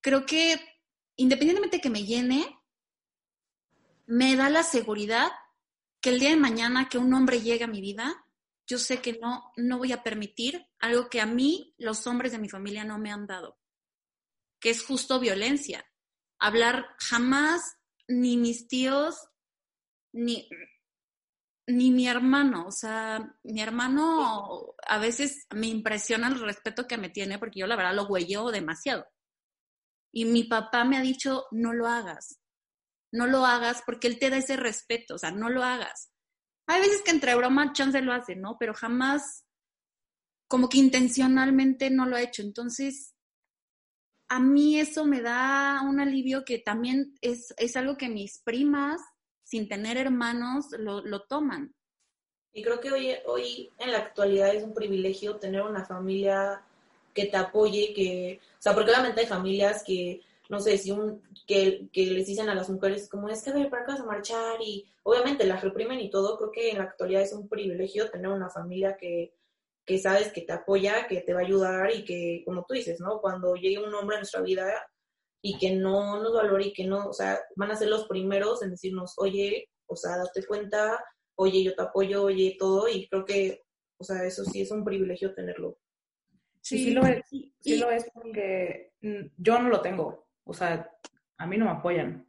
creo 0.00 0.26
que 0.26 0.73
independientemente 1.16 1.80
que 1.80 1.90
me 1.90 2.04
llene, 2.04 2.58
me 4.06 4.36
da 4.36 4.50
la 4.50 4.62
seguridad 4.62 5.30
que 6.00 6.10
el 6.10 6.20
día 6.20 6.30
de 6.30 6.36
mañana 6.36 6.88
que 6.88 6.98
un 6.98 7.12
hombre 7.14 7.40
llegue 7.40 7.64
a 7.64 7.68
mi 7.68 7.80
vida, 7.80 8.26
yo 8.66 8.78
sé 8.78 9.00
que 9.00 9.18
no, 9.18 9.52
no 9.56 9.78
voy 9.78 9.92
a 9.92 10.02
permitir 10.02 10.66
algo 10.78 11.08
que 11.08 11.20
a 11.20 11.26
mí 11.26 11.74
los 11.78 12.06
hombres 12.06 12.32
de 12.32 12.38
mi 12.38 12.48
familia 12.48 12.84
no 12.84 12.98
me 12.98 13.10
han 13.10 13.26
dado, 13.26 13.58
que 14.60 14.70
es 14.70 14.82
justo 14.82 15.20
violencia. 15.20 15.84
Hablar 16.38 16.86
jamás, 16.98 17.76
ni 18.08 18.36
mis 18.36 18.68
tíos, 18.68 19.16
ni... 20.12 20.48
ni 21.66 21.90
mi 21.90 22.06
hermano, 22.06 22.66
o 22.66 22.70
sea, 22.70 23.38
mi 23.42 23.62
hermano 23.62 24.74
a 24.86 24.98
veces 24.98 25.46
me 25.54 25.68
impresiona 25.68 26.28
el 26.28 26.38
respeto 26.40 26.86
que 26.86 26.98
me 26.98 27.08
tiene 27.08 27.38
porque 27.38 27.60
yo 27.60 27.66
la 27.66 27.76
verdad 27.76 27.94
lo 27.94 28.06
huello 28.06 28.50
demasiado. 28.50 29.06
Y 30.16 30.26
mi 30.26 30.44
papá 30.44 30.84
me 30.84 30.96
ha 30.96 31.00
dicho, 31.00 31.46
no 31.50 31.72
lo 31.72 31.88
hagas, 31.88 32.40
no 33.12 33.26
lo 33.26 33.44
hagas 33.44 33.82
porque 33.84 34.06
él 34.06 34.20
te 34.20 34.30
da 34.30 34.36
ese 34.36 34.56
respeto, 34.56 35.16
o 35.16 35.18
sea, 35.18 35.32
no 35.32 35.50
lo 35.50 35.64
hagas. 35.64 36.12
Hay 36.68 36.80
veces 36.80 37.02
que 37.02 37.10
entre 37.10 37.34
broma 37.34 37.72
chance 37.72 38.00
lo 38.00 38.12
hace, 38.12 38.36
¿no? 38.36 38.56
Pero 38.58 38.74
jamás 38.74 39.44
como 40.46 40.68
que 40.68 40.78
intencionalmente 40.78 41.90
no 41.90 42.06
lo 42.06 42.14
ha 42.14 42.22
hecho. 42.22 42.42
Entonces, 42.42 43.16
a 44.28 44.38
mí 44.38 44.78
eso 44.78 45.04
me 45.04 45.20
da 45.20 45.82
un 45.82 45.98
alivio 45.98 46.44
que 46.44 46.60
también 46.60 47.16
es, 47.20 47.52
es 47.56 47.76
algo 47.76 47.96
que 47.96 48.08
mis 48.08 48.38
primas 48.38 49.00
sin 49.42 49.68
tener 49.68 49.96
hermanos 49.96 50.66
lo, 50.78 51.04
lo 51.04 51.22
toman. 51.24 51.74
Y 52.52 52.62
creo 52.62 52.78
que 52.78 52.92
hoy, 52.92 53.14
hoy 53.26 53.72
en 53.78 53.90
la 53.90 53.98
actualidad 53.98 54.54
es 54.54 54.62
un 54.62 54.74
privilegio 54.74 55.40
tener 55.40 55.62
una 55.62 55.84
familia 55.84 56.64
que 57.14 57.26
te 57.26 57.36
apoye, 57.36 57.94
que, 57.94 58.40
o 58.58 58.62
sea, 58.62 58.74
porque 58.74 58.90
obviamente 58.90 59.22
hay 59.22 59.26
familias 59.26 59.82
que, 59.84 60.20
no 60.48 60.60
sé, 60.60 60.76
si 60.78 60.90
un, 60.90 61.22
que, 61.46 61.88
que 61.92 62.06
les 62.06 62.26
dicen 62.26 62.48
a 62.48 62.54
las 62.54 62.68
mujeres 62.68 63.08
como 63.08 63.28
es 63.28 63.42
que 63.42 63.52
ver 63.52 63.70
para 63.70 63.84
casa 63.86 64.02
a 64.02 64.06
marchar 64.06 64.60
y 64.60 64.86
obviamente 65.04 65.46
las 65.46 65.62
reprimen 65.62 66.00
y 66.00 66.10
todo, 66.10 66.36
creo 66.36 66.50
que 66.50 66.70
en 66.70 66.78
la 66.78 66.84
actualidad 66.84 67.22
es 67.22 67.32
un 67.32 67.48
privilegio 67.48 68.10
tener 68.10 68.28
una 68.28 68.50
familia 68.50 68.96
que, 68.98 69.34
que 69.86 69.98
sabes 69.98 70.32
que 70.32 70.42
te 70.42 70.52
apoya, 70.52 71.06
que 71.06 71.20
te 71.20 71.32
va 71.32 71.40
a 71.40 71.44
ayudar 71.44 71.94
y 71.94 72.04
que, 72.04 72.42
como 72.44 72.64
tú 72.66 72.74
dices, 72.74 73.00
¿no? 73.00 73.20
Cuando 73.20 73.54
llegue 73.54 73.78
un 73.78 73.94
hombre 73.94 74.16
a 74.16 74.20
nuestra 74.20 74.42
vida, 74.42 74.66
y 75.46 75.58
que 75.58 75.76
no 75.76 76.22
nos 76.22 76.32
valore 76.32 76.68
y 76.68 76.72
que 76.72 76.86
no, 76.86 77.06
o 77.06 77.12
sea, 77.12 77.38
van 77.54 77.70
a 77.70 77.76
ser 77.76 77.88
los 77.88 78.08
primeros 78.08 78.62
en 78.62 78.70
decirnos, 78.70 79.12
oye, 79.18 79.68
o 79.86 79.94
sea, 79.94 80.16
date 80.16 80.46
cuenta, 80.46 81.04
oye, 81.36 81.62
yo 81.62 81.74
te 81.74 81.82
apoyo, 81.82 82.22
oye, 82.24 82.56
todo, 82.58 82.88
y 82.88 83.06
creo 83.08 83.26
que, 83.26 83.62
o 83.98 84.04
sea, 84.04 84.24
eso 84.24 84.42
sí 84.46 84.62
es 84.62 84.70
un 84.70 84.84
privilegio 84.84 85.34
tenerlo. 85.34 85.76
Sí, 86.64 86.78
sí, 86.78 86.90
lo 86.92 87.06
es, 87.06 87.22
sí 87.28 87.76
lo 87.76 87.90
es 87.90 88.10
porque 88.10 88.94
mm, 89.02 89.26
yo 89.36 89.58
no 89.58 89.68
lo 89.68 89.82
tengo, 89.82 90.28
o 90.44 90.54
sea, 90.54 90.90
a 91.36 91.46
mí 91.46 91.58
no 91.58 91.66
me 91.66 91.72
apoyan, 91.72 92.26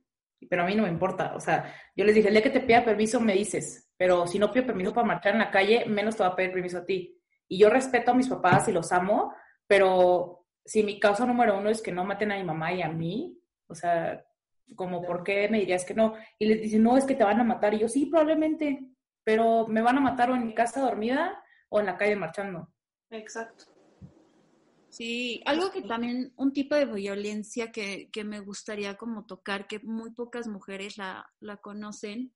pero 0.49 0.63
a 0.63 0.65
mí 0.65 0.75
no 0.75 0.83
me 0.83 0.89
importa, 0.89 1.33
o 1.35 1.39
sea, 1.39 1.73
yo 1.95 2.03
les 2.03 2.13
dije, 2.13 2.27
el 2.27 2.33
día 2.33 2.43
que 2.43 2.49
te 2.49 2.59
pida 2.59 2.83
permiso 2.83 3.21
me 3.21 3.31
dices, 3.31 3.89
pero 3.95 4.27
si 4.27 4.37
no 4.37 4.51
pido 4.51 4.65
permiso 4.65 4.93
para 4.93 5.07
marchar 5.07 5.31
en 5.33 5.39
la 5.39 5.51
calle, 5.51 5.85
menos 5.85 6.17
te 6.17 6.23
va 6.23 6.29
a 6.29 6.35
pedir 6.35 6.51
permiso 6.51 6.79
a 6.79 6.85
ti. 6.85 7.17
Y 7.47 7.59
yo 7.59 7.69
respeto 7.69 8.11
a 8.11 8.13
mis 8.13 8.27
papás 8.27 8.67
y 8.67 8.73
los 8.73 8.91
amo, 8.91 9.33
pero 9.67 10.45
si 10.65 10.83
mi 10.83 10.99
causa 10.99 11.25
número 11.25 11.57
uno 11.57 11.69
es 11.69 11.81
que 11.81 11.93
no 11.93 12.03
maten 12.03 12.33
a 12.33 12.37
mi 12.37 12.43
mamá 12.43 12.73
y 12.73 12.81
a 12.81 12.89
mí, 12.89 13.39
o 13.67 13.73
sea, 13.73 14.21
como, 14.75 15.01
¿por 15.01 15.23
qué 15.23 15.47
me 15.47 15.59
dirías 15.59 15.85
que 15.85 15.93
no? 15.93 16.15
Y 16.37 16.47
les 16.47 16.61
dicen, 16.61 16.83
no, 16.83 16.97
es 16.97 17.05
que 17.05 17.15
te 17.15 17.23
van 17.23 17.39
a 17.39 17.45
matar. 17.45 17.73
Y 17.73 17.79
yo, 17.79 17.87
sí, 17.87 18.07
probablemente, 18.07 18.85
pero 19.23 19.65
me 19.67 19.81
van 19.81 19.97
a 19.97 20.01
matar 20.01 20.29
o 20.29 20.35
en 20.35 20.45
mi 20.45 20.53
casa 20.53 20.81
dormida 20.81 21.41
o 21.69 21.79
en 21.79 21.85
la 21.85 21.95
calle 21.95 22.17
marchando. 22.17 22.69
Exacto. 23.11 23.74
Sí, 24.95 25.41
algo 25.45 25.71
que 25.71 25.81
también, 25.81 26.31
un 26.37 26.53
tipo 26.53 26.73
de 26.73 26.85
violencia 26.85 27.69
que, 27.69 28.09
que 28.11 28.23
me 28.23 28.39
gustaría 28.39 28.95
como 28.95 29.25
tocar, 29.25 29.67
que 29.67 29.79
muy 29.79 30.11
pocas 30.11 30.47
mujeres 30.47 30.97
la, 30.97 31.29
la 31.41 31.57
conocen, 31.57 32.33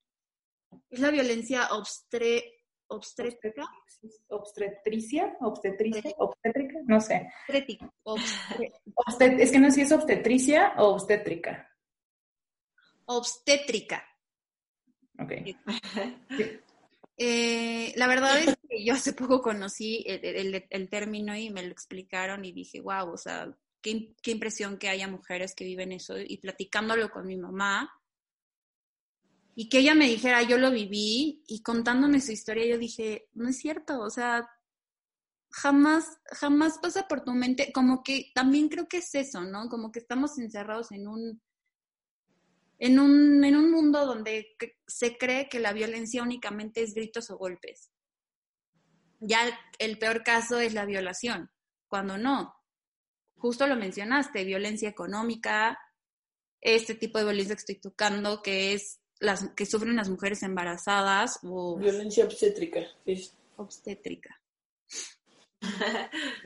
es 0.90 1.00
la 1.00 1.10
violencia 1.10 1.68
obstre, 1.72 2.66
obstétrica. 2.88 3.66
Obstetricia, 4.28 5.38
obstetricia, 5.40 6.12
obstétrica, 6.18 6.80
no 6.84 7.00
sé. 7.00 7.30
Obstet 8.04 9.40
es 9.40 9.52
que 9.52 9.58
no 9.58 9.68
sé 9.68 9.76
si 9.76 9.80
es 9.80 9.92
obstetricia 9.92 10.74
o 10.76 10.88
obstétrica. 10.88 11.66
Obstétrica. 13.06 14.04
Ok. 15.18 15.32
Eh, 17.22 17.92
la 17.96 18.06
verdad 18.06 18.38
es 18.38 18.56
que 18.70 18.84
yo 18.84 18.94
hace 18.94 19.12
poco 19.12 19.42
conocí 19.42 20.04
el, 20.06 20.64
el, 20.70 20.88
término 20.88 21.36
y 21.36 21.50
me 21.50 21.62
lo 21.64 21.72
explicaron 21.72 22.44
y 22.44 22.52
dije, 22.52 22.80
wow, 22.80 23.10
o 23.10 23.16
sea, 23.16 23.52
qué, 23.82 24.14
qué 24.22 24.30
impresión 24.30 24.78
que 24.78 24.88
haya 24.88 25.08
mujeres 25.08 25.54
que 25.54 25.64
viven 25.64 25.92
eso. 25.92 26.14
Y 26.18 26.38
platicándolo 26.38 27.10
con 27.10 27.26
mi 27.26 27.36
mamá, 27.36 27.90
y 29.56 29.68
que 29.68 29.78
ella 29.78 29.94
me 29.94 30.08
dijera, 30.08 30.42
yo 30.42 30.56
lo 30.56 30.70
viví, 30.70 31.42
y 31.46 31.62
contándome 31.62 32.20
su 32.20 32.32
historia, 32.32 32.64
yo 32.66 32.78
dije, 32.78 33.28
no 33.34 33.48
es 33.48 33.58
cierto, 33.58 34.00
o 34.00 34.08
sea, 34.08 34.48
jamás, 35.50 36.18
jamás 36.30 36.78
pasa 36.78 37.08
por 37.08 37.24
tu 37.24 37.32
mente, 37.32 37.72
como 37.72 38.02
que 38.02 38.30
también 38.34 38.68
creo 38.68 38.88
que 38.88 38.98
es 38.98 39.14
eso, 39.14 39.42
¿no? 39.42 39.68
Como 39.68 39.90
que 39.90 39.98
estamos 39.98 40.38
encerrados 40.38 40.92
en 40.92 41.08
un, 41.08 41.42
en 42.78 43.00
un, 43.00 43.44
en 43.44 43.56
un 43.56 43.70
mundo 43.70 44.06
donde 44.06 44.56
se 44.86 45.18
cree 45.18 45.48
que 45.48 45.58
la 45.58 45.72
violencia 45.72 46.22
únicamente 46.22 46.82
es 46.82 46.94
gritos 46.94 47.30
o 47.30 47.36
golpes. 47.36 47.89
Ya 49.20 49.40
el 49.78 49.98
peor 49.98 50.22
caso 50.24 50.58
es 50.58 50.74
la 50.74 50.86
violación, 50.86 51.50
cuando 51.88 52.18
no. 52.18 52.54
Justo 53.36 53.66
lo 53.66 53.76
mencionaste, 53.76 54.44
violencia 54.44 54.88
económica, 54.88 55.78
este 56.60 56.94
tipo 56.94 57.18
de 57.18 57.24
violencia 57.24 57.54
que 57.54 57.60
estoy 57.60 57.80
tocando, 57.80 58.42
que 58.42 58.74
es 58.74 59.00
las 59.18 59.50
que 59.50 59.66
sufren 59.66 59.96
las 59.96 60.08
mujeres 60.08 60.42
embarazadas 60.42 61.38
o... 61.42 61.76
Violencia 61.76 62.24
obstétrica. 62.24 62.80
Obstétrica. 63.56 64.40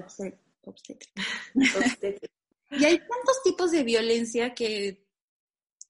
obstétrica. 0.05 1.23
y 2.71 2.85
hay 2.85 2.99
tantos 2.99 3.43
tipos 3.45 3.71
de 3.71 3.85
violencia 3.85 4.53
que, 4.53 5.07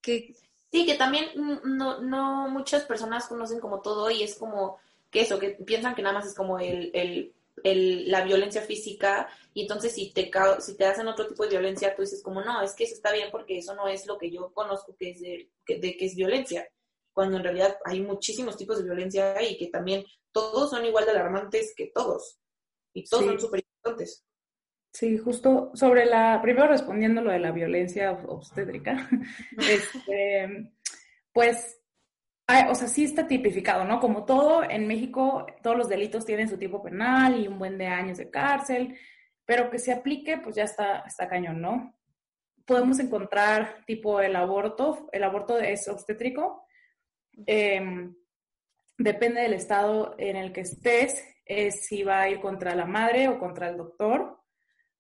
que... 0.03 0.37
Sí, 0.71 0.85
que 0.85 0.97
también 0.97 1.31
no, 1.65 2.03
no 2.03 2.49
muchas 2.49 2.85
personas 2.85 3.27
conocen 3.27 3.61
como 3.61 3.81
todo 3.81 4.11
y 4.11 4.23
es 4.23 4.35
como 4.35 4.79
que 5.15 5.21
eso, 5.21 5.39
que 5.39 5.51
piensan 5.51 5.95
que 5.95 6.03
nada 6.03 6.17
más 6.17 6.27
es 6.27 6.35
como 6.35 6.59
el, 6.59 6.91
el, 6.93 7.33
el, 7.63 8.11
la 8.11 8.25
violencia 8.25 8.63
física 8.63 9.29
y 9.55 9.63
entonces 9.63 9.93
si 9.93 10.13
te, 10.13 10.29
si 10.59 10.77
te 10.77 10.85
hacen 10.87 11.07
otro 11.07 11.29
tipo 11.29 11.45
de 11.45 11.51
violencia, 11.51 11.95
tú 11.95 12.03
dices 12.03 12.21
como, 12.21 12.43
no, 12.43 12.61
es 12.63 12.75
que 12.75 12.83
eso 12.83 12.95
está 12.95 13.13
bien 13.13 13.29
porque 13.31 13.59
eso 13.59 13.77
no 13.77 13.87
es 13.87 14.09
lo 14.09 14.19
que 14.19 14.33
yo 14.33 14.53
conozco 14.53 14.97
que 14.99 15.11
es 15.11 15.21
de, 15.21 15.51
que, 15.65 15.79
de 15.79 15.97
que 15.97 16.07
es 16.07 16.17
violencia. 16.17 16.69
Cuando 17.13 17.37
en 17.37 17.45
realidad 17.45 17.79
hay 17.85 18.01
muchísimos 18.01 18.57
tipos 18.57 18.79
de 18.79 18.85
violencia 18.85 19.41
y 19.41 19.57
que 19.57 19.69
también 19.69 20.05
todos 20.33 20.71
son 20.71 20.85
igual 20.85 21.05
de 21.05 21.13
alarmantes 21.13 21.73
que 21.77 21.93
todos. 21.95 22.41
Y 22.93 23.05
todos 23.05 23.25
son 23.25 23.41
súper 23.41 23.61
importantes. 23.61 24.25
Sí, 24.93 25.17
justo 25.17 25.71
sobre 25.75 26.07
la, 26.07 26.41
primero 26.43 26.67
respondiendo 26.67 27.21
lo 27.21 27.31
de 27.31 27.39
la 27.39 27.53
violencia 27.53 28.11
obstétrica, 28.27 29.09
este, 29.59 30.73
pues, 31.33 31.84
o 32.71 32.75
sea, 32.75 32.89
sí 32.89 33.05
está 33.05 33.27
tipificado, 33.27 33.85
¿no? 33.85 34.01
Como 34.01 34.25
todo, 34.25 34.63
en 34.63 34.87
México 34.87 35.47
todos 35.63 35.77
los 35.77 35.89
delitos 35.89 36.27
tienen 36.27 36.49
su 36.49 36.59
tipo 36.59 36.83
penal 36.83 37.41
y 37.41 37.49
un 37.49 37.59
buen 37.59 37.79
de 37.79 37.87
años 37.87 38.19
de 38.19 38.31
cárcel, 38.31 38.99
pero 39.45 39.71
que 39.71 39.79
se 39.79 39.93
aplique, 39.93 40.39
pues 40.39 40.57
ya 40.57 40.65
está, 40.65 41.05
está 41.07 41.29
cañón, 41.29 41.61
¿no? 41.61 41.95
Podemos 42.65 42.99
encontrar 42.99 43.85
tipo 43.87 44.21
el 44.21 44.37
aborto, 44.37 45.09
el 45.13 45.25
aborto 45.25 45.59
es 45.59 45.87
obstétrico, 45.89 46.65
Em, 47.47 48.15
depende 48.99 49.43
del 49.43 49.55
estado 49.55 50.15
en 50.19 50.37
el 50.37 50.53
que 50.53 50.63
estés, 50.63 51.25
es 51.45 51.87
si 51.87 52.03
va 52.03 52.23
a 52.23 52.29
ir 52.29 52.41
contra 52.41 52.75
la 52.75 52.87
madre 52.87 53.29
o 53.29 53.39
contra 53.39 53.69
el 53.69 53.77
doctor 53.77 54.41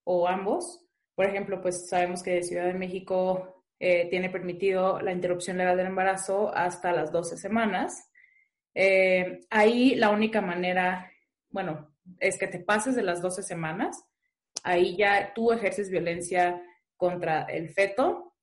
o 0.04 0.28
ambos. 0.28 0.84
Por 1.14 1.26
ejemplo, 1.26 1.60
pues 1.60 1.88
sabemos 1.88 2.22
que 2.22 2.42
Ciudad 2.42 2.66
de 2.66 2.74
México 2.74 3.63
eh, 3.78 4.08
tiene 4.10 4.30
permitido 4.30 5.00
la 5.00 5.12
interrupción 5.12 5.58
legal 5.58 5.76
del 5.76 5.86
embarazo 5.86 6.54
hasta 6.54 6.92
las 6.92 7.12
12 7.12 7.36
semanas. 7.36 8.10
Eh, 8.74 9.40
ahí 9.50 9.94
la 9.94 10.10
única 10.10 10.40
manera, 10.40 11.10
bueno, 11.50 11.94
es 12.18 12.38
que 12.38 12.46
te 12.46 12.60
pases 12.60 12.94
de 12.96 13.02
las 13.02 13.22
12 13.22 13.42
semanas. 13.42 14.04
Ahí 14.62 14.96
ya 14.96 15.32
tú 15.34 15.52
ejerces 15.52 15.90
violencia 15.90 16.62
contra 16.96 17.42
el 17.42 17.70
feto 17.70 18.34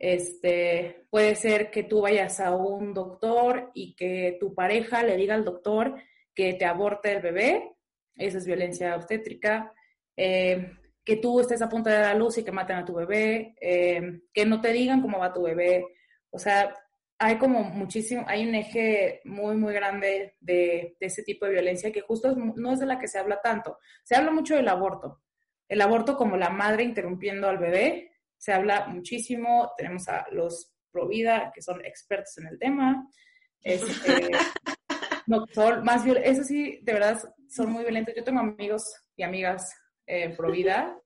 este, 0.00 1.04
puede 1.10 1.34
ser 1.34 1.70
que 1.70 1.82
tú 1.82 2.00
vayas 2.00 2.40
a 2.40 2.56
un 2.56 2.94
doctor 2.94 3.70
y 3.74 3.94
que 3.94 4.38
tu 4.40 4.54
pareja 4.54 5.02
le 5.02 5.14
diga 5.18 5.34
al 5.34 5.44
doctor 5.44 5.94
que 6.34 6.54
te 6.54 6.64
aborte 6.64 7.12
el 7.12 7.20
bebé, 7.20 7.76
esa 8.16 8.38
es 8.38 8.46
violencia 8.46 8.96
obstétrica. 8.96 9.74
Eh, 10.16 10.72
que 11.10 11.16
tú 11.16 11.40
estés 11.40 11.60
a 11.60 11.68
punto 11.68 11.90
de 11.90 11.96
dar 11.96 12.12
a 12.12 12.14
luz 12.14 12.38
y 12.38 12.44
que 12.44 12.52
maten 12.52 12.76
a 12.76 12.84
tu 12.84 12.94
bebé, 12.94 13.56
eh, 13.60 14.20
que 14.32 14.46
no 14.46 14.60
te 14.60 14.72
digan 14.72 15.02
cómo 15.02 15.18
va 15.18 15.32
tu 15.32 15.42
bebé. 15.42 15.84
O 16.30 16.38
sea, 16.38 16.72
hay 17.18 17.36
como 17.36 17.64
muchísimo, 17.64 18.24
hay 18.28 18.46
un 18.46 18.54
eje 18.54 19.20
muy, 19.24 19.56
muy 19.56 19.74
grande 19.74 20.36
de, 20.38 20.96
de 21.00 21.06
ese 21.06 21.24
tipo 21.24 21.46
de 21.46 21.50
violencia 21.54 21.90
que 21.90 22.02
justo 22.02 22.32
no 22.36 22.72
es 22.72 22.78
de 22.78 22.86
la 22.86 23.00
que 23.00 23.08
se 23.08 23.18
habla 23.18 23.40
tanto. 23.42 23.78
Se 24.04 24.14
habla 24.14 24.30
mucho 24.30 24.54
del 24.54 24.68
aborto. 24.68 25.20
El 25.66 25.80
aborto 25.80 26.16
como 26.16 26.36
la 26.36 26.50
madre 26.50 26.84
interrumpiendo 26.84 27.48
al 27.48 27.58
bebé, 27.58 28.12
se 28.36 28.52
habla 28.52 28.86
muchísimo, 28.86 29.72
tenemos 29.76 30.08
a 30.08 30.26
los 30.30 30.72
Provida, 30.92 31.50
que 31.52 31.60
son 31.60 31.84
expertos 31.84 32.38
en 32.38 32.46
el 32.46 32.58
tema. 32.60 33.04
Este, 33.62 34.30
no, 35.26 35.44
son 35.52 35.82
más 35.82 36.06
eso 36.06 36.44
sí, 36.44 36.78
de 36.84 36.92
verdad, 36.92 37.20
son 37.48 37.72
muy 37.72 37.82
violentos. 37.82 38.14
Yo 38.16 38.22
tengo 38.22 38.38
amigos 38.38 38.84
y 39.16 39.24
amigas 39.24 39.74
eh, 40.06 40.32
Provida 40.36 40.99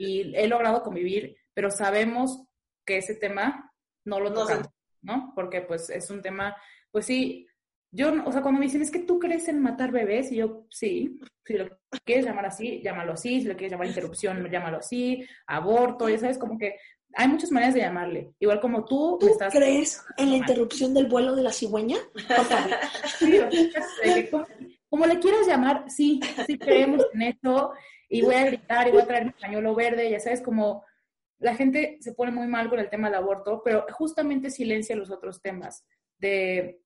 y 0.00 0.34
he 0.34 0.48
logrado 0.48 0.82
convivir, 0.82 1.36
pero 1.52 1.70
sabemos 1.70 2.42
que 2.86 2.96
ese 2.96 3.14
tema 3.16 3.70
no 4.06 4.18
lo 4.18 4.32
tocamos, 4.32 4.68
¿no? 5.02 5.32
Porque 5.34 5.60
pues 5.60 5.90
es 5.90 6.08
un 6.08 6.22
tema, 6.22 6.56
pues 6.90 7.04
sí, 7.04 7.46
yo, 7.92 8.10
o 8.24 8.32
sea, 8.32 8.40
cuando 8.40 8.60
me 8.60 8.64
dicen, 8.64 8.80
es 8.80 8.90
que 8.90 9.00
tú 9.00 9.18
crees 9.18 9.46
en 9.48 9.60
matar 9.60 9.92
bebés, 9.92 10.32
y 10.32 10.36
yo, 10.36 10.64
sí, 10.70 11.20
si 11.44 11.54
lo 11.54 11.68
quieres 12.06 12.24
llamar 12.24 12.46
así, 12.46 12.80
llámalo 12.82 13.12
así, 13.12 13.42
si 13.42 13.46
lo 13.46 13.54
quieres 13.54 13.72
llamar 13.72 13.88
interrupción, 13.88 14.48
llámalo 14.50 14.78
así, 14.78 15.22
aborto, 15.46 16.08
ya 16.08 16.16
sabes, 16.16 16.38
como 16.38 16.56
que 16.56 16.76
hay 17.14 17.28
muchas 17.28 17.50
maneras 17.50 17.74
de 17.74 17.80
llamarle. 17.80 18.30
Igual 18.38 18.60
como 18.60 18.86
tú, 18.86 19.18
¿Tú 19.20 19.36
crees 19.50 20.02
en 20.16 20.30
la 20.30 20.36
interrupción 20.38 20.94
del 20.94 21.08
vuelo 21.08 21.36
de 21.36 21.42
la 21.42 21.52
cigüeña? 21.52 21.98
sí, 23.18 23.38
como, 24.30 24.46
como, 24.88 25.06
le 25.06 25.18
quieras 25.18 25.46
llamar, 25.46 25.84
sí, 25.90 26.20
sí 26.46 26.56
creemos 26.56 27.04
en 27.12 27.22
esto, 27.22 27.72
y 28.10 28.22
voy 28.22 28.34
a 28.34 28.44
gritar, 28.44 28.88
y 28.88 28.90
voy 28.90 29.02
a 29.02 29.06
traer 29.06 29.24
mi 29.26 29.32
pañuelo 29.32 29.74
verde, 29.74 30.10
ya 30.10 30.18
sabes, 30.18 30.42
como 30.42 30.84
la 31.38 31.54
gente 31.54 31.96
se 32.00 32.12
pone 32.12 32.32
muy 32.32 32.48
mal 32.48 32.68
con 32.68 32.80
el 32.80 32.90
tema 32.90 33.08
del 33.08 33.18
aborto, 33.18 33.62
pero 33.64 33.86
justamente 33.92 34.50
silencia 34.50 34.96
los 34.96 35.10
otros 35.10 35.40
temas 35.40 35.86
de 36.18 36.82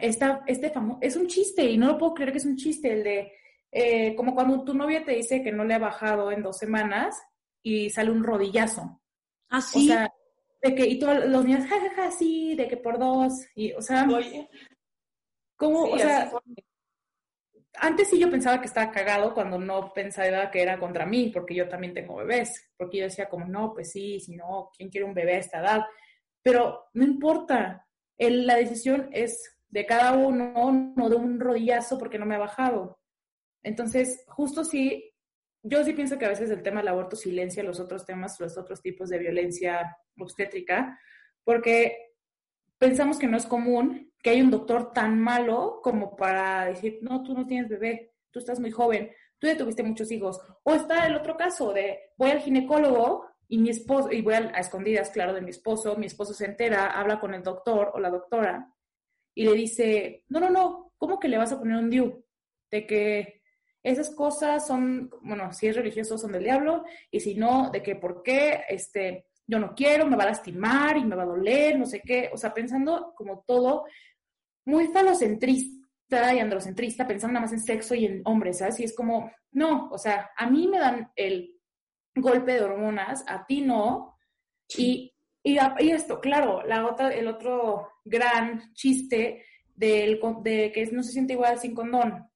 esta, 0.00 0.42
este 0.46 0.70
famoso, 0.70 1.00
es 1.02 1.16
un 1.16 1.26
chiste 1.26 1.64
y 1.64 1.76
no 1.76 1.88
lo 1.88 1.98
puedo 1.98 2.14
creer 2.14 2.30
que 2.32 2.38
es 2.38 2.46
un 2.46 2.56
chiste, 2.56 2.92
el 2.92 3.02
de, 3.02 3.32
eh, 3.72 4.14
como 4.14 4.34
cuando 4.34 4.64
tu 4.64 4.72
novia 4.72 5.04
te 5.04 5.12
dice 5.12 5.42
que 5.42 5.50
no 5.50 5.64
le 5.64 5.74
ha 5.74 5.78
bajado 5.80 6.30
en 6.30 6.42
dos 6.42 6.56
semanas 6.56 7.20
y 7.62 7.90
sale 7.90 8.12
un 8.12 8.22
rodillazo. 8.22 9.02
Ah, 9.48 9.60
sí. 9.60 9.80
O 9.80 9.92
sea, 9.92 10.14
de 10.62 10.74
que, 10.74 10.86
y 10.86 10.98
todos 11.00 11.26
los 11.26 11.44
niños, 11.44 11.66
jajaja, 11.66 11.90
ja, 11.90 12.04
ja, 12.04 12.10
sí, 12.12 12.54
de 12.54 12.68
que 12.68 12.76
por 12.76 12.98
dos, 12.98 13.32
y, 13.56 13.72
o 13.72 13.82
sea, 13.82 14.06
Oye. 14.08 14.48
¿cómo, 15.56 15.86
sí, 15.86 15.92
o 15.94 15.98
sea, 15.98 16.32
antes 17.74 18.08
sí 18.08 18.18
yo 18.18 18.30
pensaba 18.30 18.60
que 18.60 18.66
estaba 18.66 18.90
cagado 18.90 19.32
cuando 19.34 19.58
no 19.58 19.92
pensaba 19.92 20.50
que 20.50 20.62
era 20.62 20.78
contra 20.78 21.06
mí, 21.06 21.30
porque 21.32 21.54
yo 21.54 21.68
también 21.68 21.94
tengo 21.94 22.16
bebés, 22.16 22.70
porque 22.76 22.98
yo 22.98 23.04
decía 23.04 23.28
como, 23.28 23.46
no, 23.46 23.72
pues 23.72 23.92
sí, 23.92 24.20
si 24.20 24.36
no, 24.36 24.70
¿quién 24.76 24.90
quiere 24.90 25.06
un 25.06 25.14
bebé 25.14 25.34
a 25.34 25.38
esta 25.38 25.60
edad? 25.60 25.82
Pero 26.42 26.88
no 26.94 27.04
importa, 27.04 27.86
el, 28.18 28.46
la 28.46 28.56
decisión 28.56 29.08
es 29.12 29.56
de 29.68 29.86
cada 29.86 30.12
uno, 30.12 30.92
no 30.96 31.08
de 31.08 31.16
un 31.16 31.38
rodillazo 31.38 31.98
porque 31.98 32.18
no 32.18 32.26
me 32.26 32.34
ha 32.34 32.40
bajado. 32.40 32.98
Entonces, 33.62 34.24
justo 34.26 34.64
sí, 34.64 35.12
yo 35.62 35.84
sí 35.84 35.92
pienso 35.92 36.18
que 36.18 36.24
a 36.24 36.30
veces 36.30 36.50
el 36.50 36.62
tema 36.62 36.80
del 36.80 36.88
aborto 36.88 37.16
silencia 37.16 37.62
los 37.62 37.78
otros 37.78 38.04
temas, 38.04 38.40
los 38.40 38.56
otros 38.56 38.80
tipos 38.80 39.10
de 39.10 39.18
violencia 39.18 39.96
obstétrica, 40.18 40.98
porque 41.44 42.14
pensamos 42.78 43.18
que 43.18 43.26
no 43.26 43.36
es 43.36 43.46
común 43.46 44.09
que 44.22 44.30
hay 44.30 44.42
un 44.42 44.50
doctor 44.50 44.92
tan 44.92 45.18
malo 45.20 45.80
como 45.82 46.16
para 46.16 46.66
decir, 46.66 46.98
no, 47.02 47.22
tú 47.22 47.34
no 47.34 47.46
tienes 47.46 47.68
bebé, 47.68 48.12
tú 48.30 48.38
estás 48.38 48.60
muy 48.60 48.70
joven, 48.70 49.10
tú 49.38 49.46
ya 49.46 49.56
tuviste 49.56 49.82
muchos 49.82 50.10
hijos. 50.10 50.40
O 50.62 50.74
está 50.74 51.06
el 51.06 51.16
otro 51.16 51.36
caso 51.36 51.72
de, 51.72 52.12
voy 52.16 52.30
al 52.30 52.40
ginecólogo 52.40 53.26
y 53.48 53.58
mi 53.58 53.70
esposo, 53.70 54.12
y 54.12 54.22
voy 54.22 54.34
a, 54.34 54.50
escondidas, 54.50 55.10
claro, 55.10 55.32
de 55.32 55.40
mi 55.40 55.50
esposo, 55.50 55.96
mi 55.96 56.06
esposo 56.06 56.34
se 56.34 56.44
entera, 56.44 56.86
habla 56.86 57.18
con 57.18 57.34
el 57.34 57.42
doctor 57.42 57.90
o 57.94 58.00
la 58.00 58.10
doctora 58.10 58.72
y 59.34 59.44
le 59.44 59.54
dice, 59.54 60.24
no, 60.28 60.40
no, 60.40 60.50
no, 60.50 60.92
¿cómo 60.96 61.18
que 61.18 61.28
le 61.28 61.38
vas 61.38 61.52
a 61.52 61.58
poner 61.58 61.78
un 61.78 61.90
diu? 61.90 62.24
De 62.70 62.86
que 62.86 63.42
esas 63.82 64.14
cosas 64.14 64.66
son, 64.66 65.10
bueno, 65.22 65.52
si 65.52 65.66
es 65.66 65.76
religioso 65.76 66.18
son 66.18 66.32
del 66.32 66.44
diablo, 66.44 66.84
y 67.10 67.20
si 67.20 67.34
no, 67.34 67.70
de 67.70 67.82
que 67.82 67.96
por 67.96 68.22
qué, 68.22 68.64
este, 68.68 69.26
yo 69.46 69.58
no 69.58 69.74
quiero, 69.74 70.06
me 70.06 70.16
va 70.16 70.24
a 70.24 70.26
lastimar 70.26 70.96
y 70.96 71.04
me 71.04 71.16
va 71.16 71.22
a 71.22 71.26
doler, 71.26 71.78
no 71.78 71.86
sé 71.86 72.02
qué, 72.02 72.30
o 72.32 72.36
sea, 72.36 72.52
pensando 72.52 73.14
como 73.16 73.42
todo 73.46 73.84
muy 74.70 74.86
falocentrista 74.88 76.34
y 76.34 76.38
androcentrista, 76.38 77.06
pensando 77.06 77.34
nada 77.34 77.46
más 77.46 77.52
en 77.52 77.60
sexo 77.60 77.94
y 77.94 78.06
en 78.06 78.22
hombres, 78.24 78.58
¿sabes? 78.58 78.80
Y 78.80 78.84
es 78.84 78.94
como, 78.94 79.30
no, 79.52 79.88
o 79.90 79.98
sea, 79.98 80.30
a 80.36 80.48
mí 80.48 80.68
me 80.68 80.78
dan 80.78 81.10
el 81.16 81.56
golpe 82.14 82.54
de 82.54 82.62
hormonas, 82.62 83.24
a 83.26 83.46
ti 83.46 83.60
no, 83.60 84.16
y 84.76 85.12
y, 85.42 85.58
esto, 85.90 86.20
claro, 86.20 86.62
la 86.66 86.86
otra, 86.86 87.08
el 87.08 87.26
otro 87.26 87.88
gran 88.04 88.72
chiste 88.74 89.44
del, 89.74 90.20
de 90.42 90.70
que 90.72 90.86
no 90.92 91.02
se 91.02 91.12
siente 91.12 91.32
igual 91.32 91.58
sin 91.58 91.74
condón. 91.74 92.26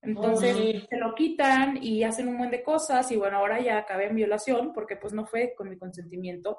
Entonces 0.00 0.84
se 0.88 0.96
lo 0.98 1.14
quitan 1.14 1.82
y 1.82 2.02
hacen 2.02 2.28
un 2.28 2.36
buen 2.36 2.50
de 2.50 2.62
cosas 2.62 3.10
y 3.10 3.16
bueno, 3.16 3.38
ahora 3.38 3.60
ya 3.60 3.78
acabé 3.78 4.06
en 4.06 4.16
violación 4.16 4.72
porque 4.74 4.96
pues 4.96 5.14
no 5.14 5.24
fue 5.24 5.54
con 5.54 5.68
mi 5.68 5.78
consentimiento. 5.78 6.58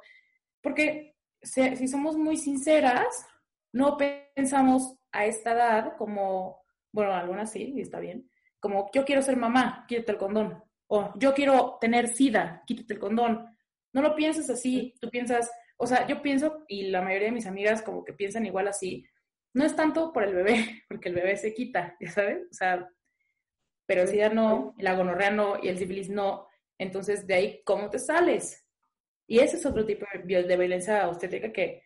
Porque 0.62 1.16
si 1.42 1.88
somos 1.88 2.18
muy 2.18 2.38
sinceras, 2.38 3.28
no 3.76 3.98
pensamos 3.98 4.98
a 5.12 5.26
esta 5.26 5.52
edad 5.52 5.98
como, 5.98 6.64
bueno, 6.94 7.14
algunas 7.14 7.52
sí, 7.52 7.74
y 7.76 7.82
está 7.82 8.00
bien, 8.00 8.32
como 8.58 8.90
yo 8.94 9.04
quiero 9.04 9.22
ser 9.22 9.36
mamá, 9.36 9.84
quítate 9.86 10.14
el 10.14 10.18
condón. 10.18 10.64
O 10.88 11.12
yo 11.20 11.34
quiero 11.34 11.78
tener 11.82 12.08
sida, 12.08 12.64
quítate 12.66 12.94
el 12.94 13.00
condón. 13.02 13.46
No 13.92 14.02
lo 14.02 14.16
piensas 14.16 14.50
así, 14.50 14.96
tú 15.02 15.10
piensas, 15.10 15.52
o 15.76 15.86
sea, 15.88 16.08
yo 16.08 16.22
pienso, 16.22 16.64
y 16.70 16.88
la 16.88 17.02
mayoría 17.02 17.28
de 17.28 17.34
mis 17.34 17.48
amigas 17.48 17.82
como 17.82 18.06
que 18.06 18.14
piensan 18.14 18.46
igual 18.46 18.70
así, 18.70 19.06
no 19.54 19.66
es 19.66 19.76
tanto 19.76 20.14
por 20.14 20.24
el 20.24 20.36
bebé, 20.36 20.84
porque 20.88 21.10
el 21.10 21.16
bebé 21.16 21.36
se 21.36 21.54
quita, 21.54 21.98
¿ya 22.00 22.12
sabes? 22.12 22.48
O 22.50 22.54
sea, 22.54 22.88
pero 23.86 24.04
el 24.04 24.08
SIDA 24.08 24.30
no, 24.30 24.74
la 24.78 24.96
gonorrea 24.96 25.32
no, 25.32 25.58
y 25.62 25.68
el 25.68 25.78
sífilis 25.78 26.10
no. 26.10 26.48
Entonces, 26.78 27.28
de 27.28 27.34
ahí, 27.34 27.62
¿cómo 27.66 27.90
te 27.90 28.00
sales? 28.00 28.66
Y 29.28 29.40
ese 29.40 29.58
es 29.58 29.66
otro 29.66 29.86
tipo 29.86 30.06
de, 30.14 30.44
de 30.44 30.58
violencia 30.58 31.10
obstétrica 31.10 31.52
que, 31.52 31.85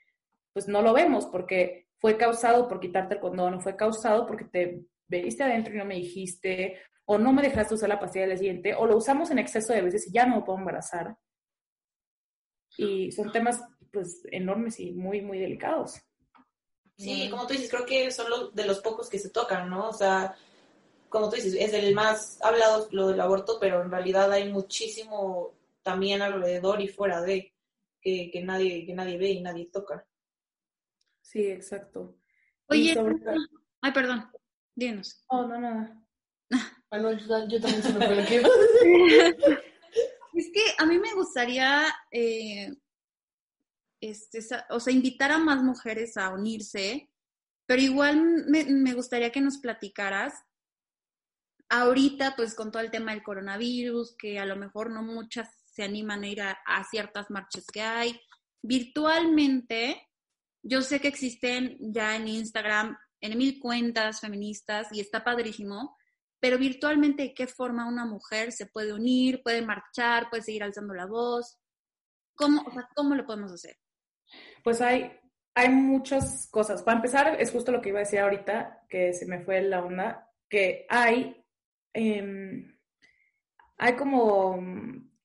pues, 0.59 0.67
no 0.67 0.81
lo 0.81 0.91
vemos, 0.91 1.25
porque 1.27 1.87
fue 1.99 2.17
causado 2.17 2.67
por 2.67 2.81
quitarte 2.81 3.13
el 3.13 3.21
condón, 3.21 3.61
fue 3.61 3.77
causado 3.77 4.25
porque 4.25 4.43
te 4.43 4.81
veniste 5.07 5.41
adentro 5.41 5.73
y 5.73 5.77
no 5.77 5.85
me 5.85 5.95
dijiste, 5.95 6.81
o 7.05 7.17
no 7.17 7.31
me 7.31 7.41
dejaste 7.41 7.75
usar 7.75 7.87
la 7.87 7.97
pastilla 7.97 8.27
del 8.27 8.37
siguiente, 8.37 8.75
o 8.75 8.85
lo 8.85 8.97
usamos 8.97 9.31
en 9.31 9.39
exceso 9.39 9.71
de 9.71 9.83
veces 9.83 10.05
y 10.05 10.11
ya 10.11 10.25
no 10.25 10.35
me 10.35 10.41
puedo 10.41 10.59
embarazar. 10.59 11.15
Y 12.75 13.09
son 13.13 13.31
temas 13.31 13.63
pues 13.89 14.21
enormes 14.31 14.81
y 14.81 14.91
muy, 14.91 15.21
muy 15.21 15.39
delicados. 15.39 16.01
Sí, 16.97 17.29
como 17.29 17.47
tú 17.47 17.53
dices, 17.53 17.69
creo 17.69 17.85
que 17.85 18.11
son 18.11 18.29
los, 18.29 18.53
de 18.53 18.65
los 18.65 18.81
pocos 18.81 19.09
que 19.09 19.17
se 19.17 19.29
tocan, 19.29 19.69
¿no? 19.69 19.87
O 19.87 19.93
sea, 19.93 20.35
como 21.07 21.29
tú 21.29 21.37
dices, 21.37 21.55
es 21.57 21.71
el 21.71 21.95
más 21.95 22.37
hablado 22.41 22.89
lo 22.91 23.07
del 23.07 23.21
aborto, 23.21 23.59
pero 23.61 23.81
en 23.81 23.91
realidad 23.91 24.29
hay 24.33 24.51
muchísimo 24.51 25.53
también 25.83 26.21
alrededor 26.21 26.81
y 26.81 26.89
fuera 26.89 27.21
de 27.21 27.53
que, 28.01 28.29
que 28.29 28.41
nadie, 28.41 28.85
que 28.85 28.93
nadie 28.93 29.17
ve 29.17 29.29
y 29.29 29.41
nadie 29.41 29.69
toca. 29.71 30.05
Sí, 31.31 31.45
exacto. 31.45 32.17
Oye, 32.69 32.95
ay, 33.81 33.91
perdón, 33.91 34.31
dinos. 34.75 35.23
Oh, 35.27 35.47
no, 35.47 35.59
nada. 35.59 36.03
Bueno, 36.91 37.11
yo, 37.11 37.61
también 37.61 37.83
se 37.83 37.93
me 37.93 38.03
fue 38.03 38.15
lo 38.15 38.25
que 38.25 38.37
Es 40.33 40.51
que 40.51 40.61
a 40.79 40.87
mí 40.87 40.97
me 40.97 41.13
gustaría, 41.13 41.85
eh, 42.09 42.73
este, 44.01 44.39
o 44.71 44.79
sea, 44.79 44.91
invitar 44.91 45.31
a 45.31 45.37
más 45.37 45.61
mujeres 45.61 46.17
a 46.17 46.29
unirse, 46.29 47.11
pero 47.67 47.79
igual 47.79 48.45
me, 48.47 48.65
me 48.65 48.93
gustaría 48.93 49.31
que 49.31 49.41
nos 49.41 49.59
platicaras 49.59 50.33
ahorita, 51.69 52.35
pues 52.35 52.55
con 52.55 52.71
todo 52.71 52.81
el 52.81 52.89
tema 52.89 53.11
del 53.11 53.21
coronavirus, 53.21 54.15
que 54.17 54.39
a 54.39 54.45
lo 54.47 54.55
mejor 54.55 54.89
no 54.89 55.03
muchas 55.03 55.47
se 55.65 55.83
animan 55.83 56.23
a 56.23 56.27
ir 56.27 56.41
a, 56.41 56.57
a, 56.65 56.83
ciertas 56.85 57.29
marchas 57.29 57.67
que 57.71 57.81
hay. 57.81 58.19
Virtualmente, 58.63 60.08
yo 60.61 60.81
sé 60.81 60.99
que 60.99 61.07
existen 61.07 61.77
ya 61.79 62.15
en 62.15 62.27
Instagram 62.27 62.97
en 63.21 63.37
mil 63.37 63.59
cuentas 63.59 64.21
feministas 64.21 64.87
y 64.91 65.01
está 65.01 65.23
padrísimo, 65.23 65.97
pero 66.39 66.57
virtualmente 66.57 67.23
de 67.23 67.33
qué 67.33 67.47
forma 67.47 67.87
una 67.87 68.05
mujer 68.05 68.51
se 68.51 68.65
puede 68.65 68.93
unir, 68.93 69.41
puede 69.43 69.61
marchar, 69.61 70.29
puede 70.29 70.43
seguir 70.43 70.63
alzando 70.63 70.93
la 70.93 71.05
voz. 71.05 71.59
¿Cómo, 72.35 72.61
o 72.61 72.71
sea, 72.71 72.87
¿cómo 72.95 73.15
lo 73.15 73.25
podemos 73.25 73.51
hacer? 73.51 73.75
Pues 74.63 74.79
hay, 74.79 75.11
hay 75.53 75.69
muchas 75.69 76.47
cosas. 76.49 76.81
Para 76.83 76.97
empezar, 76.97 77.35
es 77.39 77.51
justo 77.51 77.71
lo 77.71 77.81
que 77.81 77.89
iba 77.89 77.99
a 77.99 78.03
decir 78.03 78.19
ahorita, 78.19 78.85
que 78.87 79.11
se 79.11 79.25
me 79.25 79.41
fue 79.41 79.61
la 79.61 79.83
onda, 79.83 80.31
que 80.47 80.85
hay, 80.87 81.45
eh, 81.93 82.77
hay 83.77 83.95
como 83.97 84.57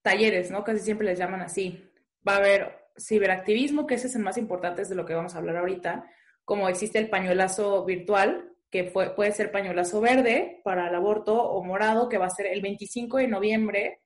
talleres, 0.02 0.50
¿no? 0.50 0.64
Casi 0.64 0.80
siempre 0.80 1.06
les 1.06 1.18
llaman 1.18 1.42
así. 1.42 1.90
Va 2.26 2.34
a 2.34 2.38
haber 2.38 2.83
ciberactivismo, 2.96 3.86
que 3.86 3.94
ese 3.94 4.06
es 4.06 4.16
el 4.16 4.22
más 4.22 4.38
importante, 4.38 4.82
es 4.82 4.88
de 4.88 4.94
lo 4.94 5.04
que 5.04 5.14
vamos 5.14 5.34
a 5.34 5.38
hablar 5.38 5.56
ahorita, 5.56 6.04
como 6.44 6.68
existe 6.68 6.98
el 6.98 7.10
pañuelazo 7.10 7.84
virtual, 7.84 8.50
que 8.70 8.84
fue, 8.84 9.14
puede 9.14 9.32
ser 9.32 9.52
pañuelazo 9.52 10.00
verde 10.00 10.60
para 10.64 10.88
el 10.88 10.94
aborto 10.94 11.40
o 11.42 11.62
morado, 11.62 12.08
que 12.08 12.18
va 12.18 12.26
a 12.26 12.30
ser 12.30 12.46
el 12.46 12.60
25 12.60 13.18
de 13.18 13.28
noviembre, 13.28 14.00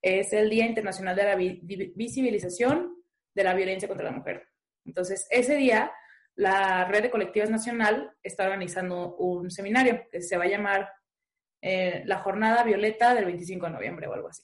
es 0.00 0.32
el 0.32 0.50
Día 0.50 0.66
Internacional 0.66 1.14
de 1.16 1.24
la 1.24 1.36
Visibilización 1.36 2.96
de 3.34 3.44
la 3.44 3.54
Violencia 3.54 3.88
contra 3.88 4.06
la 4.06 4.16
Mujer. 4.16 4.48
Entonces, 4.84 5.26
ese 5.30 5.56
día, 5.56 5.92
la 6.34 6.84
Red 6.86 7.02
de 7.02 7.10
Colectivas 7.10 7.50
Nacional 7.50 8.12
está 8.22 8.44
organizando 8.44 9.16
un 9.16 9.50
seminario 9.50 10.06
que 10.10 10.22
se 10.22 10.36
va 10.36 10.44
a 10.44 10.48
llamar 10.48 10.88
eh, 11.60 12.02
la 12.06 12.18
Jornada 12.18 12.64
Violeta 12.64 13.14
del 13.14 13.26
25 13.26 13.66
de 13.66 13.72
noviembre 13.72 14.06
o 14.08 14.14
algo 14.14 14.28
así. 14.28 14.42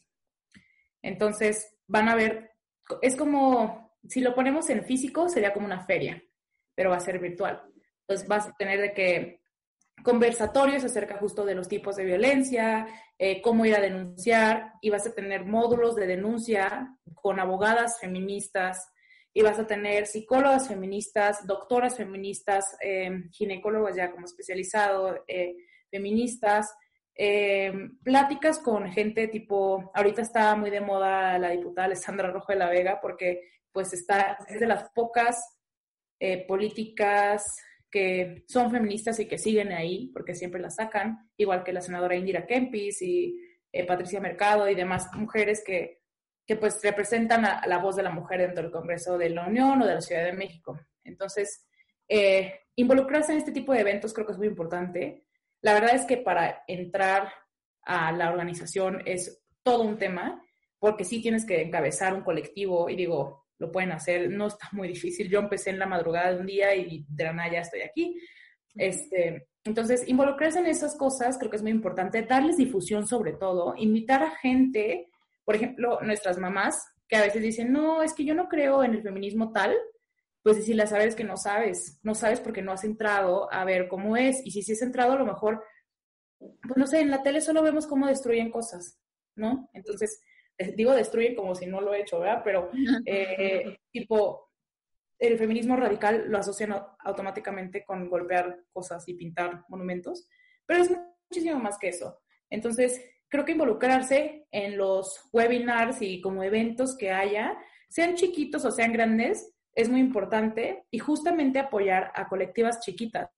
Entonces, 1.03 1.77
van 1.87 2.09
a 2.09 2.15
ver, 2.15 2.53
es 3.03 3.17
como, 3.17 3.88
si 4.09 4.21
lo 4.21 4.35
ponemos 4.35 4.69
en 4.71 4.85
físico, 4.85 5.29
sería 5.29 5.53
como 5.53 5.67
una 5.67 5.85
feria, 5.85 6.23
pero 6.75 6.91
va 6.91 6.97
a 6.97 7.01
ser 7.01 7.19
virtual. 7.19 7.63
Entonces, 8.01 8.27
vas 8.27 8.47
a 8.47 8.53
tener 8.53 8.81
de 8.81 8.93
que 8.93 9.41
conversatorios 10.03 10.85
acerca 10.85 11.19
justo 11.19 11.45
de 11.45 11.55
los 11.55 11.69
tipos 11.69 11.97
de 11.97 12.05
violencia, 12.05 12.87
eh, 13.19 13.43
cómo 13.43 13.67
ir 13.67 13.75
a 13.75 13.81
denunciar, 13.81 14.73
y 14.81 14.91
vas 14.91 15.07
a 15.07 15.15
tener 15.15 15.45
módulos 15.45 15.97
de 15.97 16.07
denuncia 16.07 16.97
con 17.15 17.41
abogadas 17.41 17.99
feministas 18.01 18.93
y 19.39 19.43
vas 19.43 19.59
a 19.59 19.67
tener 19.67 20.07
psicólogas 20.07 20.67
feministas, 20.69 21.47
doctoras 21.47 21.97
feministas, 21.97 22.77
eh, 22.81 23.25
ginecólogos 23.31 23.95
ya 23.95 24.11
como 24.11 24.25
especializado, 24.25 25.23
eh, 25.29 25.55
feministas, 25.91 26.75
eh, 27.15 27.73
pláticas 28.03 28.59
con 28.59 28.91
gente 28.91 29.29
tipo, 29.29 29.91
ahorita 29.95 30.23
está 30.23 30.55
muy 30.57 30.71
de 30.71 30.81
moda 30.81 31.39
la 31.39 31.51
diputada 31.51 31.87
Alessandra 31.87 32.31
Rojo 32.31 32.53
de 32.53 32.59
la 32.59 32.69
Vega 32.69 33.01
porque 33.01 33.43
pues 33.73 33.93
está, 33.93 34.39
es 34.49 34.61
de 34.61 34.67
las 34.67 34.91
pocas 34.91 35.37
políticas 36.49 37.45
que 37.91 38.45
son 38.49 38.73
feministas 38.73 39.21
y 39.21 39.29
que 39.29 39.39
siguen 39.39 39.73
ahí 39.73 40.11
porque 40.13 40.35
siempre 40.35 40.61
las 40.61 40.75
sacan, 40.75 41.31
igual 41.37 41.63
que 41.63 41.73
la 41.73 41.81
senadora 41.81 42.17
Indira 42.17 42.45
Kempis 42.45 43.01
y 43.03 43.37
Patricia 43.87 44.21
Mercado 44.21 44.69
y 44.69 44.75
demás 44.75 45.09
mujeres 45.15 45.63
que 45.65 45.99
que 46.49 46.57
pues 46.57 46.81
representan 46.83 47.45
a, 47.45 47.67
la 47.67 47.77
voz 47.77 47.95
de 47.95 48.03
la 48.03 48.11
mujer 48.11 48.41
dentro 48.41 48.63
del 48.63 48.73
Congreso 48.73 49.19
de 49.19 49.29
la 49.29 49.47
Unión 49.47 49.83
o 49.83 49.87
de 49.87 49.95
la 49.95 50.01
Ciudad 50.01 50.25
de 50.25 50.33
México. 50.33 50.81
Entonces, 51.05 51.69
eh, 52.09 52.61
involucrarse 52.75 53.33
en 53.33 53.39
este 53.39 53.53
tipo 53.53 53.75
de 53.75 53.81
eventos 53.81 54.15
creo 54.15 54.27
que 54.27 54.33
es 54.33 54.39
muy 54.39 54.47
importante. 54.47 55.27
La 55.61 55.75
verdad 55.75 55.95
es 55.95 56.07
que 56.07 56.17
para 56.17 56.65
entrar 56.67 57.31
a 57.83 58.13
la 58.13 58.31
organización 58.31 59.03
es 59.05 59.45
todo 59.63 59.83
un 59.83 59.99
tema, 59.99 60.43
porque 60.79 61.05
sí 61.05 61.21
tienes 61.21 61.45
que 61.45 61.61
encabezar 61.61 62.15
un 62.15 62.23
colectivo 62.23 62.89
y 62.89 62.97
digo, 62.97 63.47
lo 63.59 63.73
pueden 63.73 63.93
hacer, 63.93 64.31
no 64.31 64.47
está 64.47 64.69
muy 64.73 64.89
difícil. 64.89 65.29
Yo 65.29 65.41
empecé 65.41 65.71
en 65.71 65.79
la 65.79 65.87
madrugada 65.87 66.33
de 66.33 66.41
un 66.41 66.47
día 66.47 66.75
y 66.75 67.05
de 67.09 67.25
la 67.25 67.33
nada 67.33 67.53
ya 67.53 67.61
estoy 67.61 67.83
aquí. 67.83 68.19
Este, 68.75 69.49
entonces, 69.65 70.09
involucrarse 70.09 70.61
en 70.61 70.67
esas 70.67 70.97
cosas 70.97 71.37
creo 71.39 71.51
que 71.51 71.57
es 71.57 71.63
muy 71.63 71.73
importante, 71.73 72.23
darles 72.23 72.57
difusión 72.57 73.07
sobre 73.07 73.33
todo, 73.33 73.75
invitar 73.77 74.23
a 74.23 74.31
gente 74.31 75.09
por 75.49 75.57
ejemplo, 75.57 75.99
nuestras 76.03 76.37
mamás, 76.37 76.77
que 77.09 77.17
a 77.17 77.23
veces 77.23 77.41
dicen, 77.41 77.73
no, 77.73 78.03
es 78.03 78.13
que 78.13 78.27
yo 78.27 78.35
no 78.35 78.51
creo 78.51 78.85
en 78.85 78.93
el 78.93 79.03
feminismo 79.03 79.51
tal, 79.51 79.75
pues 80.43 80.63
si 80.63 80.75
la 80.75 80.87
sabes 80.87 81.17
que 81.17 81.25
no 81.25 81.39
sabes, 81.39 81.99
no 82.03 82.15
sabes 82.15 82.39
porque 82.39 82.61
no 82.61 82.71
has 82.71 82.85
entrado 82.85 83.51
a 83.51 83.65
ver 83.65 83.89
cómo 83.89 84.19
es, 84.19 84.45
y 84.45 84.51
si 84.51 84.61
sí 84.61 84.73
has 84.73 84.83
entrado, 84.83 85.13
a 85.13 85.17
lo 85.17 85.25
mejor, 85.25 85.65
pues 86.39 86.77
no 86.77 86.87
sé, 86.87 87.01
en 87.01 87.11
la 87.11 87.23
tele 87.23 87.41
solo 87.41 87.63
vemos 87.63 87.87
cómo 87.87 88.09
destruyen 88.09 88.51
cosas, 88.51 89.01
¿no? 89.37 89.71
Entonces, 89.73 90.21
digo 90.75 90.95
destruyen 90.95 91.35
como 91.35 91.55
si 91.55 91.67
no 91.67 91.81
lo 91.81 91.95
he 91.95 92.01
hecho, 92.01 92.21
¿verdad? 92.21 92.43
Pero, 92.45 92.71
eh, 93.07 93.79
tipo, 93.93 94.51
el 95.19 95.39
feminismo 95.39 95.77
radical 95.77 96.27
lo 96.29 96.39
asocian 96.39 96.75
automáticamente 97.01 97.85
con 97.85 98.09
golpear 98.09 98.65
cosas 98.73 99.09
y 99.09 99.15
pintar 99.15 99.65
monumentos, 99.69 100.29
pero 100.67 100.83
es 100.83 100.91
muchísimo 101.29 101.59
más 101.59 101.79
que 101.79 101.89
eso. 101.89 102.21
Entonces, 102.51 103.05
creo 103.29 103.45
que 103.45 103.53
involucrarse 103.53 104.47
en 104.51 104.77
los 104.77 105.29
webinars 105.33 106.03
y 106.03 106.21
como 106.21 106.43
eventos 106.43 106.97
que 106.97 107.11
haya, 107.11 107.59
sean 107.89 108.15
chiquitos 108.15 108.65
o 108.65 108.71
sean 108.71 108.93
grandes, 108.93 109.55
es 109.75 109.89
muy 109.89 110.01
importante 110.01 110.85
y 110.91 110.99
justamente 110.99 111.59
apoyar 111.59 112.11
a 112.15 112.29
colectivas 112.29 112.81
chiquitas 112.81 113.31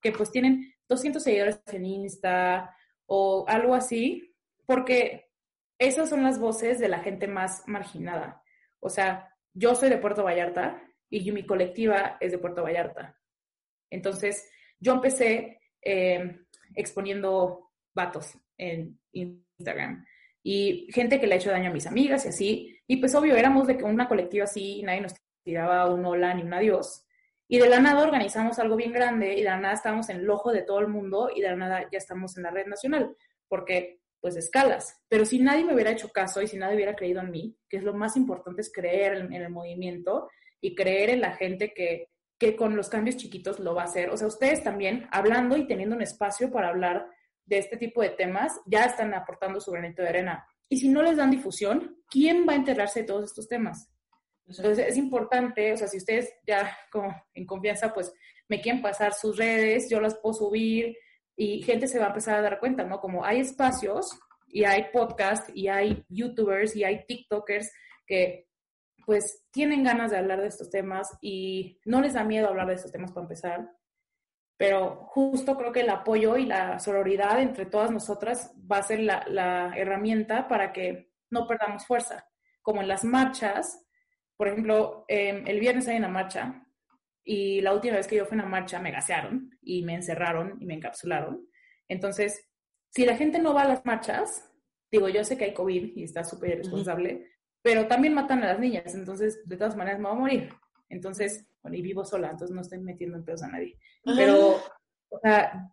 que 0.00 0.12
pues 0.12 0.30
tienen 0.30 0.74
200 0.88 1.22
seguidores 1.22 1.60
en 1.66 1.84
Insta 1.84 2.74
o 3.06 3.44
algo 3.46 3.74
así, 3.74 4.34
porque 4.66 5.31
esas 5.86 6.08
son 6.08 6.22
las 6.22 6.38
voces 6.38 6.78
de 6.78 6.88
la 6.88 7.00
gente 7.00 7.26
más 7.26 7.62
marginada. 7.66 8.42
O 8.80 8.88
sea, 8.88 9.34
yo 9.52 9.74
soy 9.74 9.90
de 9.90 9.98
Puerto 9.98 10.24
Vallarta 10.24 10.82
y 11.10 11.30
mi 11.32 11.44
colectiva 11.44 12.16
es 12.20 12.32
de 12.32 12.38
Puerto 12.38 12.62
Vallarta. 12.62 13.18
Entonces, 13.90 14.50
yo 14.78 14.94
empecé 14.94 15.60
eh, 15.82 16.40
exponiendo 16.74 17.70
vatos 17.94 18.38
en 18.56 18.98
Instagram. 19.12 20.04
Y 20.42 20.88
gente 20.92 21.20
que 21.20 21.26
le 21.26 21.34
ha 21.34 21.38
hecho 21.38 21.50
daño 21.50 21.70
a 21.70 21.72
mis 21.72 21.86
amigas 21.86 22.24
y 22.24 22.28
así. 22.28 22.80
Y 22.86 22.96
pues 22.96 23.14
obvio, 23.14 23.36
éramos 23.36 23.66
de 23.66 23.74
una 23.84 24.08
colectiva 24.08 24.44
así, 24.44 24.82
nadie 24.82 25.02
nos 25.02 25.14
tiraba 25.44 25.92
un 25.92 26.04
hola 26.04 26.34
ni 26.34 26.42
un 26.42 26.54
adiós. 26.54 27.06
Y 27.48 27.58
de 27.58 27.68
la 27.68 27.80
nada 27.80 28.02
organizamos 28.02 28.58
algo 28.58 28.76
bien 28.76 28.92
grande 28.92 29.34
y 29.34 29.40
de 29.40 29.50
la 29.50 29.58
nada 29.58 29.74
estamos 29.74 30.08
en 30.08 30.18
el 30.18 30.30
ojo 30.30 30.52
de 30.52 30.62
todo 30.62 30.80
el 30.80 30.88
mundo 30.88 31.30
y 31.34 31.42
de 31.42 31.50
la 31.50 31.56
nada 31.56 31.88
ya 31.92 31.98
estamos 31.98 32.36
en 32.36 32.44
la 32.44 32.50
red 32.50 32.66
nacional, 32.66 33.14
porque 33.46 34.00
pues 34.22 34.36
escalas. 34.36 34.98
Pero 35.08 35.26
si 35.26 35.40
nadie 35.40 35.64
me 35.64 35.74
hubiera 35.74 35.90
hecho 35.90 36.08
caso 36.10 36.40
y 36.40 36.46
si 36.46 36.56
nadie 36.56 36.76
hubiera 36.76 36.94
creído 36.94 37.20
en 37.20 37.30
mí, 37.30 37.58
que 37.68 37.76
es 37.76 37.82
lo 37.82 37.92
más 37.92 38.16
importante 38.16 38.62
es 38.62 38.72
creer 38.72 39.14
en, 39.14 39.32
en 39.32 39.42
el 39.42 39.50
movimiento 39.50 40.30
y 40.60 40.74
creer 40.74 41.10
en 41.10 41.20
la 41.20 41.32
gente 41.32 41.74
que, 41.74 42.08
que 42.38 42.56
con 42.56 42.76
los 42.76 42.88
cambios 42.88 43.16
chiquitos 43.16 43.58
lo 43.58 43.74
va 43.74 43.82
a 43.82 43.86
hacer. 43.86 44.10
O 44.10 44.16
sea, 44.16 44.28
ustedes 44.28 44.62
también 44.62 45.08
hablando 45.10 45.56
y 45.56 45.66
teniendo 45.66 45.96
un 45.96 46.02
espacio 46.02 46.50
para 46.50 46.68
hablar 46.68 47.06
de 47.44 47.58
este 47.58 47.76
tipo 47.76 48.00
de 48.00 48.10
temas 48.10 48.60
ya 48.64 48.84
están 48.84 49.12
aportando 49.12 49.60
su 49.60 49.72
granito 49.72 50.02
de 50.02 50.08
arena. 50.08 50.46
Y 50.68 50.78
si 50.78 50.88
no 50.88 51.02
les 51.02 51.16
dan 51.16 51.30
difusión, 51.30 51.98
¿quién 52.08 52.46
va 52.48 52.52
a 52.52 52.56
enterarse 52.56 53.00
de 53.00 53.06
todos 53.06 53.24
estos 53.24 53.48
temas? 53.48 53.90
Entonces 54.46 54.86
es 54.88 54.96
importante, 54.96 55.72
o 55.72 55.76
sea, 55.76 55.88
si 55.88 55.98
ustedes 55.98 56.32
ya 56.46 56.76
como 56.90 57.14
en 57.34 57.44
confianza, 57.44 57.92
pues 57.92 58.12
me 58.48 58.60
quieren 58.60 58.82
pasar 58.82 59.14
sus 59.14 59.36
redes, 59.36 59.88
yo 59.90 60.00
las 60.00 60.14
puedo 60.16 60.34
subir 60.34 60.96
y 61.42 61.62
gente 61.62 61.86
se 61.88 61.98
va 61.98 62.06
a 62.06 62.08
empezar 62.08 62.36
a 62.36 62.42
dar 62.42 62.60
cuenta, 62.60 62.84
¿no? 62.84 63.00
Como 63.00 63.24
hay 63.24 63.40
espacios 63.40 64.18
y 64.48 64.64
hay 64.64 64.86
podcasts 64.92 65.50
y 65.54 65.68
hay 65.68 66.04
youtubers 66.08 66.76
y 66.76 66.84
hay 66.84 67.04
tiktokers 67.06 67.70
que 68.06 68.46
pues 69.04 69.44
tienen 69.50 69.82
ganas 69.82 70.10
de 70.10 70.18
hablar 70.18 70.40
de 70.40 70.48
estos 70.48 70.70
temas 70.70 71.08
y 71.20 71.80
no 71.84 72.00
les 72.00 72.14
da 72.14 72.22
miedo 72.22 72.48
hablar 72.48 72.68
de 72.68 72.74
estos 72.74 72.92
temas 72.92 73.10
para 73.12 73.24
empezar 73.24 73.68
pero 74.62 75.06
justo 75.08 75.56
creo 75.56 75.72
que 75.72 75.80
el 75.80 75.90
apoyo 75.90 76.36
y 76.36 76.46
la 76.46 76.78
sororidad 76.78 77.40
entre 77.40 77.66
todas 77.66 77.90
nosotras 77.90 78.54
va 78.70 78.76
a 78.76 78.82
ser 78.84 79.00
la, 79.00 79.72
herramienta 79.76 80.46
para 80.46 80.72
que 80.72 81.10
no 81.30 81.48
perdamos 81.48 81.84
fuerza. 81.84 82.28
Como 82.60 82.80
en 82.80 82.86
las 82.86 83.02
marchas, 83.02 83.84
por 84.36 84.46
ejemplo, 84.46 85.04
em, 85.08 85.44
el 85.48 85.58
viernes 85.58 85.88
hay 85.88 85.96
una 85.96 86.06
marcha 86.06 86.61
y 87.24 87.60
la 87.60 87.72
última 87.72 87.96
vez 87.96 88.06
que 88.06 88.16
yo 88.16 88.26
fui 88.26 88.36
a 88.38 88.40
una 88.40 88.48
marcha 88.48 88.80
me 88.80 88.90
gasearon 88.90 89.56
y 89.62 89.82
me 89.82 89.94
encerraron 89.94 90.56
y 90.60 90.66
me 90.66 90.74
encapsularon. 90.74 91.46
Entonces, 91.88 92.48
si 92.90 93.04
la 93.04 93.16
gente 93.16 93.38
no 93.38 93.54
va 93.54 93.62
a 93.62 93.68
las 93.68 93.84
marchas, 93.84 94.50
digo, 94.90 95.08
yo 95.08 95.24
sé 95.24 95.36
que 95.36 95.44
hay 95.44 95.54
COVID 95.54 95.96
y 95.96 96.04
está 96.04 96.24
súper 96.24 96.50
irresponsable, 96.50 97.30
pero 97.62 97.86
también 97.86 98.14
matan 98.14 98.42
a 98.42 98.48
las 98.48 98.58
niñas, 98.58 98.94
entonces 98.94 99.46
de 99.46 99.56
todas 99.56 99.76
maneras 99.76 100.00
me 100.00 100.08
voy 100.08 100.16
a 100.16 100.20
morir. 100.20 100.54
Entonces, 100.88 101.46
bueno, 101.62 101.76
y 101.76 101.82
vivo 101.82 102.04
sola, 102.04 102.30
entonces 102.30 102.54
no 102.54 102.60
estoy 102.60 102.80
metiendo 102.80 103.16
en 103.16 103.24
pedos 103.24 103.42
a 103.42 103.48
nadie. 103.48 103.78
Pero, 104.04 104.60
o 105.08 105.18
sea, 105.22 105.72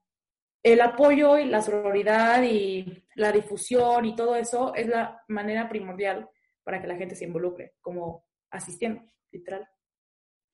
el 0.64 0.82
apoyo 0.82 1.38
y 1.38 1.46
la 1.46 1.62
sororidad 1.62 2.44
y 2.44 3.04
la 3.16 3.32
difusión 3.32 4.06
y 4.06 4.16
todo 4.16 4.36
eso 4.36 4.74
es 4.76 4.88
la 4.88 5.22
manera 5.28 5.68
primordial 5.68 6.30
para 6.64 6.80
que 6.80 6.88
la 6.88 6.96
gente 6.96 7.16
se 7.16 7.26
involucre, 7.26 7.74
como 7.82 8.26
asistiendo, 8.52 9.02
literal. 9.32 9.68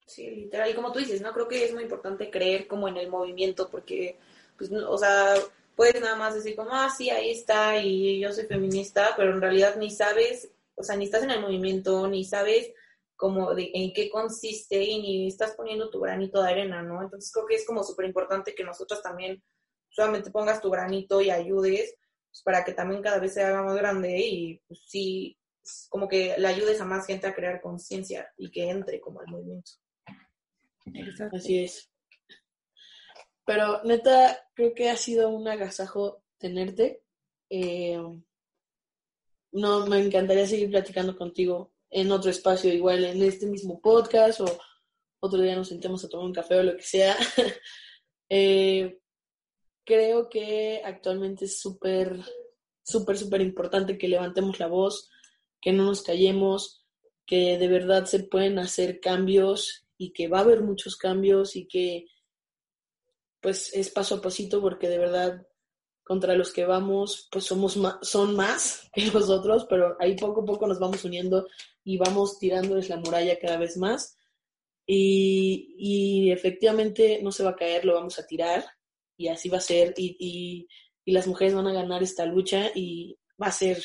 Sí, 0.05 0.29
literal. 0.29 0.69
Y 0.69 0.75
como 0.75 0.91
tú 0.91 0.99
dices, 0.99 1.21
¿no? 1.21 1.33
Creo 1.33 1.47
que 1.47 1.65
es 1.65 1.73
muy 1.73 1.83
importante 1.83 2.29
creer 2.29 2.67
como 2.67 2.87
en 2.87 2.97
el 2.97 3.09
movimiento, 3.09 3.69
porque, 3.69 4.19
pues, 4.57 4.71
o 4.71 4.97
sea, 4.97 5.35
puedes 5.75 5.99
nada 6.01 6.15
más 6.15 6.35
decir 6.35 6.55
como, 6.55 6.71
ah, 6.71 6.89
sí, 6.89 7.09
ahí 7.09 7.31
está, 7.31 7.77
y 7.81 8.19
yo 8.19 8.31
soy 8.31 8.45
feminista, 8.45 9.13
pero 9.17 9.33
en 9.33 9.41
realidad 9.41 9.75
ni 9.77 9.89
sabes, 9.91 10.51
o 10.75 10.83
sea, 10.83 10.95
ni 10.95 11.05
estás 11.05 11.23
en 11.23 11.31
el 11.31 11.41
movimiento, 11.41 12.07
ni 12.07 12.23
sabes 12.23 12.71
como 13.15 13.53
de 13.55 13.71
en 13.73 13.93
qué 13.93 14.09
consiste 14.09 14.81
y 14.83 15.01
ni 15.01 15.27
estás 15.27 15.51
poniendo 15.55 15.89
tu 15.89 16.01
granito 16.01 16.41
de 16.41 16.49
arena, 16.49 16.81
¿no? 16.81 17.01
Entonces 17.01 17.31
creo 17.31 17.45
que 17.45 17.55
es 17.55 17.65
como 17.65 17.83
súper 17.83 18.05
importante 18.05 18.53
que 18.53 18.63
nosotros 18.63 19.01
también 19.01 19.41
solamente 19.89 20.31
pongas 20.31 20.61
tu 20.61 20.69
granito 20.69 21.21
y 21.21 21.29
ayudes 21.29 21.95
pues, 22.29 22.41
para 22.43 22.65
que 22.65 22.73
también 22.73 23.01
cada 23.01 23.19
vez 23.19 23.33
se 23.33 23.43
haga 23.43 23.63
más 23.63 23.75
grande 23.75 24.19
y 24.19 24.61
pues, 24.67 24.81
sí, 24.87 25.37
como 25.89 26.07
que 26.07 26.35
le 26.37 26.47
ayudes 26.47 26.81
a 26.81 26.85
más 26.85 27.05
gente 27.07 27.27
a 27.27 27.33
crear 27.33 27.61
conciencia 27.61 28.31
y 28.37 28.51
que 28.51 28.69
entre 28.69 28.99
como 28.99 29.21
al 29.21 29.27
movimiento. 29.27 29.71
Así 31.31 31.63
es. 31.63 31.89
Pero 33.45 33.83
neta, 33.83 34.37
creo 34.53 34.73
que 34.73 34.89
ha 34.89 34.97
sido 34.97 35.29
un 35.29 35.47
agasajo 35.47 36.23
tenerte. 36.37 37.03
Eh, 37.49 38.01
no, 39.51 39.85
me 39.87 39.99
encantaría 39.99 40.47
seguir 40.47 40.69
platicando 40.69 41.15
contigo 41.15 41.71
en 41.89 42.11
otro 42.11 42.31
espacio, 42.31 42.73
igual 42.73 43.05
en 43.05 43.21
este 43.21 43.45
mismo 43.45 43.79
podcast 43.79 44.41
o 44.41 44.45
otro 45.19 45.41
día 45.41 45.55
nos 45.55 45.69
sentemos 45.69 46.03
a 46.03 46.09
tomar 46.09 46.25
un 46.25 46.33
café 46.33 46.55
o 46.55 46.63
lo 46.63 46.75
que 46.75 46.83
sea. 46.83 47.15
Eh, 48.27 49.01
creo 49.83 50.29
que 50.29 50.81
actualmente 50.83 51.45
es 51.45 51.59
súper, 51.59 52.19
súper, 52.83 53.19
súper 53.19 53.41
importante 53.41 53.99
que 53.99 54.07
levantemos 54.07 54.59
la 54.59 54.65
voz, 54.65 55.11
que 55.61 55.71
no 55.71 55.85
nos 55.85 56.01
callemos, 56.01 56.83
que 57.27 57.59
de 57.59 57.67
verdad 57.67 58.05
se 58.05 58.23
pueden 58.23 58.57
hacer 58.57 58.99
cambios 58.99 59.84
y 59.97 60.11
que 60.13 60.27
va 60.27 60.39
a 60.39 60.41
haber 60.41 60.61
muchos 60.61 60.95
cambios 60.95 61.55
y 61.55 61.67
que 61.67 62.05
pues 63.41 63.73
es 63.73 63.89
paso 63.89 64.15
a 64.15 64.21
pasito 64.21 64.61
porque 64.61 64.89
de 64.89 64.97
verdad 64.97 65.45
contra 66.05 66.35
los 66.35 66.53
que 66.53 66.65
vamos, 66.65 67.27
pues 67.31 67.45
somos 67.45 67.79
son 68.03 68.35
más 68.35 68.89
que 68.93 69.05
nosotros, 69.07 69.65
pero 69.67 69.97
ahí 69.99 70.15
poco 70.15 70.41
a 70.41 70.45
poco 70.45 70.67
nos 70.67 70.79
vamos 70.79 71.03
uniendo 71.03 71.47
y 71.83 71.97
vamos 71.97 72.37
tirándoles 72.37 72.89
la 72.89 72.97
muralla 72.97 73.39
cada 73.39 73.57
vez 73.57 73.75
más. 73.75 74.17
Y, 74.87 76.31
efectivamente 76.31 77.19
no 77.23 77.31
se 77.31 77.43
va 77.43 77.51
a 77.51 77.55
caer, 77.55 77.85
lo 77.85 77.95
vamos 77.95 78.19
a 78.19 78.27
tirar 78.27 78.63
y 79.17 79.29
así 79.29 79.49
va 79.49 79.57
a 79.57 79.61
ser. 79.61 79.93
Y, 79.97 80.67
las 81.05 81.27
mujeres 81.27 81.53
van 81.53 81.67
a 81.67 81.73
ganar 81.73 82.01
esta 82.01 82.25
lucha 82.25 82.71
y 82.73 83.17
va 83.41 83.47
a 83.47 83.51
ser, 83.51 83.83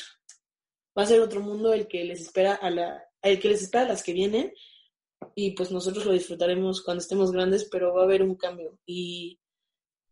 va 0.97 1.03
a 1.03 1.05
ser 1.05 1.21
otro 1.21 1.39
mundo 1.41 1.71
el 1.73 1.87
que 1.87 2.03
les 2.03 2.21
espera 2.21 2.55
a 2.55 2.69
la, 2.71 3.03
el 3.21 3.39
que 3.39 3.49
les 3.49 3.61
espera 3.61 3.85
a 3.85 3.89
las 3.89 4.03
que 4.03 4.13
vienen. 4.13 4.53
Y 5.35 5.51
pues 5.51 5.71
nosotros 5.71 6.05
lo 6.05 6.13
disfrutaremos 6.13 6.81
cuando 6.81 7.01
estemos 7.01 7.31
grandes, 7.31 7.67
pero 7.71 7.93
va 7.93 8.01
a 8.01 8.05
haber 8.05 8.23
un 8.23 8.35
cambio. 8.35 8.77
Y, 8.85 9.39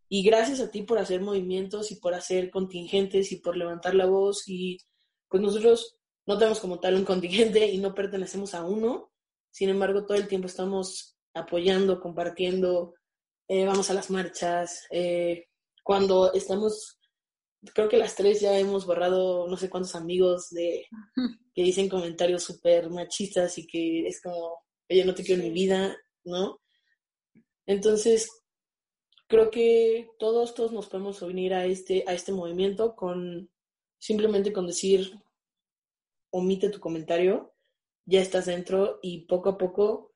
y 0.08 0.24
gracias 0.24 0.60
a 0.60 0.72
ti 0.72 0.84
por 0.84 0.98
hacer 0.98 1.22
movimientos 1.22 1.92
y 1.92 1.96
por 1.96 2.14
hacer 2.14 2.50
contingentes 2.50 3.32
y 3.32 3.38
por 3.38 3.56
levantar 3.58 3.96
la 3.96 4.06
voz 4.06 4.48
y 4.48 4.78
pues 5.30 5.42
nosotros 5.44 5.98
no 6.26 6.38
tenemos 6.38 6.60
como 6.60 6.80
tal 6.80 6.96
un 6.96 7.06
contingente 7.06 7.68
y 7.68 7.78
no 7.78 7.94
pertenecemos 7.94 8.54
a 8.54 8.66
uno, 8.66 9.12
sin 9.52 9.70
embargo 9.70 10.06
todo 10.06 10.18
el 10.18 10.28
tiempo 10.28 10.48
estamos 10.48 11.18
apoyando, 11.34 12.00
compartiendo, 12.00 12.94
eh, 13.48 13.66
vamos 13.66 13.90
a 13.90 13.94
las 13.94 14.10
marchas, 14.10 14.86
eh, 14.92 15.46
cuando 15.84 16.34
estamos, 16.34 17.00
creo 17.74 17.90
que 17.90 17.98
las 17.98 18.16
tres 18.16 18.42
ya 18.42 18.58
hemos 18.58 18.86
borrado 18.86 19.48
no 19.48 19.58
sé 19.58 19.70
cuántos 19.70 19.96
amigos 19.96 20.50
de 20.50 20.86
que 21.54 21.64
dicen 21.64 21.90
comentarios 21.90 22.44
súper 22.44 22.90
machistas 22.90 23.58
y 23.58 23.68
que 23.68 24.08
es 24.08 24.22
como, 24.22 24.60
oye, 24.90 25.06
no 25.06 25.14
te 25.14 25.24
quiero 25.24 25.42
en 25.42 25.48
mi 25.48 25.54
vida, 25.54 25.98
¿no? 26.24 26.60
Entonces, 27.66 28.30
creo 29.28 29.52
que 29.52 30.10
todos, 30.18 30.56
todos 30.56 30.72
nos 30.72 30.88
podemos 30.88 31.22
unir 31.22 31.54
a 31.54 31.66
este, 31.66 32.04
a 32.08 32.14
este 32.14 32.32
movimiento 32.32 32.96
con 32.96 33.50
simplemente 34.00 34.52
con 34.52 34.66
decir, 34.66 35.22
omite 36.32 36.70
tu 36.70 36.80
comentario, 36.80 37.54
ya 38.06 38.22
estás 38.22 38.48
dentro 38.48 39.00
y 39.02 39.26
poco 39.28 39.50
a 39.50 39.58
poco 39.58 40.14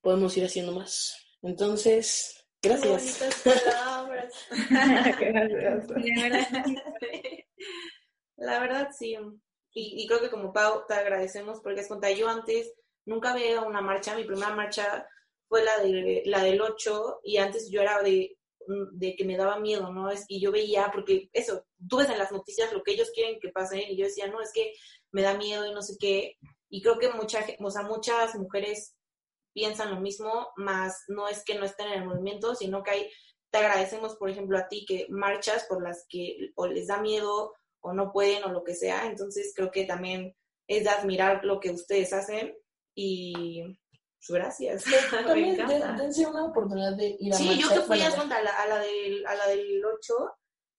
podemos 0.00 0.36
ir 0.36 0.44
haciendo 0.44 0.72
más. 0.72 1.14
Entonces, 1.42 2.44
gracias. 2.62 3.20
La 8.36 8.58
verdad, 8.58 8.88
sí. 8.98 9.16
Y, 9.72 10.02
y, 10.02 10.06
creo 10.08 10.20
que 10.20 10.30
como 10.30 10.52
Pau 10.52 10.84
te 10.88 10.94
agradecemos 10.94 11.60
porque 11.60 11.82
es 11.82 11.88
contra 11.88 12.10
yo 12.10 12.28
antes 12.28 12.72
nunca 13.06 13.32
había 13.32 13.62
una 13.62 13.80
marcha, 13.80 14.14
mi 14.14 14.24
primera 14.24 14.54
marcha 14.54 15.06
fue 15.48 15.64
la, 15.64 15.78
de, 15.78 16.22
la 16.26 16.42
del 16.42 16.60
8 16.60 17.20
y 17.24 17.38
antes 17.38 17.70
yo 17.70 17.80
era 17.82 18.02
de, 18.02 18.38
de 18.92 19.16
que 19.16 19.24
me 19.24 19.36
daba 19.36 19.58
miedo, 19.58 19.92
¿no? 19.92 20.10
Es, 20.10 20.24
y 20.28 20.40
yo 20.40 20.52
veía, 20.52 20.90
porque 20.92 21.28
eso, 21.32 21.66
tú 21.88 21.96
ves 21.98 22.08
en 22.08 22.18
las 22.18 22.32
noticias 22.32 22.72
lo 22.72 22.82
que 22.82 22.92
ellos 22.92 23.10
quieren 23.14 23.40
que 23.40 23.48
pase 23.50 23.82
y 23.90 23.96
yo 23.96 24.04
decía, 24.04 24.28
no, 24.28 24.40
es 24.40 24.52
que 24.52 24.72
me 25.12 25.22
da 25.22 25.36
miedo 25.36 25.66
y 25.66 25.72
no 25.72 25.82
sé 25.82 25.96
qué. 25.98 26.36
Y 26.68 26.82
creo 26.82 26.98
que 26.98 27.10
mucha, 27.10 27.44
o 27.58 27.70
sea, 27.70 27.82
muchas 27.82 28.34
mujeres 28.36 28.94
piensan 29.52 29.90
lo 29.90 30.00
mismo, 30.00 30.48
más 30.56 31.04
no 31.08 31.28
es 31.28 31.44
que 31.44 31.56
no 31.56 31.64
estén 31.64 31.88
en 31.88 32.02
el 32.02 32.08
movimiento, 32.08 32.54
sino 32.54 32.82
que 32.82 32.90
hay, 32.92 33.10
te 33.50 33.58
agradecemos, 33.58 34.16
por 34.16 34.30
ejemplo, 34.30 34.56
a 34.56 34.68
ti 34.68 34.84
que 34.86 35.06
marchas 35.08 35.66
por 35.68 35.82
las 35.82 36.06
que 36.08 36.52
o 36.54 36.68
les 36.68 36.86
da 36.86 37.00
miedo 37.00 37.54
o 37.80 37.92
no 37.92 38.12
pueden 38.12 38.44
o 38.44 38.52
lo 38.52 38.62
que 38.62 38.74
sea. 38.74 39.06
Entonces 39.06 39.52
creo 39.56 39.70
que 39.70 39.84
también 39.84 40.36
es 40.68 40.84
de 40.84 40.90
admirar 40.90 41.44
lo 41.44 41.58
que 41.58 41.70
ustedes 41.70 42.12
hacen 42.12 42.54
y 43.02 43.62
pues, 43.62 44.38
gracias. 44.38 44.84
También 45.10 45.56
dense 45.96 46.26
una 46.26 46.44
oportunidad 46.46 46.94
de 46.94 47.16
ir 47.18 47.32
a 47.32 47.36
Sí, 47.36 47.58
yo 47.58 47.68
que 47.68 47.80
fui 47.80 48.00
a, 48.00 48.10
la, 48.10 48.50
a, 48.50 48.68
la 48.68 48.78
del, 48.78 49.26
a 49.26 49.34
la 49.34 49.46
del 49.48 49.82
8, 49.82 50.14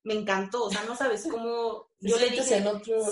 me 0.04 0.14
encantó, 0.14 0.66
o 0.66 0.70
sea, 0.70 0.84
no 0.84 0.96
sabes 0.96 1.28
cómo... 1.30 1.90
yo 2.00 2.18
le 2.18 2.30
dije, 2.30 2.64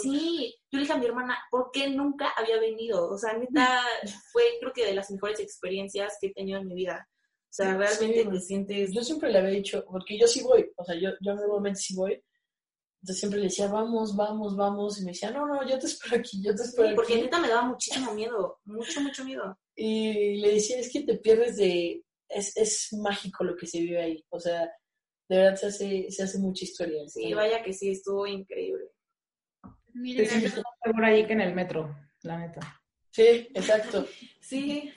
sí, 0.02 0.56
yo 0.72 0.78
le 0.78 0.82
dije 0.82 0.94
a 0.94 0.98
mi 0.98 1.06
hermana, 1.06 1.38
¿por 1.50 1.72
qué 1.72 1.90
nunca 1.90 2.30
había 2.38 2.60
venido? 2.60 3.10
O 3.10 3.18
sea, 3.18 3.34
neta, 3.34 3.82
fue 4.32 4.44
creo 4.60 4.74
que 4.74 4.86
de 4.86 4.94
las 4.94 5.10
mejores 5.10 5.40
experiencias 5.40 6.18
que 6.22 6.28
he 6.28 6.34
tenido 6.34 6.60
en 6.60 6.68
mi 6.68 6.76
vida. 6.76 7.08
O 7.10 7.52
sea, 7.52 7.76
realmente 7.76 8.26
te 8.26 8.40
sientes... 8.40 8.92
Yo 8.94 9.04
siempre 9.04 9.32
le 9.32 9.40
había 9.40 9.50
dicho, 9.50 9.84
porque 9.90 10.20
yo 10.20 10.28
sí 10.28 10.44
voy, 10.44 10.72
o 10.76 10.86
sea, 10.86 10.94
yo, 10.94 11.10
yo 11.20 11.34
normalmente 11.34 11.80
sí 11.80 11.96
voy, 11.96 12.24
entonces 13.02 13.20
siempre 13.20 13.40
le 13.40 13.46
decía, 13.46 13.68
vamos, 13.68 14.16
vamos, 14.16 14.58
vamos. 14.58 15.00
Y 15.00 15.06
me 15.06 15.12
decía, 15.12 15.32
no, 15.32 15.48
no, 15.48 15.68
yo 15.68 15.80
te 15.80 15.86
espero 15.86 16.18
aquí, 16.18 16.44
yo 16.44 16.54
te 16.54 16.64
espero 16.64 16.96
porque 16.96 17.14
aquí. 17.14 17.22
Porque 17.22 17.24
neta 17.24 17.40
me 17.40 17.48
daba 17.48 17.62
muchísimo 17.64 18.14
miedo, 18.14 18.60
mucho, 18.66 19.00
mucho 19.02 19.24
miedo. 19.24 19.58
Y 19.76 20.42
le 20.42 20.56
decía, 20.56 20.80
es 20.80 20.92
que 20.92 21.04
te 21.04 21.18
pierdes 21.18 21.58
de... 21.58 22.04
Es, 22.28 22.56
es 22.58 22.94
mágico 22.94 23.44
lo 23.44 23.56
que 23.56 23.66
se 23.66 23.80
vive 23.80 24.02
ahí. 24.02 24.26
O 24.30 24.40
sea, 24.40 24.70
de 25.30 25.38
verdad 25.38 25.56
se 25.56 25.68
hace, 25.68 26.12
se 26.12 26.24
hace 26.24 26.40
mucha 26.40 26.66
historia. 26.66 27.08
Sí, 27.08 27.34
vaya 27.34 27.64
que 27.64 27.72
sí, 27.72 27.92
estuvo 27.92 28.28
increíble. 28.28 28.92
Mira, 29.94 30.30
por 30.84 31.06
ahí 31.06 31.26
que 31.26 31.34
en 31.34 31.42
el 31.42 31.56
metro, 31.56 31.96
la 32.24 32.38
neta. 32.38 32.82
Sí, 33.12 33.48
exacto. 33.54 34.06
sí. 34.42 34.92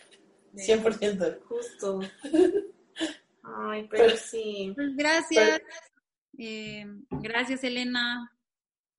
100%. 0.55 1.41
Justo. 1.45 2.01
Ay, 3.43 3.89
pero, 3.91 4.17
sí. 4.17 4.73
Pues 4.75 4.97
gracias. 4.97 5.63
Eh, 6.39 6.85
gracias, 7.11 7.65
Elena. 7.65 8.31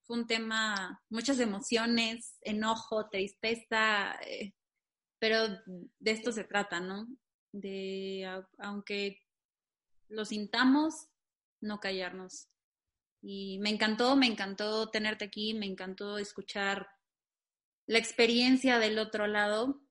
Fue 0.03 0.17
un 0.17 0.27
tema, 0.27 1.01
muchas 1.09 1.39
emociones, 1.39 2.37
enojo, 2.41 3.09
tristeza, 3.09 4.15
eh, 4.27 4.53
pero 5.19 5.47
de 5.47 6.11
esto 6.11 6.31
se 6.31 6.43
trata, 6.43 6.79
¿no? 6.81 7.07
De, 7.53 8.29
aunque 8.57 9.21
lo 10.09 10.25
sintamos, 10.25 11.07
no 11.61 11.79
callarnos. 11.79 12.49
Y 13.21 13.57
me 13.59 13.69
encantó, 13.69 14.17
me 14.17 14.27
encantó 14.27 14.89
tenerte 14.89 15.25
aquí, 15.25 15.53
me 15.53 15.65
encantó 15.65 16.17
escuchar 16.17 16.87
la 17.85 17.97
experiencia 17.97 18.79
del 18.79 18.99
otro 18.99 19.27
lado. 19.27 19.81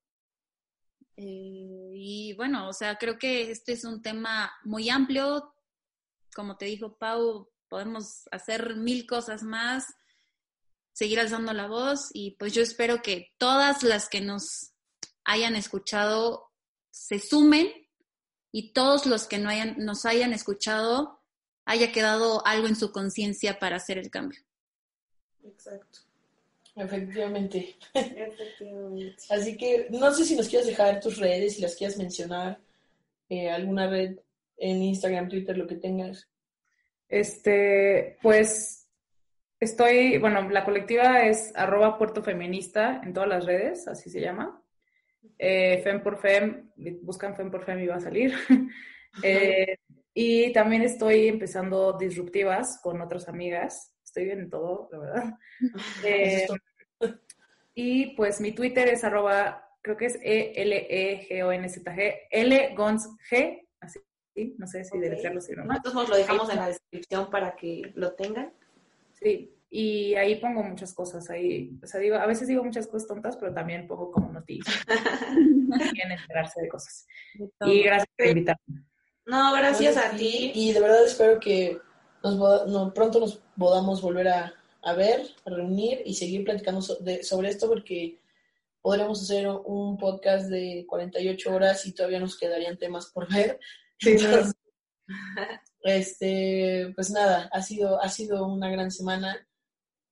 Eh, 1.16 1.92
y 1.94 2.34
bueno, 2.36 2.68
o 2.68 2.72
sea, 2.72 2.96
creo 2.96 3.18
que 3.18 3.50
este 3.50 3.72
es 3.72 3.84
un 3.84 4.02
tema 4.02 4.52
muy 4.64 4.90
amplio, 4.90 5.51
como 6.34 6.56
te 6.56 6.66
dijo 6.66 6.96
Pau, 6.96 7.48
podemos 7.68 8.28
hacer 8.30 8.76
mil 8.76 9.06
cosas 9.06 9.42
más, 9.42 9.84
seguir 10.92 11.20
alzando 11.20 11.52
la 11.52 11.68
voz 11.68 12.10
y 12.12 12.32
pues 12.32 12.52
yo 12.52 12.62
espero 12.62 13.02
que 13.02 13.32
todas 13.38 13.82
las 13.82 14.08
que 14.08 14.20
nos 14.20 14.72
hayan 15.24 15.56
escuchado 15.56 16.50
se 16.90 17.18
sumen 17.18 17.70
y 18.50 18.72
todos 18.72 19.06
los 19.06 19.26
que 19.26 19.38
no 19.38 19.48
hayan, 19.48 19.76
nos 19.78 20.04
hayan 20.04 20.32
escuchado 20.32 21.22
haya 21.64 21.92
quedado 21.92 22.44
algo 22.46 22.66
en 22.66 22.76
su 22.76 22.92
conciencia 22.92 23.58
para 23.58 23.76
hacer 23.76 23.98
el 23.98 24.10
cambio. 24.10 24.40
Exacto. 25.44 26.00
Efectivamente. 26.74 27.76
Así 29.30 29.56
que 29.56 29.88
no 29.90 30.12
sé 30.12 30.24
si 30.24 30.36
nos 30.36 30.48
quieres 30.48 30.66
dejar 30.66 31.00
tus 31.00 31.18
redes, 31.18 31.54
si 31.54 31.62
las 31.62 31.76
quieres 31.76 31.98
mencionar, 31.98 32.60
eh, 33.28 33.50
alguna 33.50 33.88
red 33.88 34.18
en 34.62 34.80
Instagram, 34.80 35.28
Twitter, 35.28 35.58
lo 35.58 35.66
que 35.66 35.74
tengas. 35.74 36.30
Este, 37.08 38.16
pues 38.22 38.88
estoy, 39.58 40.18
bueno, 40.18 40.48
la 40.48 40.64
colectiva 40.64 41.26
es 41.26 41.52
arroba 41.56 41.98
puerto 41.98 42.22
feminista 42.22 43.00
en 43.04 43.12
todas 43.12 43.28
las 43.28 43.44
redes, 43.44 43.88
así 43.88 44.08
se 44.08 44.20
llama. 44.20 44.62
Eh, 45.36 45.80
Fem 45.82 46.02
por 46.02 46.18
Fem, 46.18 46.70
buscan 47.02 47.34
Fem 47.34 47.50
por 47.50 47.64
Fem 47.64 47.80
y 47.80 47.88
va 47.88 47.96
a 47.96 48.00
salir. 48.00 48.32
eh, 49.24 49.78
y 50.14 50.52
también 50.52 50.82
estoy 50.82 51.26
empezando 51.26 51.98
disruptivas 51.98 52.78
con 52.80 53.00
otras 53.00 53.28
amigas. 53.28 53.92
Estoy 54.04 54.26
bien 54.26 54.40
en 54.40 54.50
todo, 54.50 54.88
la 54.92 54.98
verdad. 54.98 55.34
Eh, 56.04 56.46
y 57.74 58.14
pues 58.14 58.40
mi 58.40 58.52
Twitter 58.52 58.86
es 58.88 59.02
arroba, 59.02 59.68
creo 59.80 59.96
que 59.96 60.06
es 60.06 60.20
E-L-E-G-O-N-Z-G, 60.22 62.28
L-Gons-G, 62.30 63.68
así, 63.80 63.98
no 64.58 64.66
sé 64.66 64.84
si 64.84 64.96
okay. 64.96 65.00
deletrearlo 65.00 65.40
si 65.40 65.52
no. 65.52 65.64
Nosotros 65.64 66.08
lo 66.08 66.16
dejamos 66.16 66.50
en 66.50 66.56
la 66.56 66.68
descripción 66.68 67.30
para 67.30 67.54
que 67.56 67.92
lo 67.94 68.12
tengan. 68.12 68.52
Sí, 69.12 69.54
y 69.70 70.14
ahí 70.16 70.36
pongo 70.36 70.62
muchas 70.62 70.92
cosas. 70.92 71.30
Ahí, 71.30 71.78
o 71.82 71.86
sea, 71.86 71.98
digo, 72.00 72.16
a 72.16 72.26
veces 72.26 72.46
digo 72.46 72.62
muchas 72.62 72.86
cosas 72.86 73.08
tontas, 73.08 73.36
pero 73.38 73.54
también 73.54 73.86
pongo 73.86 74.10
como 74.10 74.30
noticias. 74.30 74.76
Quieren 75.92 76.12
enterarse 76.12 76.60
de 76.60 76.68
cosas. 76.68 77.06
Y 77.64 77.82
gracias 77.82 78.08
por 78.16 78.26
invitarme. 78.26 78.84
No, 79.24 79.52
gracias 79.54 79.96
a 79.96 80.14
ti. 80.16 80.52
Y 80.54 80.72
de 80.72 80.80
verdad 80.80 81.04
espero 81.04 81.40
que 81.40 81.78
nos, 82.22 82.36
no, 82.68 82.92
pronto 82.92 83.20
nos 83.20 83.40
podamos 83.56 84.02
volver 84.02 84.28
a, 84.28 84.52
a, 84.82 84.92
ver, 84.92 85.22
a 85.46 85.50
reunir 85.50 86.02
y 86.04 86.14
seguir 86.14 86.44
platicando 86.44 86.82
so, 86.82 86.96
de, 86.96 87.22
sobre 87.22 87.48
esto 87.48 87.68
porque 87.68 88.20
podremos 88.82 89.22
hacer 89.22 89.48
un 89.48 89.96
podcast 89.96 90.50
de 90.50 90.84
48 90.88 91.54
horas 91.54 91.86
y 91.86 91.94
todavía 91.94 92.20
nos 92.20 92.36
quedarían 92.36 92.76
temas 92.76 93.06
por 93.06 93.32
ver. 93.32 93.58
Entonces, 94.04 94.54
este, 95.82 96.92
pues 96.94 97.10
nada, 97.10 97.48
ha 97.52 97.62
sido, 97.62 98.00
ha 98.00 98.08
sido 98.08 98.46
una 98.46 98.70
gran 98.70 98.90
semana 98.90 99.46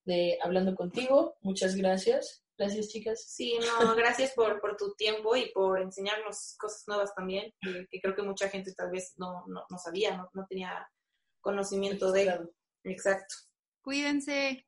de 0.05 0.39
hablando 0.43 0.75
contigo. 0.75 1.37
Muchas 1.41 1.77
gracias. 1.77 2.45
Gracias, 2.59 2.89
chicas. 2.89 3.25
Sí, 3.27 3.59
no, 3.59 3.97
gracias 3.97 4.33
por, 4.33 4.61
por 4.61 4.77
tu 4.77 4.95
tiempo 4.95 5.35
y 5.35 5.51
por 5.51 5.81
enseñarnos 5.81 6.57
cosas 6.59 6.85
nuevas 6.87 7.15
también, 7.15 7.55
que, 7.59 7.87
que 7.91 8.01
creo 8.03 8.15
que 8.15 8.23
mucha 8.23 8.51
gente 8.51 8.75
tal 8.75 8.91
vez 8.91 9.15
no, 9.17 9.47
no, 9.47 9.65
no 9.71 9.79
sabía, 9.79 10.15
no, 10.15 10.29
no, 10.35 10.47
tenía 10.47 10.87
conocimiento 11.41 12.13
de. 12.13 12.25
Claro. 12.25 12.51
Exacto. 12.85 13.35
Cuídense. 13.83 14.67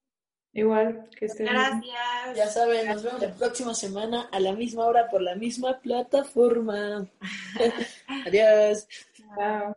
Igual, 0.54 1.08
que 1.18 1.26
estén 1.26 1.46
Gracias. 1.46 1.80
Bien. 1.80 2.34
Ya 2.36 2.46
saben, 2.46 2.88
nos 2.88 3.02
vemos 3.02 3.20
la 3.22 3.34
próxima 3.34 3.74
semana 3.74 4.28
a 4.32 4.40
la 4.40 4.52
misma 4.52 4.84
hora 4.86 5.08
por 5.08 5.22
la 5.22 5.34
misma 5.34 5.80
plataforma. 5.80 7.06
Adiós. 8.26 8.86
Wow. 9.36 9.74